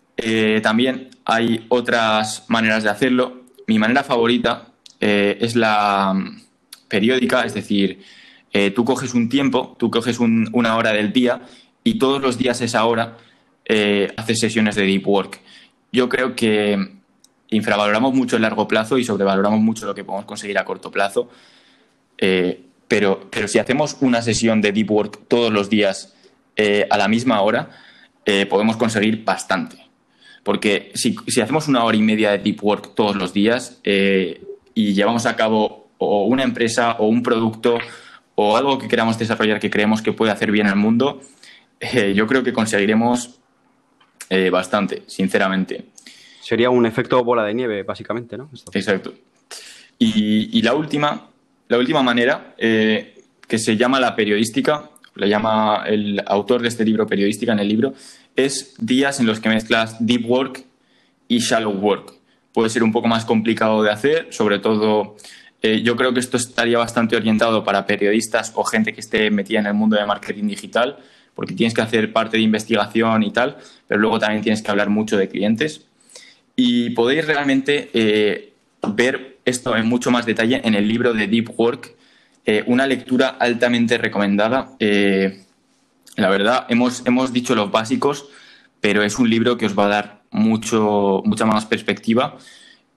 también 0.63 1.11
hay 1.25 1.67
otras 1.71 2.45
maneras 2.47 2.85
de 2.85 2.91
hacerlo. 2.91 3.43
Mi 3.67 3.81
manera 3.81 4.05
favorita 4.05 4.72
eh, 5.05 5.37
es 5.41 5.57
la 5.57 6.15
mm, 6.15 6.43
periódica, 6.87 7.45
es 7.45 7.55
decir, 7.55 8.03
eh, 8.53 8.71
tú 8.71 8.85
coges 8.85 9.15
un 9.15 9.29
tiempo, 9.29 9.77
tú 9.77 9.91
coges 9.91 10.21
una 10.21 10.77
hora 10.77 10.93
del 10.93 11.13
día 11.13 11.43
y 11.83 11.99
todos 11.99 12.23
los 12.23 12.39
días 12.39 12.61
esa 12.61 12.85
hora 12.85 13.19
haces 14.17 14.39
sesiones 14.39 14.77
de 14.77 14.83
deep 14.83 15.09
work. 15.09 15.41
Yo 15.91 16.09
creo 16.09 16.37
que 16.37 16.77
infravaloramos 17.49 18.13
mucho 18.13 18.37
el 18.37 18.43
largo 18.43 18.69
plazo 18.69 18.99
y 18.99 19.05
sobrevaloramos 19.05 19.61
mucho 19.61 19.87
lo 19.87 19.95
que 19.95 20.05
podemos 20.05 20.27
conseguir 20.27 20.59
a 20.59 20.65
corto 20.65 20.91
plazo. 20.91 21.31
pero, 22.87 23.31
pero 23.31 23.49
si 23.49 23.59
hacemos 23.59 23.97
una 24.01 24.21
sesión 24.21 24.61
de 24.61 24.73
deep 24.73 24.91
work 24.91 25.21
todos 25.27 25.51
los 25.51 25.71
días 25.71 26.15
a 26.91 26.99
la 26.99 27.09
misma 27.09 27.41
hora, 27.41 27.71
podemos 28.51 28.77
conseguir 28.77 29.25
bastante. 29.25 29.83
Porque 30.43 30.93
si, 30.95 31.17
hacemos 31.41 31.69
una 31.69 31.85
hora 31.85 31.97
y 31.97 32.03
media 32.03 32.33
de 32.33 32.39
deep 32.39 32.63
work 32.63 32.95
todos 32.95 33.17
los 33.17 33.33
días 33.33 33.81
eh, 33.85 34.43
y 34.75 34.95
llevamos 34.95 35.27
a 35.27 35.37
cabo 35.37 35.89
o 35.99 36.25
una 36.27 36.43
empresa 36.43 36.93
o 36.99 37.07
un 37.07 37.23
producto 37.23 37.79
o 38.35 38.57
algo 38.57 38.79
que 38.79 38.89
queramos 38.89 39.19
desarrollar 39.19 39.61
que 39.61 39.71
creemos 39.71 40.03
que 40.03 40.13
puede 40.13 40.33
hacer 40.33 40.51
bien 40.51 40.67
al 40.67 40.77
mundo, 40.77 41.21
eh, 41.81 42.13
yo 42.15 42.27
creo 42.27 42.43
que 42.43 42.53
conseguiremos 42.53 43.39
eh, 44.31 44.51
bastante, 44.51 45.03
sinceramente. 45.07 45.87
Sería 46.41 46.71
un 46.71 46.87
efecto 46.87 47.23
bola 47.23 47.45
de 47.45 47.55
nieve, 47.55 47.83
básicamente, 47.83 48.37
¿no? 48.37 48.51
Exacto. 48.73 49.13
Y, 49.99 50.61
la 50.63 50.75
última, 50.75 51.29
la 51.69 51.79
última 51.79 52.03
manera, 52.03 52.55
eh, 52.59 53.23
que 53.47 53.59
se 53.59 53.77
llama 53.77 54.01
la 54.01 54.17
periodística, 54.17 54.91
la 55.15 55.27
llama 55.27 55.85
el 55.87 56.23
autor 56.27 56.63
de 56.63 56.69
este 56.69 56.85
libro 56.85 57.07
periodística 57.07 57.53
en 57.53 57.61
el 57.61 57.69
libro, 57.69 57.95
es 58.35 58.75
días 58.79 59.21
en 59.21 59.27
los 59.27 59.39
que 59.39 59.49
mezclas 59.49 60.05
deep 60.05 60.29
work 60.29 60.65
y 61.29 61.39
shallow 61.39 61.73
work. 61.73 62.15
Puede 62.53 62.71
ser 62.71 62.83
un 62.83 62.93
poco 62.93 63.09
más 63.09 63.25
complicado 63.25 63.83
de 63.83 63.91
hacer, 63.91 64.29
sobre 64.31 64.59
todo 64.59 65.17
eh, 65.63 65.83
yo 65.83 65.95
creo 65.97 66.13
que 66.13 66.19
esto 66.19 66.37
estaría 66.37 66.77
bastante 66.77 67.15
orientado 67.15 67.63
para 67.63 67.87
periodistas 67.87 68.53
o 68.57 68.65
gente 68.65 68.93
que 68.93 69.01
esté 69.01 69.31
metida 69.31 69.61
en 69.61 69.67
el 69.67 69.75
mundo 69.75 69.97
de 69.97 70.05
marketing 70.05 70.49
digital, 70.49 70.99
porque 71.35 71.55
tienes 71.55 71.73
que 71.73 71.81
hacer 71.81 72.13
parte 72.13 72.37
de 72.37 72.43
investigación 72.43 73.23
y 73.23 73.31
tal, 73.31 73.57
pero 73.87 74.01
luego 74.01 74.19
también 74.19 74.43
tienes 74.43 74.61
que 74.61 74.71
hablar 74.73 74.91
mucho 74.91 75.17
de 75.17 75.29
clientes. 75.29 75.87
Y 76.57 76.91
podéis 76.91 77.27
realmente 77.27 77.91
eh, 77.95 78.53
ver 78.89 79.39
esto 79.45 79.77
en 79.77 79.87
mucho 79.87 80.11
más 80.11 80.27
detalle 80.27 80.61
en 80.65 80.75
el 80.75 80.89
libro 80.89 81.15
de 81.15 81.29
Deep 81.29 81.55
Work, 81.57 81.95
eh, 82.45 82.65
una 82.67 82.87
lectura 82.89 83.29
altamente 83.29 83.99
recomendada. 83.99 84.73
la 86.17 86.29
verdad, 86.29 86.67
hemos, 86.69 87.07
hemos 87.07 87.33
dicho 87.33 87.55
los 87.55 87.71
básicos, 87.71 88.29
pero 88.81 89.05
es 89.05 89.19
un 89.19 89.31
libro 89.31 89.57
que 89.57 89.67
os 89.67 89.79
va 89.79 89.87
a 89.87 89.89
dar 89.89 90.22
mucho, 90.33 91.23
mucha 91.25 91.47
más 91.47 91.67
perspectiva 91.67 92.37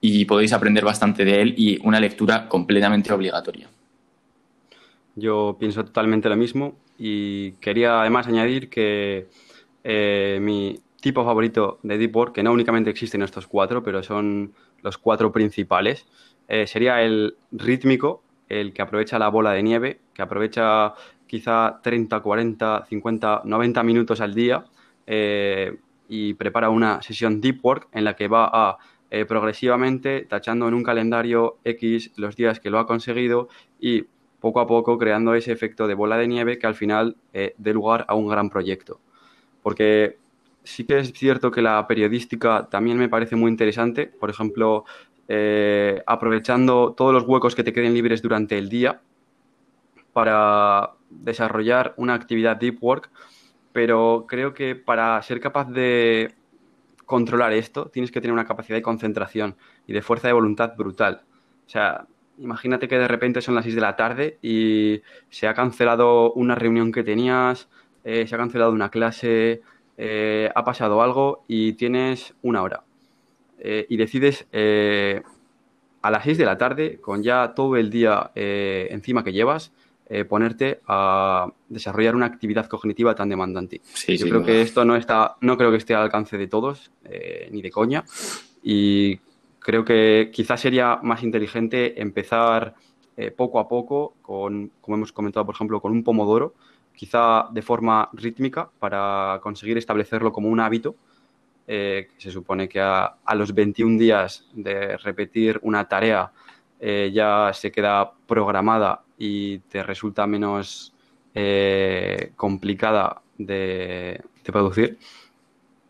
y 0.01 0.25
podéis 0.25 0.53
aprender 0.53 0.83
bastante 0.83 1.25
de 1.25 1.41
él 1.41 1.53
y 1.57 1.79
una 1.85 1.99
lectura 1.99 2.47
completamente 2.47 3.13
obligatoria. 3.13 3.69
Yo 5.15 5.55
pienso 5.59 5.85
totalmente 5.85 6.29
lo 6.29 6.35
mismo 6.35 6.75
y 6.97 7.51
quería 7.53 8.01
además 8.01 8.27
añadir 8.27 8.69
que 8.69 9.27
eh, 9.83 10.39
mi 10.41 10.79
tipo 10.99 11.23
favorito 11.23 11.79
de 11.83 11.97
Deep 11.97 12.15
Work, 12.15 12.33
que 12.33 12.43
no 12.43 12.51
únicamente 12.51 12.89
existen 12.89 13.21
estos 13.21 13.47
cuatro, 13.47 13.83
pero 13.83 14.03
son 14.03 14.53
los 14.81 14.97
cuatro 14.97 15.31
principales, 15.31 16.05
eh, 16.47 16.67
sería 16.67 17.01
el 17.01 17.35
rítmico, 17.51 18.23
el 18.49 18.73
que 18.73 18.81
aprovecha 18.81 19.19
la 19.19 19.29
bola 19.29 19.51
de 19.51 19.63
nieve, 19.63 19.99
que 20.13 20.21
aprovecha 20.21 20.93
quizá 21.27 21.79
30, 21.81 22.19
40, 22.19 22.85
50, 22.87 23.41
90 23.45 23.83
minutos 23.83 24.21
al 24.21 24.33
día 24.33 24.65
eh, 25.07 25.77
y 26.07 26.33
prepara 26.35 26.69
una 26.69 27.01
sesión 27.01 27.41
Deep 27.41 27.59
Work 27.63 27.87
en 27.91 28.03
la 28.03 28.15
que 28.15 28.27
va 28.27 28.49
a 28.51 28.77
eh, 29.11 29.25
progresivamente, 29.25 30.25
tachando 30.25 30.67
en 30.67 30.73
un 30.73 30.83
calendario 30.83 31.57
X 31.63 32.11
los 32.15 32.35
días 32.35 32.59
que 32.59 32.69
lo 32.69 32.79
ha 32.79 32.87
conseguido 32.87 33.49
y 33.79 34.05
poco 34.39 34.59
a 34.59 34.67
poco 34.67 34.97
creando 34.97 35.33
ese 35.35 35.51
efecto 35.51 35.87
de 35.87 35.93
bola 35.93 36.17
de 36.17 36.27
nieve 36.27 36.59
que 36.59 36.67
al 36.67 36.75
final 36.75 37.15
eh, 37.33 37.55
dé 37.57 37.73
lugar 37.73 38.05
a 38.07 38.15
un 38.15 38.27
gran 38.27 38.49
proyecto. 38.49 38.99
Porque 39.63 40.17
sí 40.63 40.85
que 40.85 40.99
es 40.99 41.13
cierto 41.13 41.51
que 41.51 41.61
la 41.61 41.87
periodística 41.87 42.67
también 42.69 42.97
me 42.97 43.09
parece 43.09 43.35
muy 43.35 43.49
interesante, 43.49 44.07
por 44.07 44.29
ejemplo, 44.29 44.85
eh, 45.27 46.01
aprovechando 46.05 46.93
todos 46.93 47.13
los 47.13 47.23
huecos 47.23 47.55
que 47.55 47.63
te 47.63 47.73
queden 47.73 47.93
libres 47.93 48.21
durante 48.21 48.57
el 48.57 48.69
día 48.69 49.01
para 50.13 50.91
desarrollar 51.09 51.93
una 51.97 52.13
actividad 52.13 52.57
deep 52.57 52.77
work, 52.81 53.09
pero 53.75 54.25
creo 54.25 54.53
que 54.53 54.73
para 54.73 55.21
ser 55.21 55.41
capaz 55.41 55.69
de 55.69 56.33
controlar 57.05 57.51
esto, 57.51 57.89
tienes 57.89 58.09
que 58.09 58.21
tener 58.21 58.31
una 58.31 58.45
capacidad 58.45 58.77
de 58.77 58.81
concentración 58.81 59.57
y 59.85 59.91
de 59.91 60.01
fuerza 60.01 60.29
de 60.29 60.33
voluntad 60.33 60.77
brutal. 60.77 61.23
O 61.67 61.69
sea, 61.69 62.07
imagínate 62.38 62.88
que 62.88 62.97
de 62.97 63.09
repente 63.09 63.41
son 63.41 63.53
las 63.53 63.65
6 63.65 63.75
de 63.75 63.81
la 63.81 63.97
tarde 63.97 64.39
y 64.41 65.01
se 65.29 65.47
ha 65.49 65.53
cancelado 65.53 66.31
una 66.35 66.55
reunión 66.55 66.93
que 66.93 67.03
tenías, 67.03 67.67
eh, 68.05 68.25
se 68.25 68.35
ha 68.35 68.38
cancelado 68.38 68.71
una 68.71 68.89
clase, 68.89 69.61
eh, 69.97 70.49
ha 70.55 70.63
pasado 70.63 71.01
algo 71.01 71.43
y 71.49 71.73
tienes 71.73 72.33
una 72.43 72.61
hora. 72.63 72.85
Eh, 73.59 73.88
y 73.89 73.97
decides 73.97 74.47
a 76.01 76.11
las 76.11 76.23
6 76.23 76.38
de 76.38 76.45
la 76.45 76.57
tarde, 76.57 77.01
con 77.01 77.23
ya 77.23 77.53
todo 77.53 77.75
el 77.75 77.89
día 77.89 78.31
encima 78.35 79.25
que 79.25 79.33
llevas, 79.33 79.73
eh, 80.07 80.23
ponerte 80.23 80.81
a 80.87 81.51
desarrollar 81.67 82.15
una 82.15 82.27
actividad 82.27 82.67
cognitiva 82.67 83.15
tan 83.15 83.27
demandante. 83.27 83.81
Yo 84.07 84.27
creo 84.27 84.43
que 84.43 84.61
esto 84.61 84.85
no 84.85 84.95
está, 84.95 85.35
no 85.41 85.57
creo 85.57 85.71
que 85.71 85.77
esté 85.77 85.95
al 85.95 86.03
alcance 86.03 86.37
de 86.37 86.45
todos, 86.45 86.91
eh, 87.05 87.49
ni 87.51 87.63
de 87.63 87.71
coña, 87.71 88.03
y 88.61 89.17
creo 89.57 89.83
que 89.83 90.29
quizás 90.31 90.61
sería 90.61 90.99
más 91.01 91.23
inteligente 91.23 91.99
empezar 91.99 92.75
eh, 93.17 93.31
poco 93.31 93.59
a 93.59 93.67
poco 93.67 94.13
con, 94.21 94.71
como 94.79 94.97
hemos 94.97 95.11
comentado, 95.11 95.43
por 95.43 95.55
ejemplo, 95.55 95.81
con 95.81 95.91
un 95.91 96.03
pomodoro, 96.03 96.53
quizá 96.93 97.47
de 97.51 97.63
forma 97.63 98.07
rítmica 98.13 98.69
para 98.77 99.39
conseguir 99.41 99.79
establecerlo 99.79 100.31
como 100.31 100.49
un 100.49 100.59
hábito. 100.59 100.95
que 101.65 102.09
se 102.19 102.29
supone 102.29 102.69
que 102.69 102.79
a, 102.79 103.15
a, 103.25 103.33
los 103.33 103.55
21 103.55 103.97
días 103.97 104.45
de 104.53 104.97
repetir 104.97 105.59
una 105.63 105.87
tarea 105.87 106.31
ya 107.11 107.51
se 107.53 107.71
queda 107.71 108.11
programada 108.27 109.01
y 109.17 109.59
te 109.59 109.83
resulta 109.83 110.27
menos 110.27 110.93
eh, 111.33 112.31
complicada 112.37 113.21
de, 113.37 114.21
producir. 114.45 114.97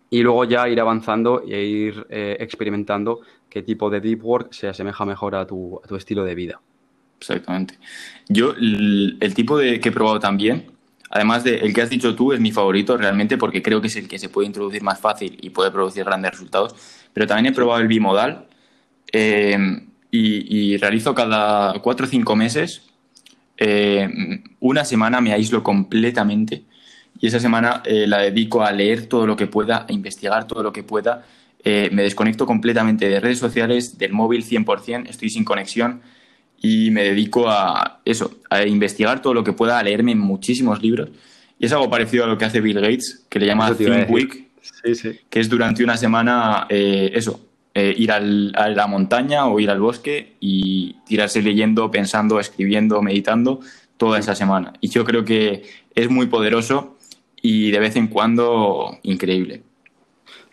Y 0.10 0.21
luego 0.21 0.45
ya 0.45 0.67
ir 0.69 0.79
avanzando 0.79 1.43
e 1.47 1.63
ir 1.63 2.08
eh, 2.10 2.38
experimentando 2.39 3.19
qué 3.49 3.62
tipo 3.62 3.89
de 3.89 4.01
deep 4.01 4.23
work 4.23 4.53
se 4.53 4.67
asemeja 4.67 5.05
mejor 5.05 5.36
a 5.36 5.45
tu, 5.45 5.81
estilo 5.95 6.23
de 6.23 6.36
vida. 6.36 6.62
Exactamente. 7.19 7.77
Yo, 8.27 8.51
el, 8.51 9.34
tipo 9.36 9.58
de 9.58 9.79
que 9.79 9.89
he 9.89 9.91
probado 9.91 10.19
también, 10.19 10.71
además 11.10 11.43
de 11.43 11.58
el 11.58 11.73
que 11.73 11.81
has 11.81 11.89
dicho 11.89 12.15
tú, 12.15 12.34
es 12.34 12.39
mi 12.39 12.51
favorito 12.51 12.97
realmente 12.97 13.38
porque 13.38 13.62
creo 13.62 13.81
que 13.81 13.88
es 13.88 13.95
el 13.97 14.08
que 14.08 14.17
se 14.17 14.29
puede 14.29 14.47
introducir 14.47 14.84
más 14.84 14.99
fácil 14.99 15.38
y 15.41 15.51
puede 15.51 15.69
producir 15.69 16.03
grandes 16.05 16.31
resultados. 16.31 16.75
Pero 17.13 17.27
también 17.27 17.53
he 17.53 17.55
probado 17.55 17.81
el 17.81 17.88
bimodal 17.88 18.47
eh, 19.12 19.58
y, 20.15 20.73
y, 20.73 20.78
realizo 20.78 21.13
cada 21.13 21.80
cuatro 21.80 22.06
o 22.06 22.10
cinco 22.10 22.36
meses 22.36 22.84
eh, 23.58 24.10
una 24.60 24.84
semana 24.84 25.21
me 25.21 25.32
aíslo 25.32 25.63
completamente 25.63 26.63
y 27.19 27.28
esa 27.28 27.39
semana 27.39 27.82
eh, 27.86 28.06
la 28.08 28.19
dedico 28.19 28.63
a 28.63 28.71
leer 28.71 29.06
todo 29.06 29.25
lo 29.25 29.38
que 29.38 29.47
pueda, 29.47 29.86
a 29.88 29.93
investigar 29.93 30.47
todo 30.47 30.63
lo 30.63 30.73
que 30.73 30.84
pueda. 30.84 31.25
Eh, 31.63 31.89
me 31.93 32.04
desconecto 32.04 32.45
completamente 32.45 33.08
de 33.08 33.19
redes 33.19 33.39
sociales, 33.39 33.97
del 33.97 34.12
móvil 34.12 34.43
100%, 34.45 35.10
estoy 35.10 35.30
sin 35.30 35.45
conexión 35.45 36.01
y 36.62 36.91
me 36.91 37.04
dedico 37.04 37.49
a 37.49 38.01
eso, 38.04 38.39
a 38.49 38.65
investigar 38.65 39.21
todo 39.21 39.34
lo 39.34 39.43
que 39.43 39.54
pueda, 39.54 39.80
a 39.80 39.84
leerme 39.84 40.13
muchísimos 40.15 40.82
libros. 40.82 41.10
Y 41.58 41.65
es 41.65 41.71
algo 41.71 41.89
parecido 41.89 42.25
a 42.25 42.28
lo 42.28 42.38
que 42.38 42.45
hace 42.45 42.60
Bill 42.60 42.82
Gates, 42.82 43.25
que 43.30 43.39
le 43.39 43.45
llama 43.45 43.73
Think 43.73 44.10
Week, 44.10 44.49
que 45.30 45.39
es 45.39 45.49
durante 45.49 45.84
una 45.84 45.95
semana, 45.95 46.67
eso, 46.69 47.39
eh, 47.78 47.94
ir 47.98 48.12
a 48.12 48.20
la 48.22 48.88
montaña 48.88 49.48
o 49.48 49.60
ir 49.60 49.70
al 49.70 49.82
bosque 49.82 50.38
y 50.40 50.96
tirarse 51.06 51.42
leyendo, 51.42 51.92
pensando, 51.92 52.40
escribiendo, 52.40 53.02
meditando 53.02 53.60
toda 53.98 54.18
esa 54.18 54.34
semana. 54.34 54.74
Y 54.80 54.88
yo 54.88 55.04
creo 55.04 55.26
que 55.26 55.64
es 55.94 56.10
muy 56.10 56.28
poderoso 56.28 56.96
y 57.42 57.72
de 57.72 57.80
vez 57.80 57.98
en 57.98 58.08
cuando 58.08 58.98
increíble. 59.04 59.64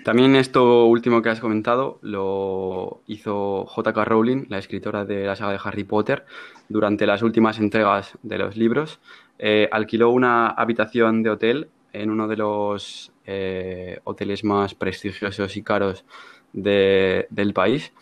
También 0.05 0.35
esto 0.35 0.87
último 0.87 1.23
que 1.23 1.29
has 1.29 1.39
comentado 1.39 2.01
lo 2.03 3.03
hizo 3.07 3.69
JK 3.69 3.97
Rowling, 3.99 4.47
la 4.49 4.59
escritora 4.59 5.05
de 5.05 5.25
la 5.25 5.37
saga 5.37 5.53
de 5.53 5.61
Harry 5.63 5.85
Potter, 5.85 6.27
durante 6.69 7.07
las 7.07 7.23
últimas 7.23 7.61
entregas 7.61 8.19
de 8.25 8.39
los 8.39 8.57
libros. 8.57 8.99
Eh, 9.39 9.69
alquiló 9.71 10.11
una 10.11 10.49
habitación 10.49 11.23
de 11.23 11.31
hotel 11.31 11.69
en 11.93 12.11
uno 12.11 12.27
de 12.27 12.37
los 12.37 13.13
eh, 13.27 14.01
hoteles 14.03 14.43
más 14.43 14.75
prestigiosos 14.75 15.57
y 15.57 15.63
caros 15.63 16.05
del 16.53 17.53
país 17.55 17.93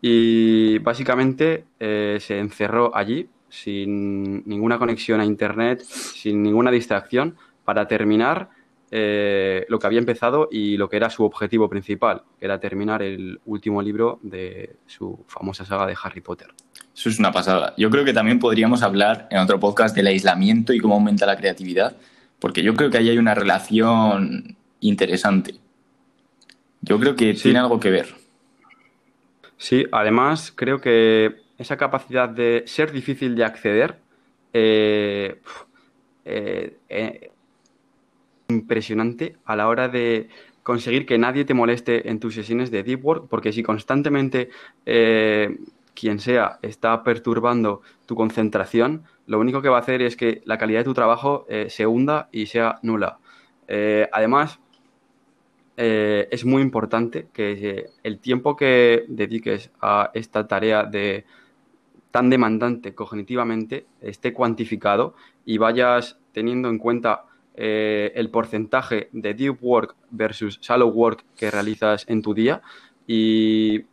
y 0.00 0.78
básicamente 0.78 1.64
eh, 1.80 2.18
se 2.20 2.38
encerró 2.38 2.94
allí 2.94 3.28
sin 3.48 4.46
ninguna 4.46 4.78
conexión 4.78 5.20
a 5.20 5.24
Internet, 5.24 5.82
sin 5.82 6.42
ninguna 6.42 6.70
distracción, 6.70 7.36
para 7.64 7.88
terminar 7.88 8.50
eh, 8.90 9.66
lo 9.68 9.78
que 9.78 9.86
había 9.86 9.98
empezado 9.98 10.48
y 10.50 10.76
lo 10.76 10.88
que 10.88 10.96
era 10.96 11.10
su 11.10 11.24
objetivo 11.24 11.68
principal, 11.68 12.22
que 12.38 12.44
era 12.44 12.60
terminar 12.60 13.02
el 13.02 13.40
último 13.46 13.82
libro 13.82 14.20
de 14.22 14.76
su 14.86 15.24
famosa 15.26 15.64
saga 15.64 15.86
de 15.86 15.96
Harry 16.00 16.20
Potter. 16.20 16.48
Eso 16.94 17.08
es 17.08 17.18
una 17.18 17.32
pasada. 17.32 17.74
Yo 17.76 17.90
creo 17.90 18.04
que 18.04 18.12
también 18.12 18.38
podríamos 18.38 18.82
hablar 18.82 19.26
en 19.30 19.38
otro 19.38 19.58
podcast 19.58 19.94
del 19.96 20.06
aislamiento 20.06 20.72
y 20.72 20.78
cómo 20.78 20.94
aumenta 20.94 21.26
la 21.26 21.36
creatividad, 21.36 21.96
porque 22.38 22.62
yo 22.62 22.74
creo 22.74 22.90
que 22.90 22.98
ahí 22.98 23.08
hay 23.08 23.18
una 23.18 23.34
relación 23.34 24.56
interesante. 24.80 25.54
Yo 26.86 26.98
creo 26.98 27.16
que 27.16 27.34
tiene 27.34 27.58
algo 27.58 27.78
que 27.78 27.90
ver. 27.90 28.14
Sí, 29.58 29.86
además 29.92 30.52
creo 30.54 30.80
que 30.80 31.36
esa 31.58 31.76
capacidad 31.76 32.28
de 32.28 32.64
ser 32.66 32.92
difícil 32.92 33.34
de 33.34 33.44
acceder 33.44 33.98
eh, 34.52 35.40
eh, 36.24 36.76
eh, 36.88 37.30
impresionante 38.48 39.36
a 39.44 39.56
la 39.56 39.68
hora 39.68 39.88
de 39.88 40.28
conseguir 40.62 41.06
que 41.06 41.18
nadie 41.18 41.44
te 41.44 41.54
moleste 41.54 42.08
en 42.08 42.20
tus 42.20 42.34
sesiones 42.34 42.70
de 42.70 42.82
deep 42.82 43.04
work, 43.04 43.28
porque 43.28 43.52
si 43.52 43.62
constantemente 43.62 44.50
quien 45.96 46.20
sea 46.20 46.58
está 46.62 47.02
perturbando 47.02 47.82
tu 48.06 48.14
concentración, 48.14 49.04
lo 49.26 49.40
único 49.40 49.62
que 49.62 49.68
va 49.68 49.78
a 49.78 49.80
hacer 49.80 50.02
es 50.02 50.16
que 50.16 50.42
la 50.44 50.58
calidad 50.58 50.80
de 50.80 50.84
tu 50.84 50.94
trabajo 50.94 51.46
eh, 51.48 51.66
se 51.68 51.86
hunda 51.86 52.28
y 52.30 52.46
sea 52.46 52.78
nula. 52.82 53.18
Eh, 53.66 54.08
además, 54.12 54.60
eh, 55.76 56.28
es 56.30 56.44
muy 56.44 56.62
importante 56.62 57.28
que 57.32 57.86
el 58.02 58.18
tiempo 58.18 58.56
que 58.56 59.04
dediques 59.08 59.70
a 59.80 60.10
esta 60.14 60.46
tarea 60.46 60.84
de 60.84 61.24
tan 62.10 62.30
demandante 62.30 62.94
cognitivamente 62.94 63.86
esté 64.00 64.32
cuantificado 64.32 65.14
y 65.44 65.58
vayas 65.58 66.18
teniendo 66.32 66.68
en 66.68 66.78
cuenta 66.78 67.24
el 67.58 68.28
porcentaje 68.28 69.08
de 69.12 69.32
deep 69.32 69.56
work 69.62 69.96
versus 70.10 70.60
shallow 70.60 70.90
work 70.90 71.24
que 71.34 71.50
realizas 71.50 72.04
en 72.06 72.20
tu 72.20 72.34
día. 72.34 72.60
Y 73.06 73.86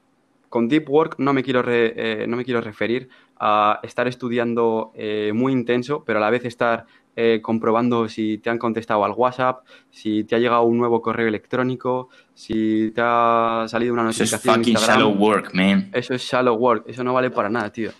con 0.54 0.68
deep 0.68 0.88
work 0.88 1.16
no 1.18 1.34
me 1.34 1.42
quiero, 1.42 1.64
eh, 1.66 2.28
no 2.28 2.38
me 2.38 2.46
quiero 2.46 2.62
referir 2.62 3.10
a 3.40 3.80
estar 3.82 4.08
estudiando 4.08 4.92
eh, 4.94 5.32
muy 5.34 5.52
intenso, 5.52 6.04
pero 6.06 6.20
a 6.20 6.22
la 6.22 6.30
vez 6.30 6.46
estar 6.46 6.86
eh, 7.16 7.40
comprobando 7.42 8.08
si 8.10 8.40
te 8.40 8.50
han 8.50 8.58
contestado 8.58 9.06
al 9.06 9.12
WhatsApp, 9.12 9.66
si 9.92 10.24
te 10.24 10.36
ha 10.36 10.40
llegado 10.40 10.64
un 10.64 10.78
nuevo 10.78 11.02
correo 11.02 11.28
electrónico, 11.28 12.10
si 12.34 12.92
te 12.92 13.02
ha 13.04 13.66
salido 13.68 13.94
una 13.94 14.04
notificación. 14.04 14.40
Eso 14.40 14.50
es 14.50 14.56
fucking 14.56 14.76
shallow 14.76 15.12
work, 15.12 15.54
man. 15.54 15.90
Eso 15.94 16.14
es 16.14 16.24
shallow 16.24 16.56
work, 16.56 16.86
eso 16.88 17.04
no 17.04 17.14
vale 17.14 17.30
para 17.30 17.50
nada, 17.50 17.72
tío. 17.72 17.92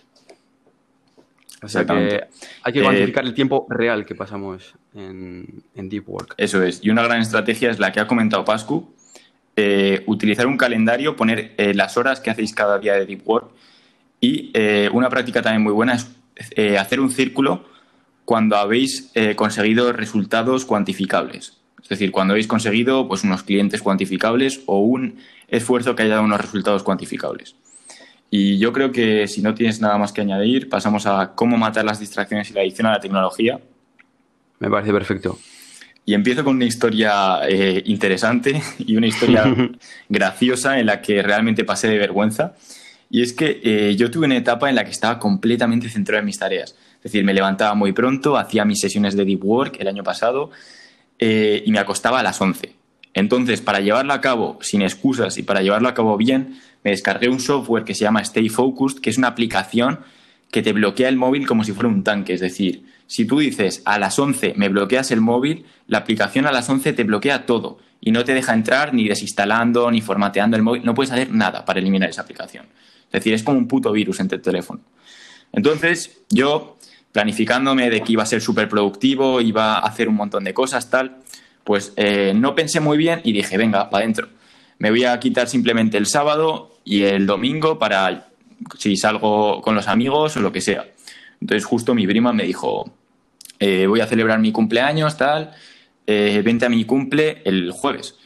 O 1.62 1.68
sea 1.68 1.86
que 1.86 2.24
hay 2.62 2.72
que 2.72 2.82
cuantificar 2.82 3.24
el 3.24 3.32
tiempo 3.32 3.66
real 3.70 4.04
que 4.04 4.14
pasamos 4.14 4.74
en, 4.94 5.62
en, 5.74 5.88
Deep 5.88 6.08
Work. 6.08 6.34
Eso 6.36 6.62
es. 6.62 6.80
Y 6.82 6.90
una 6.90 7.02
gran 7.02 7.22
estrategia 7.22 7.70
es 7.70 7.78
la 7.78 7.90
que 7.90 8.00
ha 8.00 8.06
comentado 8.06 8.44
Pascu, 8.44 8.92
eh, 9.56 10.02
utilizar 10.06 10.46
un 10.46 10.56
calendario, 10.56 11.16
poner 11.16 11.54
eh, 11.56 11.72
las 11.72 11.96
horas 11.96 12.20
que 12.20 12.28
hacéis 12.28 12.52
cada 12.52 12.78
día 12.78 12.94
de 12.94 13.06
Deep 13.06 13.22
Work 13.26 13.50
y 14.20 14.50
eh, 14.52 14.90
una 14.92 15.08
práctica 15.08 15.40
también 15.40 15.62
muy 15.62 15.72
buena 15.72 15.94
es 15.94 16.10
hacer 16.78 16.98
un 16.98 17.10
círculo 17.10 17.64
cuando 18.24 18.56
habéis 18.56 19.12
conseguido 19.36 19.92
resultados 19.92 20.64
cuantificables. 20.64 21.58
Es 21.84 21.90
decir, 21.90 22.10
cuando 22.12 22.32
habéis 22.32 22.46
conseguido 22.46 23.06
pues, 23.06 23.24
unos 23.24 23.42
clientes 23.42 23.82
cuantificables 23.82 24.62
o 24.66 24.80
un 24.80 25.18
esfuerzo 25.48 25.94
que 25.94 26.02
haya 26.02 26.14
dado 26.14 26.24
unos 26.24 26.40
resultados 26.40 26.82
cuantificables. 26.82 27.56
Y 28.30 28.58
yo 28.58 28.72
creo 28.72 28.90
que 28.90 29.28
si 29.28 29.42
no 29.42 29.54
tienes 29.54 29.80
nada 29.80 29.98
más 29.98 30.12
que 30.12 30.22
añadir, 30.22 30.68
pasamos 30.68 31.06
a 31.06 31.34
cómo 31.34 31.58
matar 31.58 31.84
las 31.84 32.00
distracciones 32.00 32.50
y 32.50 32.54
la 32.54 32.62
adicción 32.62 32.86
a 32.86 32.92
la 32.92 33.00
tecnología. 33.00 33.60
Me 34.58 34.70
parece 34.70 34.92
perfecto. 34.92 35.38
Y 36.06 36.14
empiezo 36.14 36.42
con 36.42 36.56
una 36.56 36.64
historia 36.64 37.40
eh, 37.48 37.82
interesante 37.86 38.62
y 38.78 38.96
una 38.96 39.06
historia 39.06 39.44
graciosa 40.08 40.78
en 40.78 40.86
la 40.86 41.00
que 41.00 41.22
realmente 41.22 41.64
pasé 41.64 41.88
de 41.88 41.98
vergüenza. 41.98 42.54
Y 43.10 43.22
es 43.22 43.34
que 43.34 43.60
eh, 43.62 43.94
yo 43.94 44.10
tuve 44.10 44.26
una 44.26 44.36
etapa 44.36 44.68
en 44.68 44.74
la 44.74 44.84
que 44.84 44.90
estaba 44.90 45.18
completamente 45.18 45.88
centrado 45.88 46.20
en 46.20 46.26
mis 46.26 46.38
tareas. 46.38 46.74
Es 47.04 47.12
decir, 47.12 47.22
me 47.22 47.34
levantaba 47.34 47.74
muy 47.74 47.92
pronto, 47.92 48.38
hacía 48.38 48.64
mis 48.64 48.80
sesiones 48.80 49.14
de 49.14 49.26
deep 49.26 49.44
work 49.44 49.76
el 49.78 49.88
año 49.88 50.02
pasado 50.02 50.50
eh, 51.18 51.62
y 51.64 51.70
me 51.70 51.78
acostaba 51.78 52.20
a 52.20 52.22
las 52.22 52.40
11. 52.40 52.74
Entonces, 53.12 53.60
para 53.60 53.80
llevarlo 53.80 54.14
a 54.14 54.22
cabo 54.22 54.58
sin 54.62 54.80
excusas 54.80 55.36
y 55.36 55.42
para 55.42 55.60
llevarlo 55.60 55.88
a 55.88 55.94
cabo 55.94 56.16
bien, 56.16 56.58
me 56.82 56.92
descargué 56.92 57.28
un 57.28 57.40
software 57.40 57.84
que 57.84 57.94
se 57.94 58.04
llama 58.04 58.22
Stay 58.22 58.48
Focused, 58.48 59.00
que 59.00 59.10
es 59.10 59.18
una 59.18 59.28
aplicación 59.28 60.00
que 60.50 60.62
te 60.62 60.72
bloquea 60.72 61.10
el 61.10 61.16
móvil 61.16 61.46
como 61.46 61.62
si 61.62 61.72
fuera 61.72 61.88
un 61.88 62.02
tanque. 62.02 62.32
Es 62.32 62.40
decir, 62.40 62.86
si 63.06 63.26
tú 63.26 63.38
dices 63.38 63.82
a 63.84 63.98
las 63.98 64.18
11 64.18 64.54
me 64.56 64.70
bloqueas 64.70 65.10
el 65.10 65.20
móvil, 65.20 65.66
la 65.86 65.98
aplicación 65.98 66.46
a 66.46 66.52
las 66.52 66.68
11 66.70 66.94
te 66.94 67.04
bloquea 67.04 67.44
todo 67.44 67.78
y 68.00 68.12
no 68.12 68.24
te 68.24 68.32
deja 68.32 68.54
entrar 68.54 68.94
ni 68.94 69.06
desinstalando 69.08 69.90
ni 69.90 70.00
formateando 70.00 70.56
el 70.56 70.62
móvil. 70.62 70.84
No 70.84 70.94
puedes 70.94 71.12
hacer 71.12 71.30
nada 71.30 71.64
para 71.64 71.80
eliminar 71.80 72.08
esa 72.08 72.22
aplicación. 72.22 72.66
Es 73.06 73.12
decir, 73.12 73.34
es 73.34 73.42
como 73.42 73.58
un 73.58 73.68
puto 73.68 73.92
virus 73.92 74.20
entre 74.20 74.36
el 74.36 74.42
teléfono. 74.42 74.80
Entonces, 75.54 76.22
yo, 76.30 76.73
planificándome 77.14 77.90
de 77.90 78.00
que 78.00 78.12
iba 78.12 78.24
a 78.24 78.26
ser 78.26 78.40
súper 78.40 78.68
productivo, 78.68 79.40
iba 79.40 79.74
a 79.74 79.78
hacer 79.78 80.08
un 80.08 80.16
montón 80.16 80.42
de 80.42 80.52
cosas, 80.52 80.90
tal, 80.90 81.18
pues 81.62 81.92
eh, 81.94 82.32
no 82.34 82.56
pensé 82.56 82.80
muy 82.80 82.98
bien 82.98 83.20
y 83.22 83.32
dije, 83.32 83.56
venga, 83.56 83.88
para 83.88 84.02
adentro. 84.02 84.28
Me 84.78 84.90
voy 84.90 85.04
a 85.04 85.16
quitar 85.20 85.48
simplemente 85.48 85.96
el 85.96 86.06
sábado 86.06 86.76
y 86.84 87.04
el 87.04 87.24
domingo 87.24 87.78
para 87.78 88.26
si 88.80 88.96
salgo 88.96 89.62
con 89.62 89.76
los 89.76 89.86
amigos 89.86 90.36
o 90.36 90.40
lo 90.40 90.50
que 90.50 90.60
sea. 90.60 90.86
Entonces 91.40 91.64
justo 91.64 91.94
mi 91.94 92.04
prima 92.04 92.32
me 92.32 92.42
dijo, 92.42 92.92
eh, 93.60 93.86
voy 93.86 94.00
a 94.00 94.08
celebrar 94.08 94.40
mi 94.40 94.50
cumpleaños, 94.50 95.16
tal, 95.16 95.52
eh, 96.08 96.42
vente 96.44 96.66
a 96.66 96.68
mi 96.68 96.84
cumple 96.84 97.42
el 97.44 97.70
jueves. 97.70 98.16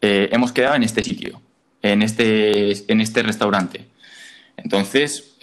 Eh, 0.00 0.30
hemos 0.32 0.52
quedado 0.52 0.74
en 0.76 0.84
este 0.84 1.04
sitio, 1.04 1.42
en 1.82 2.00
este, 2.00 2.90
en 2.90 3.02
este 3.02 3.22
restaurante. 3.22 3.88
Entonces 4.56 5.36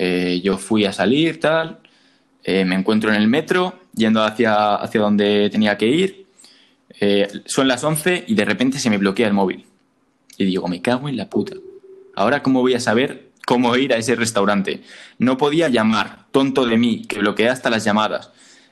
yo 0.44 0.58
fui 0.58 0.86
a 0.86 0.92
salir, 0.92 1.40
tal, 1.40 1.80
me 2.46 2.76
encuentro 2.76 3.10
en 3.10 3.16
el 3.16 3.28
metro, 3.28 3.80
yendo 3.96 4.24
hacia, 4.24 4.76
hacia 4.76 5.02
donde 5.02 5.50
tenía 5.50 5.78
que 5.78 5.88
ir. 5.88 6.28
son 7.46 7.68
las 7.68 7.84
11 7.84 8.26
y 8.28 8.36
de 8.36 8.46
repente 8.46 8.80
se 8.80 8.90
me 8.90 8.98
bloquea 8.98 9.28
el 9.28 9.34
móvil. 9.34 9.66
Y 10.38 10.46
digo, 10.46 10.68
me 10.68 10.82
cago 10.82 11.10
en 11.10 11.18
la 11.18 11.30
puta. 11.30 11.56
Ahora, 12.16 12.44
¿cómo 12.44 12.62
voy 12.62 12.76
a 12.76 12.80
saber 12.80 13.26
cómo 13.46 13.76
ir 13.78 13.94
a 13.94 13.98
ese 13.98 14.16
restaurante. 14.16 14.82
No 15.20 15.38
podía 15.38 15.70
llamar, 15.70 16.26
tonto 16.32 16.66
de 16.66 16.78
mí, 16.78 17.06
que 17.06 17.20
bloquea 17.20 17.54
hasta 17.54 17.70
las 17.70 17.86
llamadas. 17.86 18.32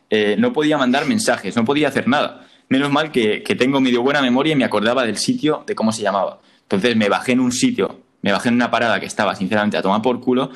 Eh, 0.10 0.36
no 0.38 0.52
podía 0.52 0.78
mandar 0.78 1.06
mensajes, 1.06 1.56
no 1.56 1.64
podía 1.64 1.88
hacer 1.88 2.08
nada. 2.08 2.48
Menos 2.70 2.92
mal 2.92 3.12
que, 3.12 3.42
tengo 3.58 3.80
medio 3.80 4.02
buena 4.02 4.22
memoria 4.22 4.54
y 4.54 4.56
me 4.56 4.66
acordaba 4.66 5.06
del 5.06 5.18
sitio, 5.18 5.64
de 5.66 5.76
cómo 5.76 5.92
se 5.92 6.02
llamaba. 6.02 6.42
Entonces 6.64 6.96
me 6.96 7.08
bajé 7.08 7.34
en 7.34 7.40
un 7.40 7.52
sitio, 7.52 8.02
me 8.22 8.32
bajé 8.32 8.50
en 8.50 8.56
una 8.56 8.72
parada 8.72 9.00
que 9.00 9.06
estaba 9.06 9.36
sinceramente 9.36 9.78
a 9.78 9.82
tomar 9.82 10.02
por 10.02 10.20
culo 10.20 10.52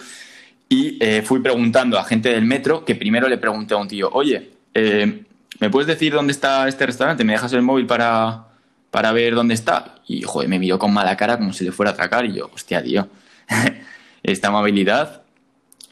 y 0.70 0.98
eh, 1.00 1.22
fui 1.22 1.40
preguntando 1.40 1.98
a 1.98 2.04
gente 2.04 2.30
del 2.30 2.46
metro, 2.46 2.84
que 2.84 2.96
primero 2.96 3.28
le 3.30 3.38
pregunté 3.38 3.74
a 3.74 3.78
un 3.78 3.88
tío, 3.88 4.10
oye, 4.12 4.52
eh, 4.74 5.24
¿me 5.60 5.70
puedes 5.70 5.88
decir 5.88 6.14
dónde 6.14 6.32
está 6.32 6.68
este 6.68 6.86
restaurante? 6.86 7.24
¿Me 7.24 7.34
dejas 7.34 7.54
el 7.54 7.62
móvil 7.62 7.86
para, 7.86 8.48
para 8.92 9.12
ver 9.12 9.36
dónde 9.36 9.54
está? 9.54 9.96
Y, 10.08 10.24
joder, 10.24 10.50
me 10.50 10.60
miró 10.60 10.78
con 10.78 10.94
mala 10.94 11.16
cara 11.16 11.38
como 11.38 11.54
si 11.54 11.64
le 11.64 11.72
fuera 11.72 11.92
a 11.92 11.94
atracar 11.94 12.26
y 12.26 12.34
yo, 12.34 12.50
hostia, 12.54 12.84
tío. 12.84 13.08
esta 14.24 14.50
amabilidad. 14.50 15.24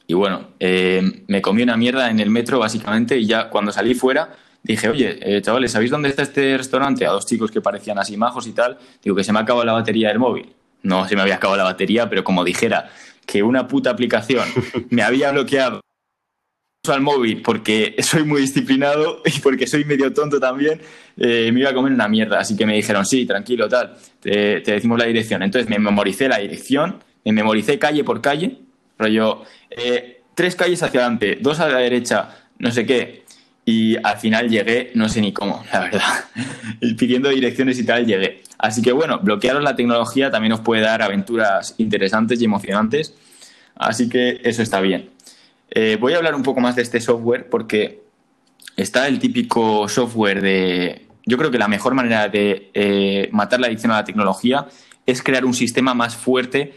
Y 0.08 0.14
bueno, 0.14 0.50
eh, 0.60 1.24
me 1.28 1.42
comí 1.42 1.64
una 1.64 1.78
mierda 1.78 2.12
en 2.12 2.20
el 2.20 2.30
metro 2.30 2.60
básicamente 2.60 3.18
y 3.18 3.26
ya 3.26 3.50
cuando 3.50 3.72
salí 3.72 3.96
fuera 3.96 4.36
dije, 4.62 4.90
oye, 4.90 5.18
eh, 5.22 5.42
chavales, 5.42 5.72
¿sabéis 5.72 5.92
dónde 5.92 6.10
está 6.10 6.24
este 6.24 6.58
restaurante? 6.58 7.06
A 7.06 7.12
dos 7.12 7.26
chicos 7.26 7.52
que 7.52 7.62
parecían 7.62 7.98
así 7.98 8.18
majos 8.18 8.46
y 8.48 8.52
tal. 8.52 8.78
Digo 9.04 9.16
que 9.16 9.24
se 9.24 9.32
me 9.32 9.40
ha 9.40 9.44
acabado 9.44 9.66
la 9.66 9.74
batería 9.74 10.10
del 10.10 10.20
móvil. 10.20 10.54
No 10.84 11.08
se 11.08 11.16
me 11.16 11.22
había 11.22 11.36
acabado 11.36 11.58
la 11.58 11.64
batería, 11.64 12.10
pero 12.10 12.24
como 12.24 12.44
dijera 12.44 12.90
que 13.26 13.44
una 13.44 13.68
puta 13.68 13.90
aplicación 13.90 14.48
me 14.90 15.02
había 15.02 15.32
bloqueado 15.32 15.82
al 16.88 17.02
móvil 17.02 17.42
porque 17.42 17.96
soy 18.00 18.24
muy 18.24 18.42
disciplinado 18.42 19.22
y 19.26 19.40
porque 19.40 19.68
soy 19.68 19.86
medio 19.86 20.14
tonto 20.14 20.40
también, 20.40 20.80
eh, 21.18 21.50
me 21.52 21.62
iba 21.62 21.72
a 21.72 21.74
comer 21.74 21.92
una 21.92 22.08
mierda. 22.08 22.40
Así 22.40 22.56
que 22.56 22.66
me 22.66 22.76
dijeron, 22.76 23.06
sí, 23.06 23.26
tranquilo, 23.26 23.68
tal, 23.68 23.98
te, 24.20 24.62
decimos 24.62 25.00
la 25.00 25.06
dirección. 25.06 25.42
Entonces 25.44 25.70
me 25.70 25.80
memoricé 25.80 26.28
la 26.28 26.38
dirección 26.38 27.00
me 27.26 27.32
memoricé 27.34 27.80
calle 27.80 28.04
por 28.04 28.22
calle, 28.22 28.60
rollo, 28.98 29.42
eh, 29.72 30.22
tres 30.36 30.56
calles 30.56 30.84
hacia 30.84 31.02
adelante, 31.02 31.40
dos 31.42 31.60
a 31.60 31.68
la 31.68 31.80
derecha, 31.80 32.48
no 32.60 32.72
sé 32.72 32.86
qué, 32.86 33.25
y 33.66 33.98
al 34.04 34.18
final 34.18 34.48
llegué, 34.48 34.92
no 34.94 35.10
sé 35.10 35.22
ni 35.22 35.34
cómo, 35.34 35.66
la 35.74 35.80
verdad, 35.80 36.26
pidiendo 36.98 37.30
direcciones 37.30 37.80
y 37.80 37.86
tal, 37.86 38.06
llegué. 38.06 38.44
Así 38.60 38.82
que 38.82 38.92
bueno, 38.92 39.20
bloquearos 39.20 39.64
la 39.64 39.76
tecnología 39.76 40.30
también 40.30 40.54
os 40.54 40.62
puede 40.62 40.84
dar 40.84 41.02
aventuras 41.02 41.74
interesantes 41.80 42.40
y 42.42 42.46
emocionantes, 42.46 43.16
así 43.76 44.08
que 44.08 44.40
eso 44.44 44.62
está 44.62 44.80
bien. 44.82 45.10
Eh, 45.72 45.98
voy 46.00 46.14
a 46.14 46.18
hablar 46.18 46.36
un 46.36 46.44
poco 46.44 46.62
más 46.62 46.76
de 46.76 46.84
este 46.84 47.02
software 47.02 47.50
porque 47.50 48.04
está 48.78 49.08
el 49.08 49.20
típico 49.20 49.88
software 49.90 50.42
de... 50.42 51.08
Yo 51.26 51.38
creo 51.38 51.50
que 51.50 51.58
la 51.58 51.68
mejor 51.68 51.96
manera 51.96 52.30
de 52.30 52.70
eh, 52.74 53.30
matar 53.32 53.60
la 53.60 53.68
adicción 53.68 53.92
a 53.92 53.96
la 53.96 54.04
tecnología 54.06 54.68
es 55.08 55.24
crear 55.24 55.44
un 55.44 55.56
sistema 55.56 55.96
más 55.96 56.16
fuerte 56.16 56.76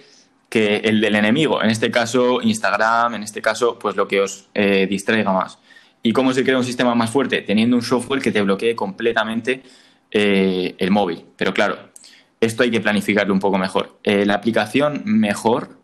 que 0.49 0.77
el 0.77 1.03
del 1.03 1.17
enemigo. 1.17 1.63
En 1.63 1.69
este 1.69 1.91
caso, 1.91 2.41
Instagram, 2.41 3.15
en 3.15 3.23
este 3.23 3.43
caso, 3.43 3.79
pues 3.79 3.95
lo 3.95 4.09
que 4.09 4.23
os 4.23 4.49
eh, 4.55 4.87
distraiga 4.89 5.33
más. 5.33 5.59
¿Y 6.03 6.13
cómo 6.13 6.33
se 6.33 6.45
crea 6.45 6.57
un 6.57 6.65
sistema 6.65 6.95
más 6.95 7.11
fuerte? 7.11 7.43
Teniendo 7.43 7.77
un 7.77 7.83
software 7.83 8.23
que 8.23 8.33
te 8.33 8.43
bloquee 8.43 8.75
completamente 8.75 9.63
eh, 10.11 10.75
el 10.79 10.91
móvil. 10.91 11.25
Pero 11.37 11.53
claro, 11.53 11.79
esto 12.41 12.63
hay 12.63 12.71
que 12.71 12.81
planificarlo 12.81 13.35
un 13.35 13.41
poco 13.41 13.59
mejor. 13.59 13.99
Eh, 14.05 14.25
la 14.25 14.35
aplicación 14.35 15.03
mejor 15.05 15.79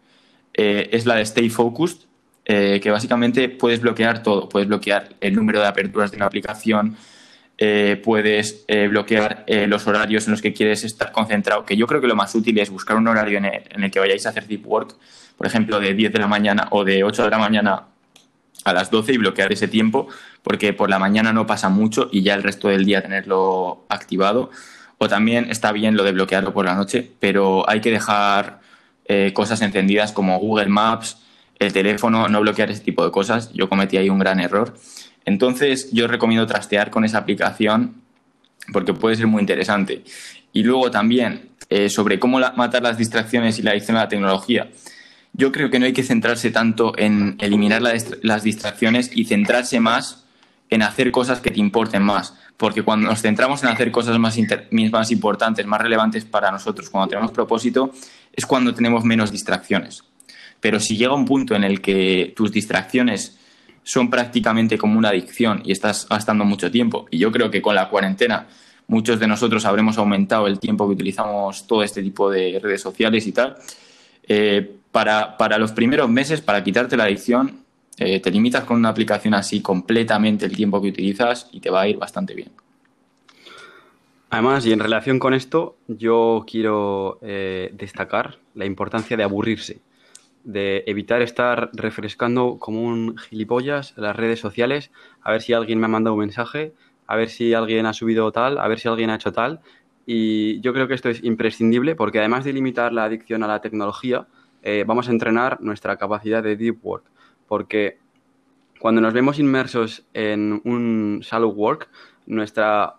es 0.56 1.04
la 1.04 1.16
de 1.16 1.22
Stay 1.22 1.50
Focused, 1.50 2.06
que 2.44 2.90
básicamente 2.92 3.48
puedes 3.48 3.80
bloquear 3.80 4.22
todo. 4.22 4.48
Puedes 4.48 4.68
bloquear 4.68 5.08
el 5.20 5.34
número 5.34 5.58
de 5.60 5.66
aperturas 5.66 6.12
de 6.12 6.16
una 6.16 6.26
aplicación, 6.26 6.96
eh, 7.56 8.00
puedes 8.02 8.64
eh, 8.66 8.88
bloquear 8.88 9.44
eh, 9.46 9.68
los 9.68 9.86
horarios 9.86 10.26
en 10.26 10.32
los 10.32 10.42
que 10.42 10.52
quieres 10.52 10.82
estar 10.82 11.12
concentrado, 11.12 11.64
que 11.64 11.76
yo 11.76 11.86
creo 11.86 12.00
que 12.00 12.08
lo 12.08 12.16
más 12.16 12.34
útil 12.34 12.58
es 12.58 12.68
buscar 12.68 12.96
un 12.96 13.06
horario 13.06 13.38
en 13.38 13.44
el, 13.44 13.90
que 13.92 14.00
vayáis 14.00 14.26
a 14.26 14.30
hacer 14.30 14.48
deep 14.48 14.66
work, 14.66 14.96
por 15.36 15.46
ejemplo, 15.46 15.78
de 15.78 15.94
10 15.94 16.12
de 16.12 16.18
la 16.18 16.26
mañana 16.26 16.66
o 16.70 16.84
de 16.84 17.04
8 17.04 17.24
de 17.24 17.30
la 17.30 17.38
mañana 17.38 17.84
a 18.64 18.72
las 18.72 18.90
12 18.90 19.12
y 19.12 19.18
bloquear 19.18 19.52
ese 19.52 19.68
tiempo, 19.68 20.08
porque 20.42 20.72
por 20.72 20.88
la 20.88 20.98
mañana 20.98 21.32
no 21.32 21.46
pasa 21.46 21.68
mucho 21.68 22.08
y 22.12 22.22
ya 22.22 22.34
el 22.34 22.42
resto 22.42 22.68
del 22.68 22.84
día 22.84 23.02
tenerlo 23.02 23.84
activado. 23.88 24.50
O 24.98 25.08
también 25.08 25.50
está 25.50 25.72
bien 25.72 25.96
lo 25.96 26.04
de 26.04 26.12
bloquearlo 26.12 26.54
por 26.54 26.64
la 26.64 26.74
noche, 26.74 27.10
pero 27.20 27.68
hay 27.68 27.80
que 27.80 27.90
dejar 27.90 28.60
cosas 29.34 29.60
encendidas 29.60 30.12
como 30.12 30.38
Google 30.38 30.68
Maps, 30.68 31.18
el 31.58 31.72
teléfono, 31.72 32.28
no 32.28 32.40
bloquear 32.40 32.70
ese 32.70 32.82
tipo 32.82 33.04
de 33.04 33.10
cosas. 33.10 33.52
Yo 33.52 33.68
cometí 33.68 33.96
ahí 33.96 34.08
un 34.08 34.18
gran 34.18 34.40
error. 34.40 34.74
Entonces, 35.24 35.90
yo 35.92 36.06
recomiendo 36.06 36.46
trastear 36.46 36.90
con 36.90 37.04
esa 37.04 37.18
aplicación 37.18 38.02
porque 38.72 38.94
puede 38.94 39.16
ser 39.16 39.26
muy 39.26 39.40
interesante. 39.40 40.04
Y 40.52 40.62
luego 40.62 40.90
también 40.90 41.50
eh, 41.68 41.88
sobre 41.88 42.18
cómo 42.18 42.38
matar 42.56 42.82
las 42.82 42.98
distracciones 42.98 43.58
y 43.58 43.62
la 43.62 43.72
adicción 43.72 43.96
a 43.96 44.00
la 44.00 44.08
tecnología. 44.08 44.70
Yo 45.36 45.50
creo 45.50 45.68
que 45.68 45.80
no 45.80 45.86
hay 45.86 45.92
que 45.92 46.04
centrarse 46.04 46.50
tanto 46.52 46.96
en 46.96 47.36
eliminar 47.40 47.82
las 47.82 48.42
distracciones 48.44 49.10
y 49.14 49.24
centrarse 49.24 49.80
más 49.80 50.24
en 50.70 50.82
hacer 50.82 51.10
cosas 51.10 51.40
que 51.40 51.50
te 51.50 51.58
importen 51.60 52.02
más. 52.02 52.34
Porque 52.56 52.82
cuando 52.82 53.08
nos 53.08 53.20
centramos 53.20 53.62
en 53.64 53.70
hacer 53.70 53.90
cosas 53.90 54.16
más, 54.18 54.38
más 54.70 55.10
importantes, 55.10 55.66
más 55.66 55.80
relevantes 55.80 56.24
para 56.24 56.52
nosotros, 56.52 56.88
cuando 56.88 57.08
tenemos 57.08 57.32
propósito, 57.32 57.92
es 58.32 58.46
cuando 58.46 58.72
tenemos 58.74 59.04
menos 59.04 59.32
distracciones. 59.32 60.04
Pero 60.60 60.78
si 60.78 60.96
llega 60.96 61.14
un 61.14 61.24
punto 61.24 61.56
en 61.56 61.64
el 61.64 61.80
que 61.80 62.32
tus 62.36 62.52
distracciones 62.52 63.36
son 63.82 64.08
prácticamente 64.08 64.78
como 64.78 64.98
una 64.98 65.08
adicción 65.08 65.62
y 65.64 65.72
estás 65.72 66.06
gastando 66.08 66.44
mucho 66.44 66.70
tiempo, 66.70 67.06
y 67.10 67.18
yo 67.18 67.32
creo 67.32 67.50
que 67.50 67.60
con 67.60 67.74
la 67.74 67.88
cuarentena 67.88 68.46
muchos 68.86 69.18
de 69.18 69.26
nosotros 69.26 69.64
habremos 69.64 69.98
aumentado 69.98 70.46
el 70.46 70.60
tiempo 70.60 70.86
que 70.86 70.94
utilizamos 70.94 71.66
todo 71.66 71.82
este 71.82 72.02
tipo 72.02 72.30
de 72.30 72.60
redes 72.62 72.80
sociales 72.80 73.26
y 73.26 73.32
tal, 73.32 73.56
eh, 74.28 74.76
para, 74.94 75.58
los 75.58 75.72
primeros 75.72 76.08
meses, 76.08 76.40
para 76.40 76.62
quitarte 76.62 76.96
la 76.96 77.04
adicción, 77.04 77.64
eh, 77.98 78.20
te 78.20 78.30
limitas 78.30 78.62
con 78.62 78.76
una 78.76 78.90
aplicación 78.90 79.34
así 79.34 79.60
completamente 79.60 80.46
el 80.46 80.54
tiempo 80.54 80.80
que 80.80 80.88
utilizas 80.88 81.48
y 81.50 81.58
te 81.58 81.68
va 81.68 81.80
a 81.80 81.88
ir 81.88 81.96
bastante 81.96 82.32
bien. 82.32 82.52
Además, 84.30 84.64
y 84.66 84.72
en 84.72 84.78
relación 84.78 85.18
con 85.18 85.34
esto, 85.34 85.76
yo 85.88 86.44
quiero 86.48 87.18
eh, 87.22 87.70
destacar 87.72 88.38
la 88.54 88.66
importancia 88.66 89.16
de 89.16 89.24
aburrirse, 89.24 89.80
de 90.44 90.84
evitar 90.86 91.22
estar 91.22 91.70
refrescando 91.72 92.58
como 92.60 92.82
un 92.82 93.18
gilipollas 93.18 93.94
las 93.96 94.14
redes 94.14 94.38
sociales, 94.38 94.92
a 95.22 95.32
ver 95.32 95.42
si 95.42 95.54
alguien 95.54 95.80
me 95.80 95.86
ha 95.86 95.88
mandado 95.88 96.14
un 96.14 96.20
mensaje, 96.20 96.72
a 97.08 97.16
ver 97.16 97.30
si 97.30 97.52
alguien 97.52 97.86
ha 97.86 97.94
subido 97.94 98.30
tal, 98.30 98.58
a 98.58 98.68
ver 98.68 98.78
si 98.78 98.86
alguien 98.86 99.10
ha 99.10 99.16
hecho 99.16 99.32
tal. 99.32 99.58
Y 100.06 100.60
yo 100.60 100.72
creo 100.72 100.86
que 100.86 100.94
esto 100.94 101.08
es 101.08 101.24
imprescindible 101.24 101.96
porque 101.96 102.20
además 102.20 102.44
de 102.44 102.52
limitar 102.52 102.92
la 102.92 103.04
adicción 103.04 103.42
a 103.42 103.48
la 103.48 103.60
tecnología, 103.60 104.28
eh, 104.66 104.84
vamos 104.86 105.08
a 105.08 105.12
entrenar 105.12 105.60
nuestra 105.60 105.98
capacidad 105.98 106.42
de 106.42 106.56
deep 106.56 106.78
work. 106.82 107.04
Porque 107.46 107.98
cuando 108.80 109.02
nos 109.02 109.12
vemos 109.12 109.38
inmersos 109.38 110.06
en 110.14 110.62
un 110.64 111.20
shallow 111.20 111.50
work, 111.50 111.90
nuestra, 112.24 112.94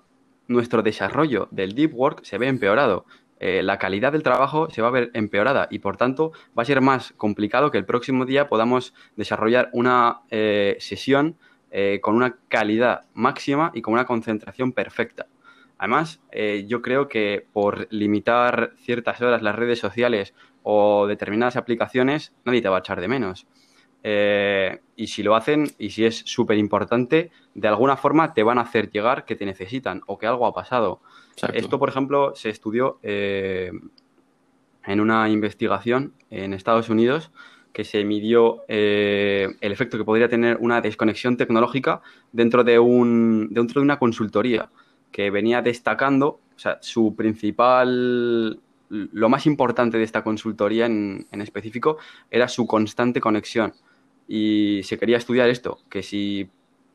nuestro 0.47 0.83
desarrollo 0.83 1.47
del 1.49 1.73
deep 1.73 1.95
work 1.95 2.23
se 2.23 2.37
ve 2.37 2.47
empeorado. 2.47 3.05
Eh, 3.39 3.63
la 3.63 3.79
calidad 3.79 4.11
del 4.11 4.21
trabajo 4.21 4.69
se 4.69 4.83
va 4.83 4.89
a 4.89 4.91
ver 4.91 5.09
empeorada 5.15 5.67
y 5.71 5.79
por 5.79 5.97
tanto 5.97 6.33
va 6.57 6.61
a 6.61 6.65
ser 6.65 6.81
más 6.81 7.13
complicado 7.17 7.71
que 7.71 7.79
el 7.79 7.85
próximo 7.85 8.25
día 8.25 8.47
podamos 8.47 8.93
desarrollar 9.17 9.69
una 9.73 10.21
eh, 10.29 10.77
sesión 10.79 11.35
con 11.99 12.15
una 12.15 12.37
calidad 12.47 13.01
máxima 13.13 13.71
y 13.73 13.81
con 13.81 13.95
una 13.95 14.05
concentración 14.05 14.71
perfecta. 14.71 15.27
Además, 15.77 16.21
yo 16.67 16.81
creo 16.81 17.09
que 17.09 17.45
por 17.51 17.89
limitar 17.89 18.71
ciertas 18.77 19.19
horas 19.19 19.41
las 19.41 19.55
redes 19.55 19.79
sociales 19.79 20.33
o 20.67 21.05
determinadas 21.07 21.55
aplicaciones, 21.55 22.33
nadie 22.43 22.61
te 22.61 22.69
va 22.69 22.77
a 22.77 22.79
echar 22.79 22.99
de 22.99 23.07
menos. 23.07 23.45
Eh, 24.03 24.79
y 24.95 25.07
si 25.07 25.23
lo 25.23 25.35
hacen, 25.35 25.71
y 25.77 25.91
si 25.91 26.05
es 26.05 26.17
súper 26.25 26.57
importante, 26.57 27.31
de 27.53 27.67
alguna 27.67 27.97
forma 27.97 28.33
te 28.33 28.43
van 28.43 28.57
a 28.57 28.61
hacer 28.61 28.89
llegar 28.89 29.25
que 29.25 29.35
te 29.35 29.45
necesitan 29.45 30.01
o 30.07 30.17
que 30.17 30.27
algo 30.27 30.47
ha 30.47 30.53
pasado. 30.53 31.01
Esto, 31.53 31.79
por 31.79 31.89
ejemplo, 31.89 32.33
se 32.35 32.49
estudió 32.49 32.99
en 33.03 33.89
una 34.99 35.29
investigación 35.29 36.13
en 36.29 36.53
Estados 36.53 36.89
Unidos 36.89 37.31
que 37.75 37.83
se 37.83 38.05
midió 38.05 38.63
eh, 38.69 39.49
el 39.59 39.71
efecto 39.73 39.97
que 39.97 40.05
podría 40.05 40.29
tener 40.29 40.55
una 40.61 40.79
desconexión 40.79 41.35
tecnológica 41.35 42.01
dentro 42.31 42.63
de, 42.63 42.79
un, 42.79 43.49
dentro 43.51 43.81
de 43.81 43.83
una 43.83 43.99
consultoría 43.99 44.69
que 45.11 45.29
venía 45.29 45.61
destacando, 45.61 46.39
o 46.55 46.59
sea, 46.59 46.77
su 46.81 47.17
principal, 47.17 48.61
lo 48.89 49.29
más 49.29 49.45
importante 49.45 49.97
de 49.97 50.03
esta 50.03 50.23
consultoría 50.23 50.85
en, 50.85 51.27
en 51.31 51.41
específico 51.41 51.97
era 52.29 52.47
su 52.47 52.67
constante 52.67 53.21
conexión. 53.21 53.73
Y 54.27 54.81
se 54.83 54.97
quería 54.97 55.17
estudiar 55.17 55.49
esto, 55.49 55.79
que 55.89 56.01
si 56.03 56.49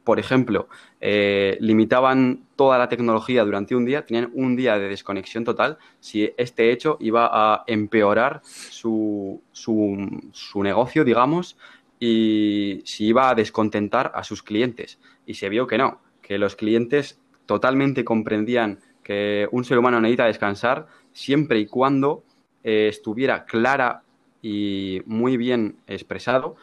por 0.04 0.18
ejemplo, 0.18 0.68
eh, 1.00 1.56
limitaban 1.60 2.44
toda 2.56 2.78
la 2.78 2.88
tecnología 2.88 3.44
durante 3.44 3.76
un 3.76 3.84
día, 3.84 4.04
tenían 4.04 4.30
un 4.34 4.56
día 4.56 4.78
de 4.78 4.88
desconexión 4.88 5.44
total, 5.44 5.78
si 6.00 6.32
este 6.36 6.72
hecho 6.72 6.96
iba 7.00 7.28
a 7.30 7.64
empeorar 7.66 8.40
su, 8.42 9.42
su, 9.52 10.62
negocio, 10.62 11.04
digamos, 11.04 11.56
y 11.98 12.80
si 12.84 13.06
iba 13.06 13.30
a 13.30 13.34
descontentar 13.34 14.10
a 14.14 14.24
sus 14.24 14.42
clientes. 14.42 14.98
Y 15.26 15.34
se 15.34 15.48
vio 15.48 15.66
que 15.66 15.78
no, 15.78 16.00
que 16.22 16.38
los 16.38 16.56
clientes 16.56 17.20
totalmente 17.46 18.04
comprendían 18.04 18.80
que 19.02 19.48
un 19.52 19.64
ser 19.64 19.78
humano 19.78 20.00
necesita 20.00 20.26
descansar 20.26 20.86
siempre 21.12 21.58
y 21.58 21.66
cuando 21.66 22.22
eh, 22.62 22.88
estuviera 22.88 23.44
clara 23.44 24.02
y 24.42 25.00
muy 25.06 25.36
bien 25.36 25.76
expresado 25.86 26.56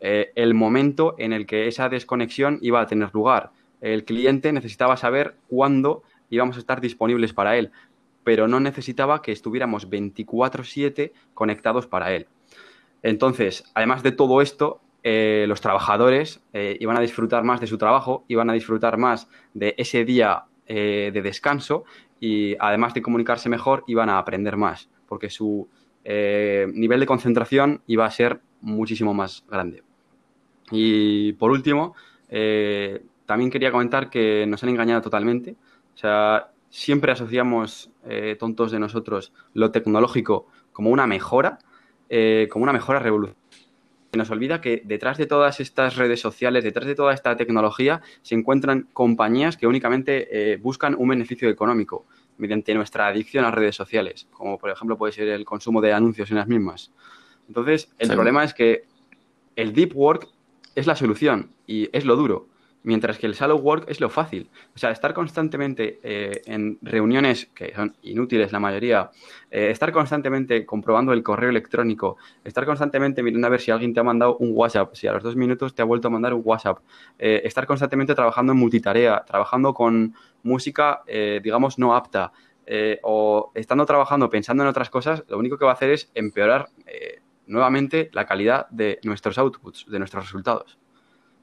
eh, 0.00 0.32
el 0.34 0.54
momento 0.54 1.14
en 1.18 1.32
el 1.32 1.46
que 1.46 1.68
esa 1.68 1.88
desconexión 1.88 2.58
iba 2.62 2.80
a 2.80 2.86
tener 2.86 3.10
lugar. 3.12 3.50
El 3.80 4.04
cliente 4.04 4.52
necesitaba 4.52 4.96
saber 4.96 5.36
cuándo 5.48 6.02
íbamos 6.30 6.56
a 6.56 6.60
estar 6.60 6.80
disponibles 6.80 7.32
para 7.32 7.56
él, 7.56 7.70
pero 8.24 8.48
no 8.48 8.60
necesitaba 8.60 9.22
que 9.22 9.32
estuviéramos 9.32 9.88
24/7 9.88 11.12
conectados 11.34 11.86
para 11.86 12.12
él. 12.12 12.26
Entonces, 13.02 13.64
además 13.74 14.02
de 14.02 14.12
todo 14.12 14.42
esto, 14.42 14.80
eh, 15.02 15.46
los 15.48 15.60
trabajadores 15.60 16.42
iban 16.52 16.96
a 16.96 17.00
disfrutar 17.00 17.42
más 17.42 17.60
de 17.60 17.66
su 17.66 17.78
trabajo, 17.78 18.24
iban 18.28 18.50
a 18.50 18.52
disfrutar 18.52 18.98
más 18.98 19.28
de 19.54 19.74
ese 19.78 20.04
día 20.04 20.44
de 20.66 21.20
descanso 21.22 21.84
y 22.20 22.54
además 22.60 22.94
de 22.94 23.02
comunicarse 23.02 23.48
mejor, 23.48 23.82
iban 23.86 24.08
a 24.10 24.18
aprender 24.18 24.56
más, 24.56 24.88
porque 25.08 25.30
su 25.30 25.68
nivel 26.04 27.00
de 27.00 27.06
concentración 27.06 27.82
iba 27.86 28.06
a 28.06 28.10
ser 28.10 28.40
muchísimo 28.60 29.14
más 29.14 29.44
grande. 29.50 29.82
Y 30.70 31.32
por 31.34 31.50
último, 31.50 31.94
eh, 32.28 33.02
también 33.26 33.50
quería 33.50 33.72
comentar 33.72 34.08
que 34.08 34.46
nos 34.46 34.62
han 34.62 34.70
engañado 34.70 35.02
totalmente. 35.02 35.56
O 35.94 35.98
sea, 35.98 36.50
siempre 36.68 37.12
asociamos, 37.12 37.90
eh, 38.04 38.36
tontos 38.38 38.70
de 38.70 38.78
nosotros, 38.78 39.32
lo 39.52 39.70
tecnológico 39.70 40.46
como 40.72 40.90
una 40.90 41.06
mejora, 41.06 41.58
eh, 42.08 42.48
como 42.50 42.62
una 42.62 42.72
mejora 42.72 43.00
revolucionaria. 43.00 43.40
Se 44.12 44.18
nos 44.18 44.30
olvida 44.30 44.60
que 44.60 44.82
detrás 44.84 45.18
de 45.18 45.26
todas 45.26 45.60
estas 45.60 45.96
redes 45.96 46.20
sociales, 46.20 46.64
detrás 46.64 46.86
de 46.86 46.94
toda 46.94 47.14
esta 47.14 47.36
tecnología, 47.36 48.00
se 48.22 48.34
encuentran 48.34 48.88
compañías 48.92 49.56
que 49.56 49.66
únicamente 49.66 50.58
buscan 50.60 50.96
un 50.98 51.08
beneficio 51.08 51.48
económico 51.48 52.06
mediante 52.36 52.74
nuestra 52.74 53.06
adicción 53.06 53.44
a 53.44 53.50
redes 53.50 53.76
sociales, 53.76 54.26
como 54.32 54.58
por 54.58 54.70
ejemplo 54.70 54.96
puede 54.98 55.12
ser 55.12 55.28
el 55.28 55.44
consumo 55.44 55.80
de 55.80 55.92
anuncios 55.92 56.30
en 56.30 56.38
las 56.38 56.48
mismas. 56.48 56.90
Entonces, 57.46 57.92
el 57.98 58.08
problema 58.08 58.42
es 58.42 58.52
que 58.54 58.84
el 59.54 59.72
deep 59.72 59.96
work 59.96 60.26
es 60.74 60.86
la 60.86 60.96
solución 60.96 61.50
y 61.66 61.88
es 61.92 62.04
lo 62.04 62.16
duro, 62.16 62.48
mientras 62.82 63.18
que 63.18 63.26
el 63.26 63.34
shallow 63.34 63.58
work 63.58 63.84
es 63.88 64.00
lo 64.00 64.08
fácil. 64.08 64.50
O 64.74 64.78
sea, 64.78 64.90
estar 64.90 65.12
constantemente 65.12 66.00
eh, 66.02 66.42
en 66.46 66.78
reuniones 66.82 67.46
que 67.54 67.72
son 67.74 67.96
inútiles 68.02 68.52
la 68.52 68.60
mayoría, 68.60 69.10
eh, 69.50 69.70
estar 69.70 69.92
constantemente 69.92 70.64
comprobando 70.64 71.12
el 71.12 71.22
correo 71.22 71.50
electrónico, 71.50 72.16
estar 72.44 72.64
constantemente 72.64 73.22
mirando 73.22 73.46
a 73.46 73.50
ver 73.50 73.60
si 73.60 73.70
alguien 73.70 73.92
te 73.92 74.00
ha 74.00 74.04
mandado 74.04 74.36
un 74.38 74.52
WhatsApp, 74.54 74.94
si 74.94 75.06
a 75.06 75.12
los 75.12 75.22
dos 75.22 75.36
minutos 75.36 75.74
te 75.74 75.82
ha 75.82 75.84
vuelto 75.84 76.08
a 76.08 76.10
mandar 76.10 76.34
un 76.34 76.42
WhatsApp, 76.44 76.78
eh, 77.18 77.42
estar 77.44 77.66
constantemente 77.66 78.14
trabajando 78.14 78.52
en 78.52 78.58
multitarea, 78.58 79.24
trabajando 79.26 79.74
con 79.74 80.14
música, 80.42 81.02
digamos, 81.42 81.78
no 81.78 81.94
apta. 81.94 82.32
o 83.02 83.50
estando 83.54 83.84
trabajando 83.84 84.30
pensando 84.30 84.62
en 84.62 84.68
otras 84.68 84.90
cosas, 84.90 85.24
lo 85.28 85.38
único 85.38 85.58
que 85.58 85.64
va 85.64 85.72
a 85.72 85.74
hacer 85.74 85.90
es 85.90 86.10
empeorar 86.14 86.68
nuevamente 87.46 88.10
la 88.12 88.24
calidad 88.26 88.68
de 88.70 89.00
nuestros 89.02 89.36
outputs, 89.38 89.86
de 89.86 89.98
nuestros 89.98 90.24
resultados. 90.24 90.78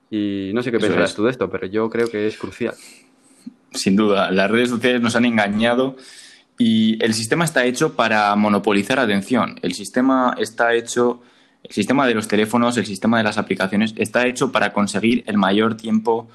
Y 0.10 0.52
no 0.54 0.64
sé 0.64 0.72
qué 0.72 0.80
pensarás 0.80 1.16
tú 1.16 1.24
de 1.24 1.32
esto, 1.32 1.50
pero 1.50 1.68
yo 1.68 1.90
creo 1.90 2.10
que 2.10 2.28
es 2.28 2.38
crucial. 2.38 2.74
Sin 3.72 3.96
duda, 3.96 4.32
las 4.32 4.50
redes 4.50 4.70
sociales 4.70 5.02
nos 5.02 5.16
han 5.16 5.26
engañado 5.26 5.98
y 6.58 7.04
el 7.04 7.14
sistema 7.14 7.46
está 7.46 7.66
hecho 7.66 7.96
para 7.96 8.36
monopolizar 8.36 9.00
atención. 9.00 9.60
El 9.62 9.74
sistema 9.74 10.36
está 10.40 10.74
hecho, 10.74 11.22
el 11.64 11.72
sistema 11.72 12.08
de 12.08 12.16
los 12.16 12.28
teléfonos, 12.28 12.78
el 12.78 12.86
sistema 12.86 13.18
de 13.18 13.24
las 13.24 13.38
aplicaciones, 13.38 13.94
está 13.98 14.26
hecho 14.26 14.52
para 14.52 14.74
conseguir 14.74 15.24
el 15.28 15.38
mayor 15.38 15.76
tiempo 15.76 16.30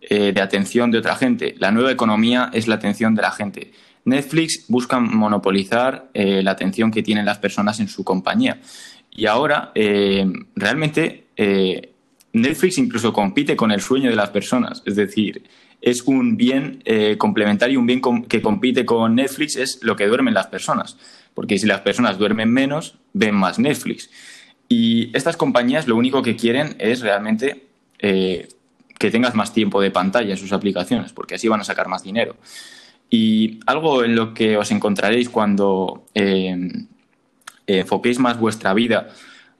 eh, 0.00 0.32
de 0.32 0.40
atención 0.40 0.90
de 0.90 0.98
otra 0.98 1.14
gente. 1.14 1.54
La 1.58 1.70
nueva 1.70 1.92
economía 1.92 2.50
es 2.52 2.66
la 2.66 2.74
atención 2.74 3.14
de 3.14 3.22
la 3.22 3.30
gente. 3.30 3.72
Netflix 4.04 4.64
busca 4.68 4.98
monopolizar 4.98 6.10
eh, 6.12 6.42
la 6.42 6.52
atención 6.52 6.90
que 6.90 7.02
tienen 7.02 7.24
las 7.24 7.38
personas 7.38 7.78
en 7.80 7.88
su 7.88 8.04
compañía. 8.04 8.60
Y 9.10 9.26
ahora, 9.26 9.72
eh, 9.74 10.26
realmente, 10.56 11.26
eh, 11.36 11.91
Netflix 12.32 12.78
incluso 12.78 13.12
compite 13.12 13.56
con 13.56 13.70
el 13.72 13.80
sueño 13.80 14.10
de 14.10 14.16
las 14.16 14.30
personas. 14.30 14.82
Es 14.86 14.96
decir, 14.96 15.44
es 15.80 16.02
un 16.02 16.36
bien 16.36 16.82
eh, 16.84 17.16
complementario, 17.18 17.78
un 17.78 17.86
bien 17.86 18.00
que 18.28 18.40
compite 18.40 18.84
con 18.84 19.14
Netflix, 19.14 19.56
es 19.56 19.80
lo 19.82 19.96
que 19.96 20.06
duermen 20.06 20.34
las 20.34 20.46
personas. 20.46 20.96
Porque 21.34 21.58
si 21.58 21.66
las 21.66 21.80
personas 21.80 22.18
duermen 22.18 22.50
menos, 22.50 22.96
ven 23.12 23.34
más 23.34 23.58
Netflix. 23.58 24.10
Y 24.68 25.14
estas 25.16 25.36
compañías 25.36 25.86
lo 25.86 25.96
único 25.96 26.22
que 26.22 26.36
quieren 26.36 26.76
es 26.78 27.00
realmente 27.00 27.66
eh, 27.98 28.48
que 28.98 29.10
tengas 29.10 29.34
más 29.34 29.52
tiempo 29.52 29.80
de 29.80 29.90
pantalla 29.90 30.30
en 30.30 30.38
sus 30.38 30.52
aplicaciones, 30.52 31.12
porque 31.12 31.34
así 31.34 31.48
van 31.48 31.60
a 31.60 31.64
sacar 31.64 31.88
más 31.88 32.02
dinero. 32.02 32.36
Y 33.10 33.60
algo 33.66 34.04
en 34.04 34.16
lo 34.16 34.32
que 34.32 34.56
os 34.56 34.70
encontraréis 34.70 35.28
cuando 35.28 36.06
eh, 36.14 36.56
enfoquéis 37.66 38.18
más 38.18 38.38
vuestra 38.38 38.72
vida 38.72 39.08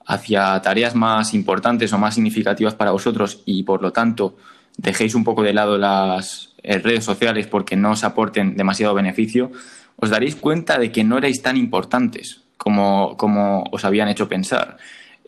hacia 0.05 0.61
tareas 0.61 0.95
más 0.95 1.33
importantes 1.33 1.93
o 1.93 1.97
más 1.97 2.15
significativas 2.15 2.75
para 2.75 2.91
vosotros 2.91 3.41
y 3.45 3.63
por 3.63 3.81
lo 3.81 3.91
tanto 3.91 4.35
dejéis 4.77 5.15
un 5.15 5.23
poco 5.23 5.43
de 5.43 5.53
lado 5.53 5.77
las 5.77 6.53
eh, 6.63 6.79
redes 6.79 7.05
sociales 7.05 7.47
porque 7.47 7.75
no 7.75 7.91
os 7.91 8.03
aporten 8.03 8.55
demasiado 8.55 8.93
beneficio, 8.93 9.51
os 9.97 10.09
daréis 10.09 10.35
cuenta 10.35 10.77
de 10.77 10.91
que 10.91 11.03
no 11.03 11.17
erais 11.17 11.41
tan 11.41 11.57
importantes 11.57 12.41
como, 12.57 13.15
como 13.17 13.63
os 13.71 13.85
habían 13.85 14.09
hecho 14.09 14.27
pensar. 14.27 14.77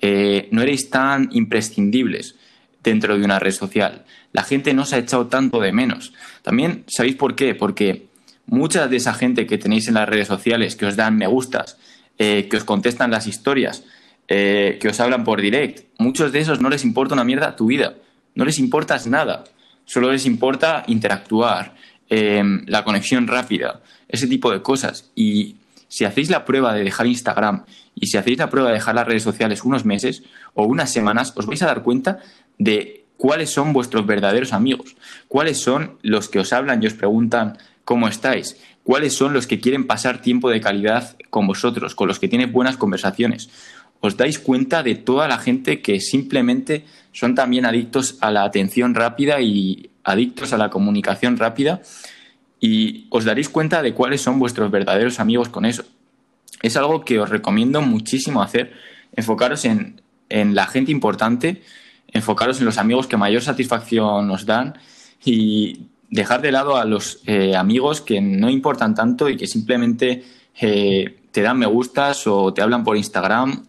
Eh, 0.02 0.50
no 0.52 0.62
erais 0.62 0.90
tan 0.90 1.30
imprescindibles 1.32 2.36
dentro 2.84 3.18
de 3.18 3.26
una 3.26 3.40
red 3.40 3.52
social. 3.52 4.06
La 4.32 4.44
gente 4.44 4.74
no 4.74 4.86
se 4.86 4.96
ha 4.96 5.00
echado 5.00 5.28
tanto 5.28 5.60
de 5.60 5.72
menos. 5.72 6.14
También, 6.42 6.84
¿sabéis 6.88 7.16
por 7.16 7.36
qué? 7.36 7.56
Porque 7.56 8.08
mucha 8.46 8.88
de 8.88 8.98
esa 8.98 9.14
gente 9.14 9.48
que 9.48 9.58
tenéis 9.58 9.88
en 9.88 9.96
las 9.96 10.08
redes 10.08 10.28
sociales, 10.28 10.76
que 10.76 10.86
os 10.86 10.96
dan 10.96 11.18
me 11.18 11.28
gustas, 11.28 11.78
eh, 12.18 12.48
que 12.50 12.58
os 12.58 12.64
contestan 12.64 13.12
las 13.12 13.28
historias, 13.28 13.84
eh, 14.28 14.78
que 14.82 14.88
os 14.88 15.00
hablan 15.00 15.24
por 15.24 15.42
direct. 15.42 15.86
Muchos 15.98 16.32
de 16.32 16.40
esos 16.40 16.60
no 16.62 16.70
les 16.70 16.84
importa 16.84 17.14
una 17.14 17.24
mierda 17.24 17.56
tu 17.56 17.68
vida, 17.68 17.96
no 18.34 18.46
les 18.46 18.60
importas 18.60 19.08
nada, 19.08 19.44
solo 19.86 20.12
les 20.12 20.26
importa 20.26 20.84
interactuar, 20.88 21.76
em, 22.10 22.64
la 22.68 22.84
conexión 22.84 23.28
rápida, 23.28 23.82
ese 24.08 24.28
tipo 24.28 24.52
de 24.52 24.62
cosas. 24.62 25.12
Y 25.16 25.58
si 25.88 26.06
hacéis 26.06 26.30
la 26.30 26.44
prueba 26.44 26.74
de 26.74 26.84
dejar 26.84 27.08
Instagram 27.08 27.66
y 27.94 28.08
si 28.08 28.18
hacéis 28.18 28.38
la 28.38 28.50
prueba 28.50 28.70
de 28.70 28.76
dejar 28.76 28.96
las 28.96 29.08
redes 29.08 29.24
sociales 29.24 29.64
unos 29.64 29.86
meses 29.86 30.24
o 30.54 30.66
unas 30.66 30.92
semanas, 30.92 31.34
os 31.36 31.46
vais 31.46 31.62
a 31.62 31.68
dar 31.68 31.84
cuenta 31.84 32.20
de 32.58 33.06
cuáles 33.18 33.52
son 33.52 33.74
vuestros 33.74 34.06
verdaderos 34.06 34.54
amigos, 34.54 34.96
cuáles 35.28 35.60
son 35.60 35.98
los 36.02 36.30
que 36.30 36.40
os 36.40 36.52
hablan 36.52 36.84
y 36.84 36.88
os 36.88 36.94
preguntan 36.94 37.58
cómo 37.86 38.08
estáis, 38.08 38.58
cuáles 38.84 39.14
son 39.14 39.34
los 39.34 39.48
que 39.48 39.60
quieren 39.60 39.88
pasar 39.88 40.22
tiempo 40.22 40.50
de 40.50 40.62
calidad 40.62 41.16
con 41.30 41.48
vosotros, 41.48 41.96
con 41.96 42.08
los 42.08 42.20
que 42.20 42.28
tienen 42.28 42.52
buenas 42.52 42.78
conversaciones 42.78 43.50
os 44.06 44.18
dais 44.18 44.38
cuenta 44.38 44.84
de 44.84 44.94
toda 44.96 45.28
la 45.28 45.38
gente 45.38 45.82
que 45.82 46.00
simplemente 46.00 46.86
son 47.12 47.34
también 47.34 47.66
adictos 47.66 48.18
a 48.22 48.30
la 48.30 48.44
atención 48.44 48.94
rápida 48.94 49.42
y 49.42 49.90
adictos 50.04 50.54
a 50.54 50.58
la 50.58 50.70
comunicación 50.70 51.38
rápida 51.38 51.82
y 52.60 53.08
os 53.10 53.26
daréis 53.26 53.50
cuenta 53.50 53.82
de 53.82 53.94
cuáles 53.94 54.22
son 54.22 54.38
vuestros 54.38 54.70
verdaderos 54.70 55.20
amigos 55.20 55.50
con 55.50 55.66
eso. 55.66 55.84
Es 56.62 56.78
algo 56.78 57.04
que 57.04 57.20
os 57.20 57.30
recomiendo 57.30 57.82
muchísimo 57.82 58.42
hacer, 58.42 58.74
enfocaros 59.14 59.66
en, 59.66 60.02
la 60.30 60.68
gente 60.68 60.92
importante, 60.92 61.64
enfocaros 62.12 62.60
en 62.60 62.66
los 62.66 62.78
amigos 62.78 63.08
que 63.08 63.18
mayor 63.18 63.42
satisfacción 63.42 64.30
os 64.30 64.46
dan 64.46 64.78
y 65.24 65.88
dejar 66.10 66.42
de 66.42 66.52
lado 66.52 66.78
a 66.78 66.86
los 66.86 67.22
eh, 67.26 67.56
amigos 67.56 68.02
que 68.02 68.22
no 68.22 68.50
importan 68.50 68.94
tanto 68.94 69.30
y 69.30 69.38
que 69.38 69.48
simplemente 69.48 70.24
eh, 70.60 71.18
te 71.32 71.42
dan 71.42 71.58
me 71.60 71.66
gustas 71.66 72.28
o 72.28 72.54
te 72.54 72.62
hablan 72.62 72.84
por 72.84 72.98
Instagram 72.98 73.66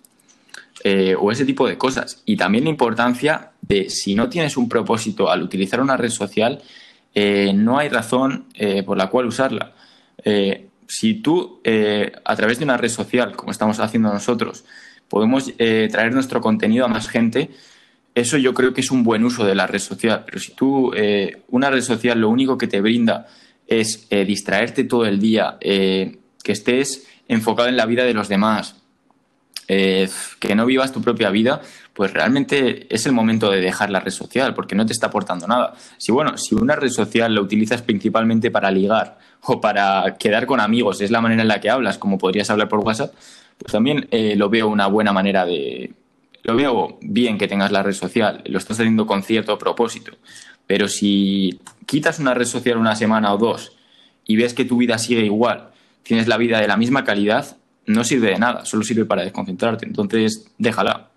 eh, 0.85 1.17
o 1.19 1.33
ese 1.33 1.45
tipo 1.45 1.67
de 1.67 1.79
cosas. 1.79 2.23
Y 2.27 2.37
también 2.37 2.65
la 2.65 2.71
importancia 2.71 3.53
de 3.63 3.89
si 3.89 4.15
no 4.15 4.29
tienes 4.29 4.57
un 4.57 4.69
propósito 4.69 5.31
al 5.31 5.43
utilizar 5.43 5.81
una 5.81 5.97
red 5.97 6.11
social, 6.11 6.61
eh, 7.15 7.53
no 7.55 7.79
hay 7.79 7.89
razón 7.89 8.47
eh, 8.55 8.83
por 8.83 8.99
la 8.99 9.09
cual 9.09 9.27
usarla. 9.27 9.73
si 10.89 11.15
tú, 11.15 11.61
a 12.25 12.37
través 12.37 12.59
de 12.59 12.65
una 12.65 12.77
red 12.77 12.89
social, 12.89 13.35
como 13.37 13.53
estamos 13.53 13.81
haciendo 13.81 14.13
nosotros, 14.13 14.65
podemos 15.09 15.53
traer 15.57 16.13
nuestro 16.13 16.41
contenido 16.41 16.85
a 16.85 16.89
más 16.89 17.09
gente, 17.09 17.51
eso 18.15 18.37
yo 18.39 18.55
creo 18.55 18.73
que 18.73 18.81
es 18.81 18.91
un 18.91 19.03
buen 19.03 19.25
uso 19.25 19.45
de 19.45 19.55
la 19.55 19.67
red 19.67 19.79
social. 19.79 20.23
Pero 20.25 20.39
si 20.39 20.55
tú, 20.55 20.93
una 21.49 21.71
red 21.71 21.83
social, 21.83 22.21
lo 22.21 22.29
único 22.29 22.57
que 22.59 22.67
te 22.67 22.81
brinda 22.81 23.27
es 23.67 24.09
distraerte 24.09 24.85
todo 24.85 25.07
el 25.07 25.19
día, 25.21 25.59
que 25.61 26.19
estés 26.45 27.07
enfocado 27.29 27.69
en 27.69 27.77
la 27.77 27.87
vida 27.87 28.05
de 28.05 28.15
los 28.15 28.29
demás, 28.29 28.77
eh, 29.69 30.09
que 30.39 30.55
no 30.55 30.67
vivas 30.67 30.93
tu 30.93 31.03
propia 31.03 31.31
vida, 31.31 31.61
pues 31.93 32.13
realmente 32.13 32.87
es 32.95 33.07
el 33.07 33.13
momento 33.13 33.51
de 33.51 33.61
dejar 33.61 33.91
la 33.91 34.01
red 34.01 34.13
social, 34.13 34.55
porque 34.55 34.75
no 34.75 34.87
te 34.87 34.93
está 34.93 35.07
aportando 35.07 35.47
nada. 35.47 35.75
Si 35.97 36.13
bueno, 36.13 36.37
si 36.37 36.55
una 36.55 36.77
red 36.77 36.91
social 36.91 37.35
la 37.35 37.41
utilizas 37.41 37.83
principalmente 37.83 38.51
para 38.51 38.71
ligar 38.71 39.19
o 39.43 39.61
para 39.61 40.17
quedar 40.19 40.47
con 40.47 40.61
amigos, 40.61 41.01
es 41.01 41.11
la 41.11 41.21
manera 41.21 41.43
en 41.43 41.49
la 41.49 41.61
que 41.61 41.71
hablas, 41.71 41.99
como 41.99 42.19
podrías 42.19 42.51
hablar 42.51 42.69
por 42.69 42.81
WhatsApp, 42.81 43.15
pues 43.59 43.73
también 43.73 44.07
eh, 44.11 44.37
lo 44.37 44.51
veo 44.51 44.69
una 44.69 44.87
buena 44.87 45.13
manera 45.13 45.45
de. 45.45 45.93
Lo 46.43 46.55
veo 46.55 46.99
bien 47.01 47.39
que 47.39 47.49
tengas 47.49 47.73
la 47.73 47.83
red 47.83 47.93
social, 47.93 48.43
lo 48.45 48.59
estás 48.59 48.79
haciendo 48.79 49.07
con 49.07 49.25
cierto 49.25 49.59
propósito. 49.59 50.13
Pero 50.67 50.87
si 50.87 51.59
quitas 51.87 52.19
una 52.19 52.35
red 52.35 52.45
social 52.45 52.77
una 52.77 52.95
semana 52.95 53.33
o 53.33 53.39
dos 53.39 53.73
y 54.25 54.37
ves 54.37 54.55
que 54.55 54.65
tu 54.65 54.77
vida 54.77 54.99
sigue 54.99 55.25
igual, 55.25 55.71
tienes 56.03 56.29
la 56.29 56.37
vida 56.37 56.61
de 56.61 56.69
la 56.69 56.77
misma 56.77 57.05
calidad, 57.05 57.56
no 57.87 58.05
sirve 58.05 58.31
de 58.31 58.39
nada, 58.39 58.65
solo 58.65 58.83
sirve 58.83 59.05
para 59.05 59.23
desconcentrarte. 59.23 59.87
Entonces, 59.87 60.53
déjala. 60.59 61.11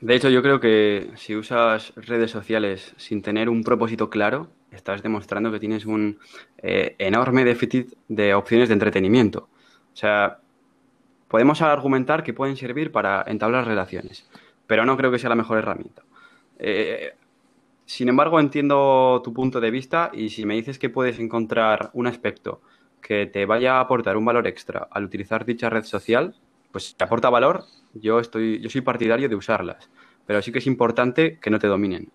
De 0.00 0.16
hecho, 0.16 0.28
yo 0.28 0.42
creo 0.42 0.58
que 0.58 1.10
si 1.14 1.36
usas 1.36 1.92
redes 1.94 2.30
sociales 2.30 2.92
sin 2.96 3.22
tener 3.22 3.48
un 3.48 3.62
propósito 3.62 4.10
claro, 4.10 4.48
estás 4.72 5.02
demostrando 5.02 5.52
que 5.52 5.60
tienes 5.60 5.86
un 5.86 6.18
eh, 6.58 6.96
enorme 6.98 7.44
déficit 7.44 7.92
de 8.08 8.34
opciones 8.34 8.68
de 8.68 8.74
entretenimiento. 8.74 9.48
O 9.92 9.96
sea, 9.96 10.38
podemos 11.28 11.62
argumentar 11.62 12.24
que 12.24 12.34
pueden 12.34 12.56
servir 12.56 12.90
para 12.90 13.24
entablar 13.28 13.66
relaciones, 13.66 14.28
pero 14.66 14.84
no 14.84 14.96
creo 14.96 15.12
que 15.12 15.18
sea 15.18 15.30
la 15.30 15.36
mejor 15.36 15.58
herramienta. 15.58 16.02
Eh, 16.58 17.12
sin 17.84 18.08
embargo, 18.08 18.40
entiendo 18.40 19.20
tu 19.22 19.32
punto 19.32 19.60
de 19.60 19.70
vista 19.70 20.10
y 20.12 20.30
si 20.30 20.46
me 20.46 20.54
dices 20.54 20.78
que 20.78 20.88
puedes 20.88 21.18
encontrar 21.18 21.90
un 21.92 22.06
aspecto 22.06 22.60
que 23.02 23.26
te 23.26 23.44
vaya 23.44 23.76
a 23.76 23.80
aportar 23.80 24.16
un 24.16 24.24
valor 24.24 24.46
extra 24.46 24.88
al 24.90 25.04
utilizar 25.04 25.44
dicha 25.44 25.68
red 25.68 25.84
social, 25.84 26.34
pues 26.70 26.88
si 26.88 26.94
te 26.94 27.04
aporta 27.04 27.28
valor, 27.28 27.64
yo, 27.94 28.20
estoy, 28.20 28.60
yo 28.60 28.70
soy 28.70 28.80
partidario 28.80 29.28
de 29.28 29.34
usarlas, 29.34 29.90
pero 30.26 30.40
sí 30.40 30.52
que 30.52 30.60
es 30.60 30.66
importante 30.66 31.38
que 31.40 31.50
no 31.50 31.58
te 31.58 31.66
dominen. 31.66 32.10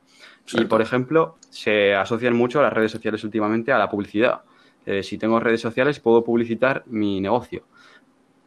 Y, 0.53 0.65
por 0.65 0.81
ejemplo, 0.81 1.37
se 1.49 1.93
asocian 1.93 2.35
mucho 2.35 2.61
las 2.61 2.73
redes 2.73 2.91
sociales 2.91 3.23
últimamente 3.23 3.73
a 3.73 3.77
la 3.77 3.89
publicidad. 3.89 4.41
Eh, 4.85 5.03
si 5.03 5.17
tengo 5.17 5.39
redes 5.39 5.59
sociales, 5.59 5.99
puedo 5.99 6.23
publicitar 6.23 6.83
mi 6.87 7.19
negocio. 7.19 7.63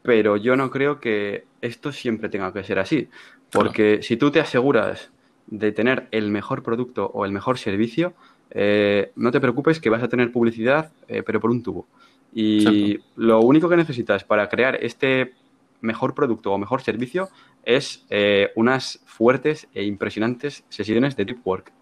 Pero 0.02 0.38
yo 0.38 0.56
no 0.56 0.70
creo 0.70 0.98
que 0.98 1.44
esto 1.60 1.92
siempre 1.92 2.30
tenga 2.30 2.52
que 2.54 2.64
ser 2.64 2.78
así. 2.78 3.10
Porque 3.50 4.02
si 4.02 4.16
tú 4.16 4.30
te 4.30 4.40
aseguras 4.40 5.10
de 5.46 5.72
tener 5.72 6.08
el 6.10 6.30
mejor 6.30 6.62
producto 6.62 7.10
o 7.12 7.26
el 7.26 7.32
mejor 7.32 7.58
servicio, 7.58 8.14
eh, 8.50 9.12
no 9.16 9.30
te 9.30 9.40
preocupes 9.40 9.78
que 9.78 9.90
vas 9.90 10.02
a 10.02 10.08
tener 10.08 10.32
publicidad, 10.32 10.92
eh, 11.06 11.22
pero 11.22 11.38
por 11.38 11.50
un 11.50 11.62
tubo. 11.62 11.86
Y 12.32 12.98
lo 13.16 13.40
único 13.40 13.68
que 13.68 13.76
necesitas 13.76 14.24
para 14.24 14.48
crear 14.48 14.76
este 14.76 15.34
mejor 15.80 16.14
producto 16.14 16.52
o 16.52 16.58
mejor 16.58 16.82
servicio 16.82 17.28
es 17.64 18.04
eh, 18.10 18.50
unas 18.56 19.00
fuertes 19.04 19.68
e 19.74 19.84
impresionantes 19.84 20.64
sesiones 20.68 21.16
de 21.16 21.24
deep 21.24 21.40
work. 21.44 21.72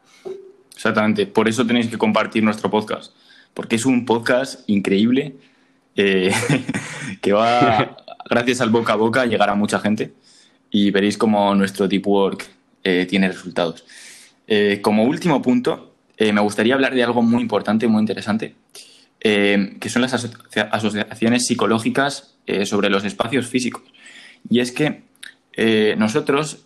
Exactamente, 0.74 1.26
por 1.26 1.48
eso 1.48 1.66
tenéis 1.66 1.88
que 1.88 1.98
compartir 1.98 2.42
nuestro 2.42 2.70
podcast, 2.70 3.14
porque 3.52 3.76
es 3.76 3.84
un 3.84 4.04
podcast 4.04 4.68
increíble 4.68 5.36
eh, 5.96 6.32
que 7.20 7.32
va, 7.32 7.96
gracias 8.30 8.60
al 8.60 8.70
boca 8.70 8.92
a 8.92 8.96
boca, 8.96 9.22
a 9.22 9.26
llegar 9.26 9.50
a 9.50 9.54
mucha 9.54 9.80
gente 9.80 10.12
y 10.70 10.90
veréis 10.90 11.18
cómo 11.18 11.54
nuestro 11.54 11.88
deep 11.88 12.06
work 12.06 12.46
eh, 12.84 13.06
tiene 13.08 13.28
resultados. 13.28 13.84
como 14.82 15.04
último 15.04 15.42
punto, 15.42 15.94
me 16.18 16.40
gustaría 16.40 16.74
hablar 16.74 16.94
de 16.94 17.04
algo 17.04 17.22
muy 17.22 17.42
importante, 17.42 17.86
muy 17.86 18.00
interesante, 18.00 18.54
eh, 19.20 19.76
que 19.80 19.88
son 19.88 20.02
las 20.02 20.14
asociaciones 20.14 21.46
psicológicas 21.46 22.36
eh, 22.46 22.64
sobre 22.66 22.88
los 22.88 23.04
espacios 23.04 23.48
físicos. 23.48 23.82
Y 24.48 24.60
es 24.60 24.70
que 24.70 25.02
eh, 25.54 25.96
nosotros 25.98 26.62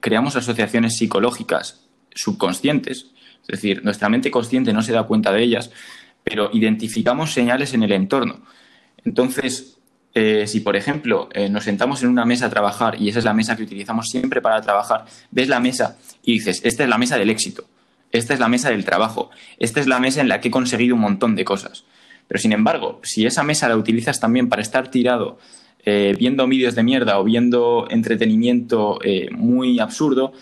creamos 0.00 0.36
asociaciones 0.36 0.96
psicológicas 0.96 1.86
subconscientes, 2.14 3.06
es 3.42 3.46
decir, 3.46 3.82
nuestra 3.84 4.08
mente 4.08 4.30
consciente 4.30 4.72
no 4.72 4.82
se 4.82 4.92
da 4.92 5.04
cuenta 5.04 5.32
de 5.32 5.42
ellas, 5.42 5.70
pero 6.22 6.50
identificamos 6.52 7.32
señales 7.32 7.72
en 7.72 7.82
el 7.82 7.92
entorno. 7.92 8.40
Entonces, 9.04 9.78
si 10.46 10.60
por 10.60 10.76
ejemplo 10.76 11.28
nos 11.50 11.64
sentamos 11.64 12.02
en 12.02 12.08
una 12.08 12.24
mesa 12.24 12.46
a 12.46 12.50
trabajar 12.50 13.00
y 13.00 13.10
esa 13.10 13.18
es 13.18 13.24
la 13.24 13.34
mesa 13.34 13.54
que 13.54 13.62
utilizamos 13.62 14.06
siempre 14.08 14.40
para 14.40 14.60
trabajar, 14.62 15.04
ves 15.30 15.48
la 15.48 15.60
mesa 15.60 15.98
y 16.22 16.34
dices, 16.34 16.60
esta 16.64 16.84
es 16.84 16.88
la 16.88 16.98
mesa 16.98 17.18
del 17.18 17.30
éxito 17.30 17.66
esta 18.16 18.34
es 18.34 18.40
la 18.40 18.48
mesa 18.48 18.70
del 18.70 18.84
trabajo, 18.84 19.30
esta 19.58 19.80
es 19.80 19.86
la 19.86 20.00
mesa 20.00 20.20
en 20.20 20.28
la 20.28 20.40
que 20.40 20.48
he 20.48 20.50
conseguido 20.50 20.94
un 20.94 21.00
montón 21.00 21.36
de 21.36 21.44
cosas. 21.44 21.84
Pero 22.28 22.40
sin 22.40 22.52
embargo, 22.52 23.00
si 23.02 23.26
esa 23.26 23.42
mesa 23.42 23.68
la 23.68 23.76
utilizas 23.76 24.20
también 24.20 24.48
para 24.48 24.62
estar 24.62 24.90
tirado 24.90 25.38
eh, 25.84 26.14
viendo 26.18 26.46
vídeos 26.48 26.74
de 26.74 26.82
mierda 26.82 27.18
o 27.20 27.24
viendo 27.24 27.86
entretenimiento 27.90 28.98
eh, 29.04 29.28
muy 29.30 29.78
absurdo, 29.78 30.32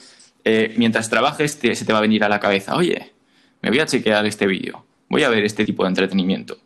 eh, 0.45 0.73
mientras 0.77 1.11
trabajes 1.11 1.53
se 1.53 1.85
te 1.85 1.93
va 1.93 1.99
a 1.99 2.03
venir 2.03 2.25
a 2.25 2.29
la 2.29 2.41
cabeza, 2.41 2.77
oye, 2.77 3.13
me 3.61 3.71
voy 3.71 3.81
a 3.81 3.87
chequear 3.87 4.25
este 4.27 4.47
vídeo, 4.47 4.85
voy 5.09 5.23
a 5.23 5.29
ver 5.29 5.45
este 5.45 5.65
tipo 5.65 5.83
de 5.83 5.91
entretenimiento. 5.91 6.59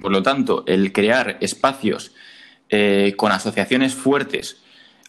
Por 0.00 0.12
lo 0.12 0.22
tanto, 0.22 0.64
el 0.66 0.92
crear 0.92 1.38
espacios 1.40 2.12
con 3.16 3.32
asociaciones 3.32 3.94
fuertes 3.94 4.60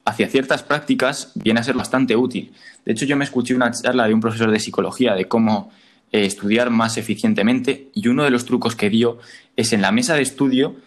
hacia 0.06 0.28
ciertas 0.28 0.64
prácticas 0.64 1.32
viene 1.36 1.60
a 1.60 1.64
ser 1.64 1.76
bastante 1.76 2.16
útil. 2.16 2.54
De 2.86 2.94
hecho, 2.94 3.06
yo 3.06 3.16
me 3.16 3.26
escuché 3.26 3.54
una 3.54 3.72
charla 3.72 4.08
de 4.08 4.14
un 4.14 4.20
profesor 4.20 4.52
de 4.52 4.60
psicología 4.60 5.14
de 5.14 5.28
cómo 5.28 5.72
eh, 6.12 6.26
estudiar 6.26 6.72
más 6.72 6.98
eficientemente 6.98 7.90
y 7.94 8.08
uno 8.08 8.24
de 8.24 8.32
los 8.32 8.46
trucos 8.46 8.76
que 8.76 8.90
dio 8.90 9.20
es 9.56 9.74
en 9.74 9.84
la 9.84 9.92
mesa 9.92 10.16
de 10.16 10.24
estudio 10.24 10.78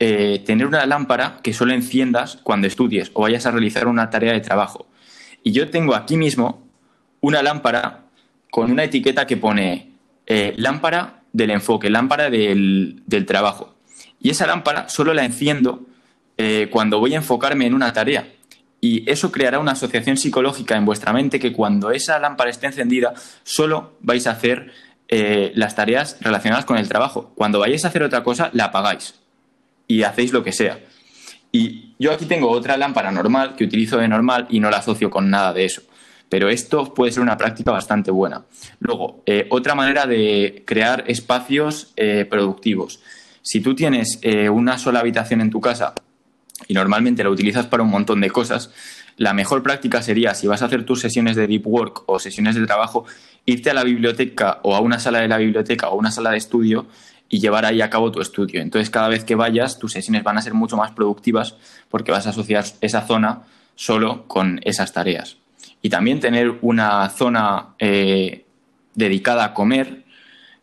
eh, 0.00 0.42
tener 0.44 0.66
una 0.66 0.84
lámpara 0.86 1.38
que 1.40 1.52
solo 1.52 1.72
enciendas 1.72 2.38
cuando 2.42 2.66
estudies 2.66 3.12
o 3.14 3.22
vayas 3.22 3.46
a 3.46 3.52
realizar 3.52 3.86
una 3.86 4.10
tarea 4.10 4.32
de 4.32 4.40
trabajo. 4.40 4.86
Y 5.44 5.52
yo 5.52 5.70
tengo 5.70 5.94
aquí 5.94 6.16
mismo 6.16 6.66
una 7.20 7.42
lámpara 7.42 8.06
con 8.50 8.72
una 8.72 8.82
etiqueta 8.82 9.24
que 9.24 9.36
pone 9.36 9.92
eh, 10.26 10.54
lámpara 10.56 11.22
del 11.32 11.50
enfoque, 11.50 11.88
lámpara 11.88 12.28
del, 12.28 13.04
trabajo. 13.24 13.76
Y 14.20 14.30
esa 14.30 14.48
lámpara 14.48 14.88
solo 14.88 15.14
la 15.14 15.24
enciendo 15.24 15.86
cuando 16.72 16.98
voy 16.98 17.14
a 17.14 17.18
enfocarme 17.18 17.66
en 17.66 17.74
una 17.74 17.92
tarea 17.92 18.26
y 18.84 19.08
eso 19.08 19.30
creará 19.30 19.60
una 19.60 19.72
asociación 19.72 20.16
psicológica 20.16 20.76
en 20.76 20.84
vuestra 20.84 21.12
mente 21.12 21.38
que 21.38 21.52
cuando 21.52 21.92
esa 21.92 22.18
lámpara 22.18 22.50
esté 22.50 22.66
encendida 22.66 23.14
solo 23.44 23.92
vais 24.00 24.26
a 24.26 24.32
hacer 24.32 24.72
eh, 25.06 25.52
las 25.54 25.76
tareas 25.76 26.16
relacionadas 26.20 26.64
con 26.64 26.76
el 26.76 26.88
trabajo. 26.88 27.30
Cuando 27.36 27.60
vayáis 27.60 27.84
a 27.84 27.88
hacer 27.88 28.02
otra 28.02 28.24
cosa, 28.24 28.50
la 28.52 28.64
apagáis 28.64 29.14
y 29.86 30.02
hacéis 30.02 30.32
lo 30.32 30.42
que 30.42 30.50
sea. 30.50 30.80
Y 31.52 31.94
yo 32.00 32.10
aquí 32.12 32.26
tengo 32.26 32.50
otra 32.50 32.76
lámpara 32.76 33.12
normal 33.12 33.54
que 33.54 33.62
utilizo 33.62 33.98
de 33.98 34.08
normal 34.08 34.48
y 34.50 34.58
no 34.58 34.68
la 34.68 34.78
asocio 34.78 35.10
con 35.10 35.30
nada 35.30 35.52
de 35.52 35.64
eso. 35.64 35.82
Pero 36.28 36.48
esto 36.48 36.92
puede 36.92 37.12
ser 37.12 37.22
una 37.22 37.36
práctica 37.36 37.70
bastante 37.70 38.10
buena. 38.10 38.46
Luego, 38.80 39.22
eh, 39.26 39.46
otra 39.50 39.76
manera 39.76 40.06
de 40.06 40.64
crear 40.66 41.04
espacios 41.06 41.92
eh, 41.94 42.26
productivos. 42.28 43.00
Si 43.42 43.60
tú 43.60 43.76
tienes 43.76 44.20
una 44.52 44.78
sola 44.78 45.00
habitación 45.00 45.40
en 45.40 45.50
tu 45.50 45.60
casa 45.60 45.94
y 46.68 46.74
normalmente 46.74 47.24
lo 47.24 47.30
utilizas 47.30 47.66
para 47.66 47.82
un 47.82 47.90
montón 47.90 48.20
de 48.20 48.30
cosas, 48.30 48.70
la 49.16 49.34
mejor 49.34 49.62
práctica 49.62 50.02
sería, 50.02 50.34
si 50.34 50.46
vas 50.46 50.62
a 50.62 50.66
hacer 50.66 50.84
tus 50.84 51.00
sesiones 51.00 51.36
de 51.36 51.46
deep 51.46 51.66
work 51.66 52.04
o 52.06 52.18
sesiones 52.18 52.54
de 52.54 52.66
trabajo, 52.66 53.04
irte 53.44 53.70
a 53.70 53.74
la 53.74 53.84
biblioteca 53.84 54.60
o 54.62 54.74
a 54.74 54.80
una 54.80 54.98
sala 54.98 55.20
de 55.20 55.28
la 55.28 55.38
biblioteca 55.38 55.88
o 55.88 55.92
a 55.92 55.96
una 55.96 56.10
sala 56.10 56.30
de 56.30 56.38
estudio 56.38 56.86
y 57.28 57.40
llevar 57.40 57.64
ahí 57.64 57.80
a 57.80 57.90
cabo 57.90 58.12
tu 58.12 58.20
estudio. 58.20 58.60
Entonces, 58.60 58.90
cada 58.90 59.08
vez 59.08 59.24
que 59.24 59.34
vayas, 59.34 59.78
tus 59.78 59.92
sesiones 59.92 60.22
van 60.22 60.38
a 60.38 60.42
ser 60.42 60.54
mucho 60.54 60.76
más 60.76 60.92
productivas 60.92 61.56
porque 61.88 62.12
vas 62.12 62.26
a 62.26 62.30
asociar 62.30 62.64
esa 62.80 63.06
zona 63.06 63.42
solo 63.74 64.26
con 64.28 64.60
esas 64.64 64.92
tareas. 64.92 65.36
Y 65.82 65.88
también 65.88 66.20
tener 66.20 66.58
una 66.60 67.08
zona 67.10 67.68
eh, 67.78 68.44
dedicada 68.94 69.44
a 69.44 69.54
comer, 69.54 70.04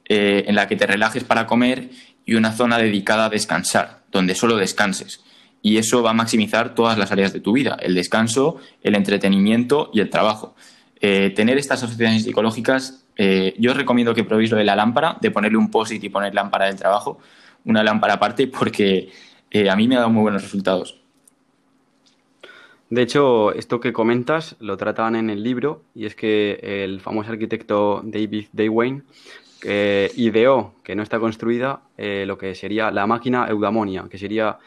eh, 0.05 0.45
en 0.47 0.55
la 0.55 0.67
que 0.67 0.75
te 0.75 0.87
relajes 0.87 1.23
para 1.23 1.45
comer, 1.45 1.89
y 2.25 2.35
una 2.35 2.51
zona 2.51 2.77
dedicada 2.77 3.25
a 3.25 3.29
descansar, 3.29 4.01
donde 4.11 4.35
solo 4.35 4.55
descanses 4.55 5.23
y 5.61 5.77
eso 5.77 6.01
va 6.01 6.11
a 6.11 6.13
maximizar 6.13 6.73
todas 6.75 6.97
las 6.97 7.11
áreas 7.11 7.33
de 7.33 7.41
tu 7.41 7.53
vida, 7.53 7.77
el 7.81 7.95
descanso, 7.95 8.57
el 8.81 8.95
entretenimiento 8.95 9.89
y 9.93 9.99
el 9.99 10.09
trabajo. 10.09 10.55
Eh, 11.01 11.31
tener 11.35 11.57
estas 11.57 11.83
asociaciones 11.83 12.23
psicológicas, 12.23 13.05
eh, 13.15 13.55
yo 13.57 13.71
os 13.71 13.77
recomiendo 13.77 14.13
que 14.13 14.23
probéis 14.23 14.51
lo 14.51 14.57
de 14.57 14.65
la 14.65 14.75
lámpara, 14.75 15.17
de 15.21 15.31
ponerle 15.31 15.57
un 15.57 15.71
post-it 15.71 16.03
y 16.03 16.09
poner 16.09 16.33
lámpara 16.33 16.65
del 16.65 16.75
trabajo, 16.75 17.19
una 17.65 17.83
lámpara 17.83 18.15
aparte, 18.15 18.47
porque 18.47 19.09
eh, 19.51 19.69
a 19.69 19.75
mí 19.75 19.87
me 19.87 19.95
ha 19.95 19.99
dado 19.99 20.11
muy 20.11 20.21
buenos 20.21 20.43
resultados. 20.43 20.99
De 22.89 23.03
hecho, 23.03 23.53
esto 23.53 23.79
que 23.79 23.93
comentas 23.93 24.55
lo 24.59 24.75
tratan 24.75 25.15
en 25.15 25.29
el 25.29 25.43
libro 25.43 25.83
y 25.93 26.05
es 26.05 26.15
que 26.15 26.59
el 26.83 27.01
famoso 27.01 27.31
arquitecto 27.31 28.01
David 28.03 28.47
Daywain 28.51 29.03
ideó, 29.61 30.73
que 30.83 30.95
no 30.95 31.03
está 31.03 31.19
construida, 31.19 31.81
lo 31.97 32.37
que 32.39 32.55
sería 32.55 32.89
la 32.89 33.05
máquina 33.05 33.47
eudamonia, 33.47 34.07
que 34.09 34.17
sería 34.17 34.57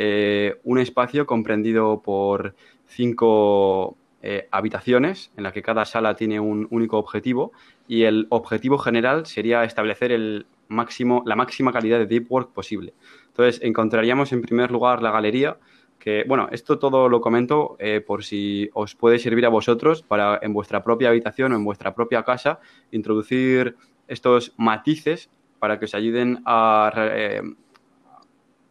eh, 0.00 0.60
un 0.62 0.78
espacio 0.78 1.26
comprendido 1.26 2.00
por 2.02 2.54
cinco 2.86 3.96
eh, 4.22 4.46
habitaciones 4.52 5.32
en 5.36 5.42
la 5.42 5.50
que 5.50 5.60
cada 5.60 5.84
sala 5.84 6.14
tiene 6.14 6.38
un 6.38 6.68
único 6.70 6.98
objetivo 6.98 7.50
y 7.88 8.04
el 8.04 8.28
objetivo 8.30 8.78
general 8.78 9.26
sería 9.26 9.64
establecer 9.64 10.12
el 10.12 10.46
máximo, 10.68 11.24
la 11.26 11.34
máxima 11.34 11.72
calidad 11.72 11.98
de 11.98 12.06
deep 12.06 12.30
work 12.30 12.52
posible. 12.52 12.94
Entonces 13.26 13.60
encontraríamos 13.60 14.32
en 14.32 14.40
primer 14.40 14.70
lugar 14.70 15.02
la 15.02 15.10
galería, 15.10 15.58
que 15.98 16.22
bueno, 16.28 16.46
esto 16.52 16.78
todo 16.78 17.08
lo 17.08 17.20
comento 17.20 17.74
eh, 17.80 18.00
por 18.00 18.22
si 18.22 18.70
os 18.74 18.94
puede 18.94 19.18
servir 19.18 19.46
a 19.46 19.48
vosotros 19.48 20.04
para 20.04 20.38
en 20.40 20.52
vuestra 20.52 20.84
propia 20.84 21.08
habitación 21.08 21.52
o 21.52 21.56
en 21.56 21.64
vuestra 21.64 21.96
propia 21.96 22.22
casa 22.22 22.60
introducir 22.92 23.74
estos 24.06 24.54
matices 24.58 25.28
para 25.58 25.80
que 25.80 25.86
os 25.86 25.94
ayuden 25.96 26.40
a 26.46 26.92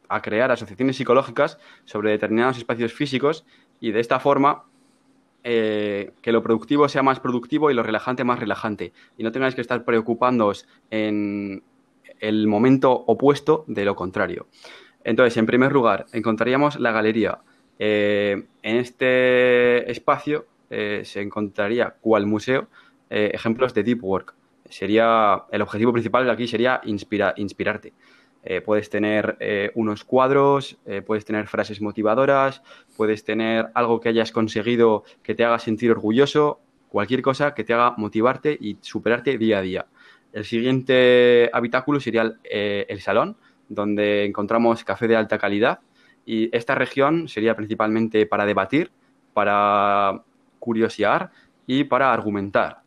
a 0.10 0.22
crear 0.22 0.52
asociaciones 0.52 0.96
psicológicas 0.96 1.58
sobre 1.86 2.12
determinados 2.12 2.58
espacios 2.58 2.94
físicos 2.94 3.46
y 3.80 3.92
de 3.92 4.00
esta 4.00 4.20
forma 4.20 4.64
eh, 5.44 6.12
que 6.22 6.34
lo 6.34 6.44
productivo 6.44 6.90
sea 6.90 7.04
más 7.04 7.22
productivo 7.22 7.72
y 7.72 7.74
lo 7.74 7.84
relajante 7.84 8.24
más 8.24 8.38
relajante. 8.38 8.92
Y 9.18 9.24
no 9.24 9.32
tengáis 9.32 9.56
que 9.56 9.62
estar 9.62 9.86
preocupándoos 9.86 10.68
en 10.92 11.64
el 12.20 12.48
momento 12.48 12.92
opuesto 12.92 13.64
de 13.68 13.86
lo 13.86 13.96
contrario. 13.96 14.48
Entonces, 15.04 15.38
en 15.38 15.46
primer 15.46 15.72
lugar, 15.72 16.06
encontraríamos 16.12 16.80
la 16.80 16.92
galería. 16.92 17.40
Eh, 17.80 18.44
en 18.62 18.76
este 18.76 19.90
espacio 19.90 20.48
eh, 20.70 21.04
se 21.06 21.22
encontraría, 21.22 21.96
cual 22.02 22.26
museo, 22.26 22.68
ejemplos 23.10 23.74
de 23.74 23.84
deep 23.84 24.04
work. 24.04 24.36
Sería, 24.70 25.46
el 25.50 25.62
objetivo 25.62 25.94
principal 25.94 26.26
de 26.26 26.32
aquí 26.32 26.46
sería 26.46 26.82
inspirarte. 26.84 27.94
Eh, 28.50 28.62
puedes 28.62 28.90
tener 28.90 29.36
eh, 29.42 29.72
unos 29.76 30.06
cuadros, 30.06 30.78
eh, 30.86 31.02
puedes 31.02 31.26
tener 31.26 31.48
frases 31.48 31.82
motivadoras, 31.82 32.64
puedes 32.96 33.26
tener 33.26 33.68
algo 33.74 34.00
que 34.00 34.08
hayas 34.08 34.32
conseguido 34.32 35.04
que 35.22 35.36
te 35.36 35.44
haga 35.44 35.60
sentir 35.60 35.92
orgulloso, 35.92 36.62
cualquier 36.88 37.22
cosa 37.22 37.54
que 37.54 37.66
te 37.66 37.74
haga 37.74 37.96
motivarte 37.98 38.58
y 38.58 38.78
superarte 38.80 39.38
día 39.38 39.58
a 39.58 39.62
día. 39.62 39.86
El 40.32 40.46
siguiente 40.46 41.50
habitáculo 41.52 42.00
sería 42.00 42.38
el, 42.46 43.02
salón, 43.02 43.36
donde 43.68 44.24
encontramos 44.24 44.86
café 44.86 45.10
de 45.10 45.18
alta 45.18 45.38
calidad 45.38 45.82
y 46.26 46.50
esta 46.56 46.74
región 46.74 47.28
sería 47.28 47.54
principalmente 47.54 48.26
para 48.28 48.46
debatir, 48.46 48.92
para 49.34 50.24
curiosear 50.60 51.32
y 51.66 51.84
para 51.84 52.14
argumentar. 52.14 52.78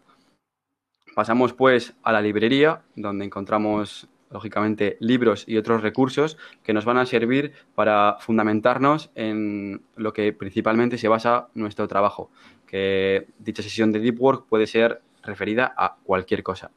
Pasamos 1.14 1.52
pues 1.52 1.94
a 2.02 2.12
la 2.12 2.22
librería, 2.22 2.80
donde 2.96 3.26
encontramos 3.26 4.08
lógicamente, 4.30 4.96
libros 5.00 5.44
y 5.46 5.56
otros 5.56 5.82
recursos 5.82 6.38
que 6.62 6.72
nos 6.72 6.84
van 6.84 6.98
a 6.98 7.06
servir 7.06 7.52
para 7.74 8.16
fundamentarnos 8.20 9.10
en 9.14 9.82
lo 9.96 10.12
que 10.12 10.32
principalmente 10.32 10.98
se 10.98 11.08
basa 11.08 11.48
nuestro 11.54 11.88
trabajo, 11.88 12.30
que 12.66 13.26
dicha 13.38 13.62
sesión 13.62 13.92
de 13.92 14.00
Deep 14.00 14.20
Work 14.20 14.46
puede 14.48 14.66
ser 14.66 15.02
referida 15.22 15.74
a 15.76 15.96
cualquier 16.02 16.42
cosa. 16.42 16.70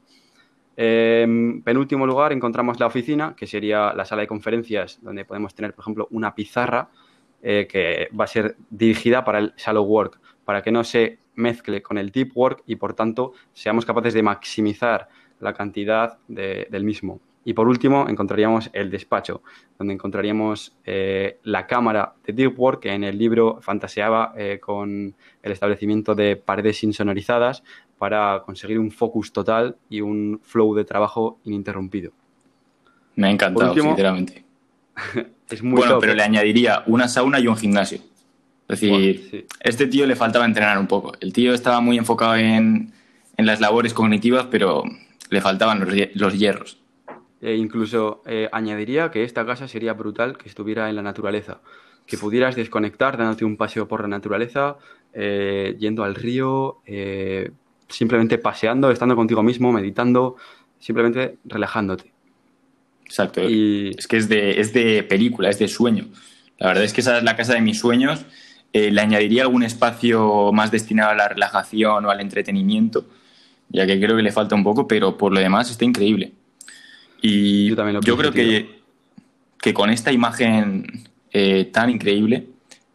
En 0.76 1.62
penúltimo 1.62 2.08
lugar 2.08 2.34
encontramos 2.34 2.80
la 2.80 2.88
oficina, 2.88 3.36
que 3.36 3.46
sería 3.46 3.94
la 3.94 4.06
sala 4.06 4.24
de 4.24 4.28
conferencias 4.28 5.00
donde 5.04 5.24
podemos 5.24 5.54
tener, 5.54 5.74
por 5.74 5.84
ejemplo, 5.84 6.08
una 6.10 6.34
pizarra 6.34 6.90
eh, 7.44 7.68
que 7.70 8.10
va 8.20 8.24
a 8.24 8.28
ser 8.28 8.56
dirigida 8.70 9.24
para 9.24 9.38
el 9.38 9.54
shallow 9.56 9.84
work, 9.84 10.20
para 10.46 10.64
que 10.64 10.72
no 10.72 10.84
se 10.84 11.20
mezcle 11.36 11.84
con 11.84 11.98
el 11.98 12.10
deep 12.10 12.32
work 12.36 12.64
y, 12.66 12.76
por 12.76 12.94
tanto, 12.96 13.34
seamos 13.54 13.86
capaces 13.86 14.14
de 14.16 14.24
maximizar 14.24 15.08
la 15.40 15.54
cantidad 15.54 16.18
del 16.28 16.84
mismo. 16.84 17.20
Y 17.46 17.54
por 17.54 17.68
último, 17.68 18.08
encontraríamos 18.08 18.70
el 18.74 18.90
despacho, 18.90 19.42
donde 19.78 19.94
encontraríamos 19.94 20.74
eh, 20.86 21.40
la 21.44 21.68
cámara 21.68 22.14
de 22.26 22.34
Deep 22.34 22.58
Work, 22.58 22.82
que 22.82 22.94
en 22.94 23.04
el 23.04 23.18
libro 23.18 23.60
fantaseaba 23.62 24.34
eh, 24.38 24.60
con 24.62 25.14
el 25.42 25.52
establecimiento 25.52 26.16
de 26.16 26.38
paredes 26.38 26.84
insonorizadas 26.84 27.64
para 27.98 28.42
conseguir 28.46 28.80
un 28.80 28.92
focus 28.92 29.34
total 29.34 29.78
y 29.90 30.02
un 30.02 30.40
flow 30.44 30.74
de 30.74 30.86
trabajo 30.86 31.40
ininterrumpido. 31.44 32.12
Me 33.16 33.28
ha 33.28 33.32
encantado, 33.32 33.74
sinceramente. 33.74 34.46
es 35.50 35.64
muy 35.64 35.80
bueno, 35.80 36.00
pero 36.00 36.14
le 36.14 36.24
añadiría 36.24 36.84
una 36.88 37.08
sauna 37.08 37.40
y 37.40 37.48
un 37.48 37.58
gimnasio. 37.58 38.00
Es 38.68 38.80
decir, 38.80 39.48
este 39.60 39.88
tío 39.88 40.06
le 40.06 40.16
faltaba 40.16 40.46
entrenar 40.46 40.78
un 40.80 40.88
poco. 40.88 41.14
El 41.20 41.34
tío 41.34 41.54
estaba 41.54 41.82
muy 41.82 41.98
enfocado 41.98 42.36
en, 42.36 42.92
las 43.38 43.60
labores 43.60 43.94
cognitivas, 43.94 44.48
pero 44.50 44.84
le 45.30 45.42
faltaban 45.42 45.86
los 46.14 46.38
hierros. 46.38 46.83
E 47.44 47.58
incluso 47.58 48.22
eh, 48.26 48.48
añadiría 48.54 49.12
que 49.12 49.26
esta 49.26 49.46
casa 49.46 49.68
sería 49.68 49.92
brutal 49.92 50.38
que 50.38 50.48
estuviera 50.48 50.90
en 50.90 50.96
la 50.96 51.02
naturaleza, 51.02 51.60
que 52.08 52.18
pudieras 52.18 52.56
desconectar 52.56 53.18
dándote 53.18 53.44
un 53.44 53.58
paseo 53.58 53.86
por 53.86 54.02
la 54.02 54.08
naturaleza, 54.08 54.78
eh, 55.12 55.76
yendo 55.78 56.06
al 56.06 56.16
río, 56.16 56.78
eh, 56.86 57.52
simplemente 57.90 58.38
paseando, 58.38 58.92
estando 58.92 59.18
contigo 59.18 59.44
mismo, 59.44 59.74
meditando, 59.74 60.38
simplemente 60.80 61.36
relajándote. 61.44 62.14
Exacto. 63.04 63.42
Y... 63.44 63.94
Es 63.98 64.08
que 64.08 64.16
es 64.16 64.30
de, 64.30 64.62
es 64.62 64.72
de 64.72 65.04
película, 65.04 65.50
es 65.50 65.60
de 65.60 65.68
sueño. 65.68 66.06
La 66.60 66.68
verdad 66.68 66.86
es 66.86 66.94
que 66.94 67.02
esa 67.02 67.18
es 67.18 67.26
la 67.26 67.36
casa 67.36 67.56
de 67.56 67.62
mis 67.62 67.78
sueños. 67.78 68.26
le 68.72 69.02
añadiría 69.02 69.42
algún 69.42 69.64
espacio 69.64 70.54
más 70.54 70.72
destinado 70.72 71.10
a 71.10 71.16
la 71.16 71.28
relajación 71.28 72.06
o 72.06 72.10
al 72.10 72.22
entretenimiento, 72.22 73.06
ya 73.68 73.86
que 73.86 74.00
creo 74.00 74.16
que 74.16 74.24
le 74.24 74.32
falta 74.32 74.56
un 74.56 74.64
poco, 74.64 74.88
pero 74.88 75.18
por 75.18 75.34
lo 75.34 75.42
demás 75.42 75.70
está 75.70 75.84
increíble. 75.84 76.32
Y 77.26 77.70
yo, 77.70 78.18
creo 78.18 78.34
que, 78.34 78.82
que, 79.58 79.74
con 79.74 79.90
esta 79.90 80.12
imagen 80.12 80.86
eh, 81.32 81.70
tan 81.72 81.90
increíble 81.90 82.50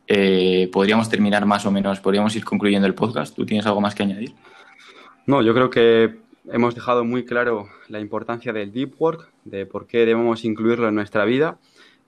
eh, 0.06 0.68
podríamos 0.70 1.08
terminar 1.08 1.46
más 1.46 1.64
o 1.64 1.70
menos, 1.70 1.98
podríamos 2.00 2.36
ir 2.36 2.44
concluyendo 2.44 2.86
el 2.86 2.94
podcast. 2.94 3.34
¿Tú 3.34 3.46
tienes 3.46 3.64
algo 3.64 3.80
más 3.80 3.94
que 3.94 4.02
añadir? 4.02 4.34
No, 5.24 5.40
yo 5.40 5.54
creo 5.54 5.70
que 5.70 6.18
hemos 6.52 6.74
dejado 6.74 7.06
muy 7.06 7.24
claro 7.24 7.70
la 7.88 8.00
importancia 8.00 8.52
del 8.52 8.70
deep 8.70 8.96
work, 8.98 9.32
de 9.46 9.64
por 9.64 9.86
qué 9.86 10.04
debemos 10.04 10.44
incluirlo 10.44 10.88
en 10.88 10.94
nuestra 10.94 11.24
vida 11.24 11.56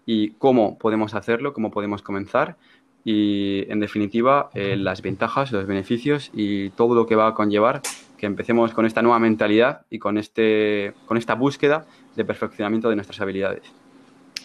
y 0.05 0.33
cómo 0.33 0.77
podemos 0.77 1.15
hacerlo, 1.15 1.55
cómo 1.55 1.71
podemos 1.71 2.03
comenzar 2.03 2.59
y, 3.03 3.65
en 3.73 3.81
definitiva, 3.81 4.51
eh, 4.53 4.77
las 4.77 5.01
ventajas, 5.01 5.53
los 5.53 5.67
beneficios 5.67 6.31
y 6.35 6.69
todo 6.69 6.95
lo 6.95 7.07
que 7.07 7.17
va 7.17 7.29
a 7.29 7.35
conllevar 7.35 7.81
que 8.21 8.27
empecemos 8.27 8.75
con 8.75 8.85
esta 8.85 9.01
nueva 9.01 9.19
mentalidad 9.19 9.87
y 9.89 9.99
con, 9.99 10.19
este, 10.19 10.93
con 11.07 11.17
esta 11.17 11.35
búsqueda 11.35 11.87
de 12.17 12.25
perfeccionamiento 12.25 12.89
de 12.89 12.97
nuestras 12.97 13.21
habilidades. 13.21 13.63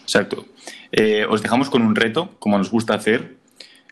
Exacto. 0.02 0.46
Eh, 0.92 1.26
os 1.28 1.42
dejamos 1.42 1.68
con 1.68 1.82
un 1.82 1.96
reto, 1.96 2.36
como 2.38 2.58
nos 2.58 2.70
gusta 2.70 2.94
hacer. 2.94 3.36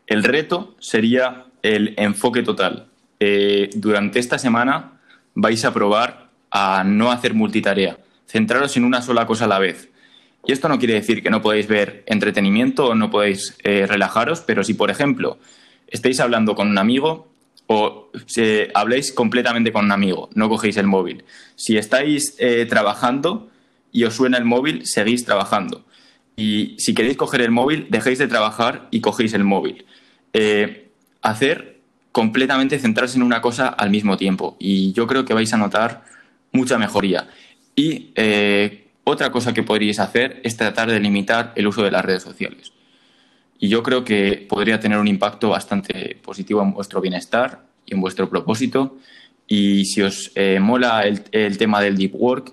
El 0.07 0.23
reto 0.23 0.77
sería 0.79 1.47
el 1.63 1.95
enfoque 1.97 2.43
total. 2.43 2.87
Eh, 3.19 3.71
durante 3.75 4.19
esta 4.19 4.39
semana 4.39 5.01
vais 5.35 5.65
a 5.65 5.73
probar 5.73 6.29
a 6.51 6.85
no 6.85 7.11
hacer 7.11 7.35
multitarea, 7.35 7.99
centraros 8.27 8.77
en 8.77 8.85
una 8.85 9.03
sola 9.03 9.27
cosa 9.27 9.47
a 9.47 9.49
la 9.49 9.59
vez. 9.59 9.91
Y 10.47 10.53
esto 10.53 10.69
no 10.69 10.79
quiere 10.79 10.95
decir 10.95 11.23
que 11.23 11.31
no 11.31 11.43
podéis 11.43 11.67
ver 11.67 12.05
entretenimiento 12.07 12.89
o 12.89 12.95
no 12.95 13.11
podéis 13.11 13.57
eh, 13.65 13.87
relajaros, 13.87 14.41
pero 14.41 14.63
si, 14.63 14.75
por 14.75 14.91
ejemplo, 14.91 15.39
estáis 15.89 16.21
hablando 16.21 16.55
con 16.55 16.69
un 16.69 16.79
amigo 16.79 17.29
o 17.67 18.11
si 18.27 18.69
habléis 18.75 19.13
completamente 19.13 19.73
con 19.73 19.87
un 19.87 19.93
amigo, 19.93 20.29
no 20.35 20.49
cogéis 20.49 20.77
el 20.77 20.87
móvil. 20.87 21.25
Si 21.57 21.79
estáis 21.79 22.37
eh, 22.39 22.67
trabajando 22.69 23.49
y 23.95 24.05
os 24.05 24.15
suena 24.15 24.37
el 24.37 24.45
móvil, 24.45 24.85
seguís 24.85 25.25
trabajando. 25.25 25.87
Y 26.37 26.75
si 26.79 26.93
queréis 26.93 27.17
coger 27.17 27.41
el 27.41 27.51
móvil, 27.51 27.87
dejéis 27.89 28.19
de 28.19 28.29
trabajar 28.29 28.89
y 28.91 29.01
cogéis 29.01 29.33
el 29.33 29.45
móvil. 29.45 29.87
Eh, 30.35 30.91
hacer 31.23 31.81
completamente 32.13 32.79
centrarse 32.79 33.17
en 33.17 33.23
una 33.23 33.41
cosa 33.41 33.69
al 33.69 33.89
mismo 33.89 34.19
tiempo. 34.19 34.57
Y 34.59 34.93
yo 34.93 35.07
creo 35.07 35.25
que 35.25 35.33
vais 35.33 35.53
a 35.55 35.57
notar 35.57 36.05
mucha 36.53 36.77
mejoría. 36.77 37.29
Y 37.75 38.13
otra 39.05 39.31
cosa 39.31 39.53
que 39.53 39.63
podríais 39.63 40.01
hacer 40.01 40.41
es 40.45 40.57
tratar 40.57 40.91
de 40.91 40.99
limitar 41.01 41.53
el 41.57 41.67
uso 41.67 41.83
de 41.83 41.91
las 41.91 42.05
redes 42.05 42.23
sociales. 42.23 42.73
Y 43.59 43.69
yo 43.69 43.83
creo 43.83 44.05
que 44.05 44.47
podría 44.49 44.81
tener 44.81 44.99
un 44.99 45.09
impacto 45.09 45.51
bastante 45.51 46.19
positivo 46.23 46.63
en 46.63 46.73
vuestro 46.73 47.01
bienestar 47.01 47.65
y 47.87 47.95
en 47.95 48.01
vuestro 48.01 48.29
propósito. 48.29 48.99
Y 49.47 49.85
si 49.85 50.03
os 50.03 50.33
eh, 50.35 50.59
mola 50.61 51.03
el, 51.03 51.59
tema 51.59 51.81
del 51.81 51.97
deep 51.97 52.15
work, 52.15 52.53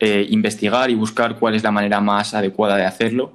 eh, 0.00 0.26
investigar 0.30 0.90
y 0.90 0.94
buscar 0.94 1.38
cuál 1.38 1.54
es 1.54 1.62
la 1.62 1.70
manera 1.70 2.00
más 2.00 2.34
adecuada 2.34 2.76
de 2.76 2.84
hacerlo 2.84 3.32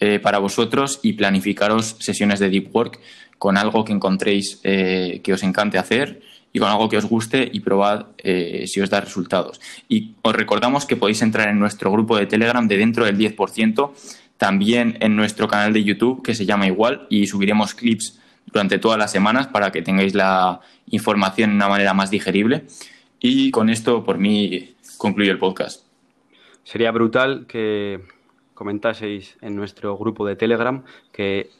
eh, 0.00 0.18
para 0.18 0.38
vosotros 0.38 1.00
y 1.02 1.14
planificaros 1.14 1.96
sesiones 2.00 2.40
de 2.40 2.50
deep 2.50 2.74
work 2.74 3.00
con 3.38 3.56
algo 3.56 3.84
que 3.84 3.92
encontréis 3.92 4.60
que 4.62 5.32
os 5.32 5.42
encante 5.42 5.76
hacer 5.76 6.22
y 6.54 6.60
con 6.60 6.68
algo 6.68 6.88
que 6.88 6.96
os 6.96 7.04
guste 7.04 7.50
y 7.52 7.60
probad 7.60 8.06
eh, 8.18 8.64
si 8.66 8.80
os 8.80 8.88
da 8.88 9.00
resultados. 9.00 9.60
Y 9.88 10.14
os 10.22 10.34
recordamos 10.34 10.86
que 10.86 10.96
podéis 10.96 11.20
entrar 11.20 11.48
en 11.48 11.58
nuestro 11.58 11.90
grupo 11.90 12.16
de 12.16 12.26
Telegram 12.26 12.66
de 12.66 12.78
dentro 12.78 13.04
del 13.04 13.18
10%, 13.18 13.90
también 14.38 14.96
en 15.00 15.16
nuestro 15.16 15.48
canal 15.48 15.72
de 15.72 15.82
YouTube 15.82 16.22
que 16.22 16.34
se 16.34 16.46
llama 16.46 16.68
igual 16.68 17.06
y 17.10 17.26
subiremos 17.26 17.74
clips 17.74 18.20
durante 18.46 18.78
todas 18.78 18.98
las 18.98 19.10
semanas 19.10 19.48
para 19.48 19.72
que 19.72 19.82
tengáis 19.82 20.14
la 20.14 20.60
información 20.86 21.50
de 21.50 21.56
una 21.56 21.68
manera 21.68 21.92
más 21.92 22.10
digerible. 22.10 22.64
Y 23.18 23.50
con 23.50 23.68
esto, 23.68 24.04
por 24.04 24.18
mí, 24.18 24.76
concluyo 24.96 25.32
el 25.32 25.38
podcast. 25.38 25.83
Sería 26.64 26.90
brutal 26.90 27.46
que 27.46 28.00
comentaseis 28.54 29.36
en 29.40 29.54
nuestro 29.56 29.96
grupo 29.96 30.26
de 30.26 30.36
Telegram 30.36 30.84
que 31.12 31.50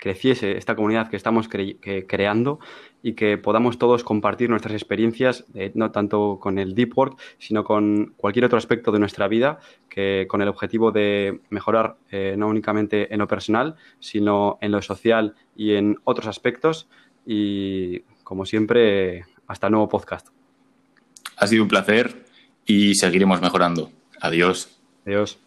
creciese 0.00 0.56
esta 0.56 0.74
comunidad 0.74 1.08
que 1.10 1.16
estamos 1.16 1.48
creando 1.48 2.58
y 3.02 3.12
que 3.12 3.36
podamos 3.38 3.78
todos 3.78 4.02
compartir 4.02 4.48
nuestras 4.48 4.74
experiencias, 4.74 5.44
eh, 5.54 5.72
no 5.74 5.90
tanto 5.90 6.38
con 6.40 6.58
el 6.58 6.74
deep 6.74 6.96
work, 6.96 7.18
sino 7.38 7.64
con 7.64 8.14
cualquier 8.16 8.46
otro 8.46 8.58
aspecto 8.58 8.92
de 8.92 8.98
nuestra 8.98 9.28
vida, 9.28 9.60
que 9.88 10.26
con 10.28 10.40
el 10.40 10.48
objetivo 10.48 10.90
de 10.90 11.40
mejorar 11.50 11.96
eh, 12.10 12.34
no 12.36 12.48
únicamente 12.48 13.12
en 13.12 13.20
lo 13.20 13.28
personal, 13.28 13.76
sino 14.00 14.58
en 14.62 14.72
lo 14.72 14.80
social 14.80 15.34
y 15.54 15.74
en 15.74 15.98
otros 16.04 16.26
aspectos. 16.26 16.88
Y 17.26 18.00
como 18.24 18.46
siempre, 18.46 19.24
hasta 19.46 19.66
el 19.66 19.72
nuevo 19.72 19.88
podcast. 19.88 20.28
Ha 21.36 21.46
sido 21.46 21.62
un 21.62 21.68
placer 21.68 22.24
y 22.66 22.94
seguiremos 22.94 23.40
mejorando. 23.42 23.99
Adiós. 24.20 24.68
Adiós. 25.06 25.38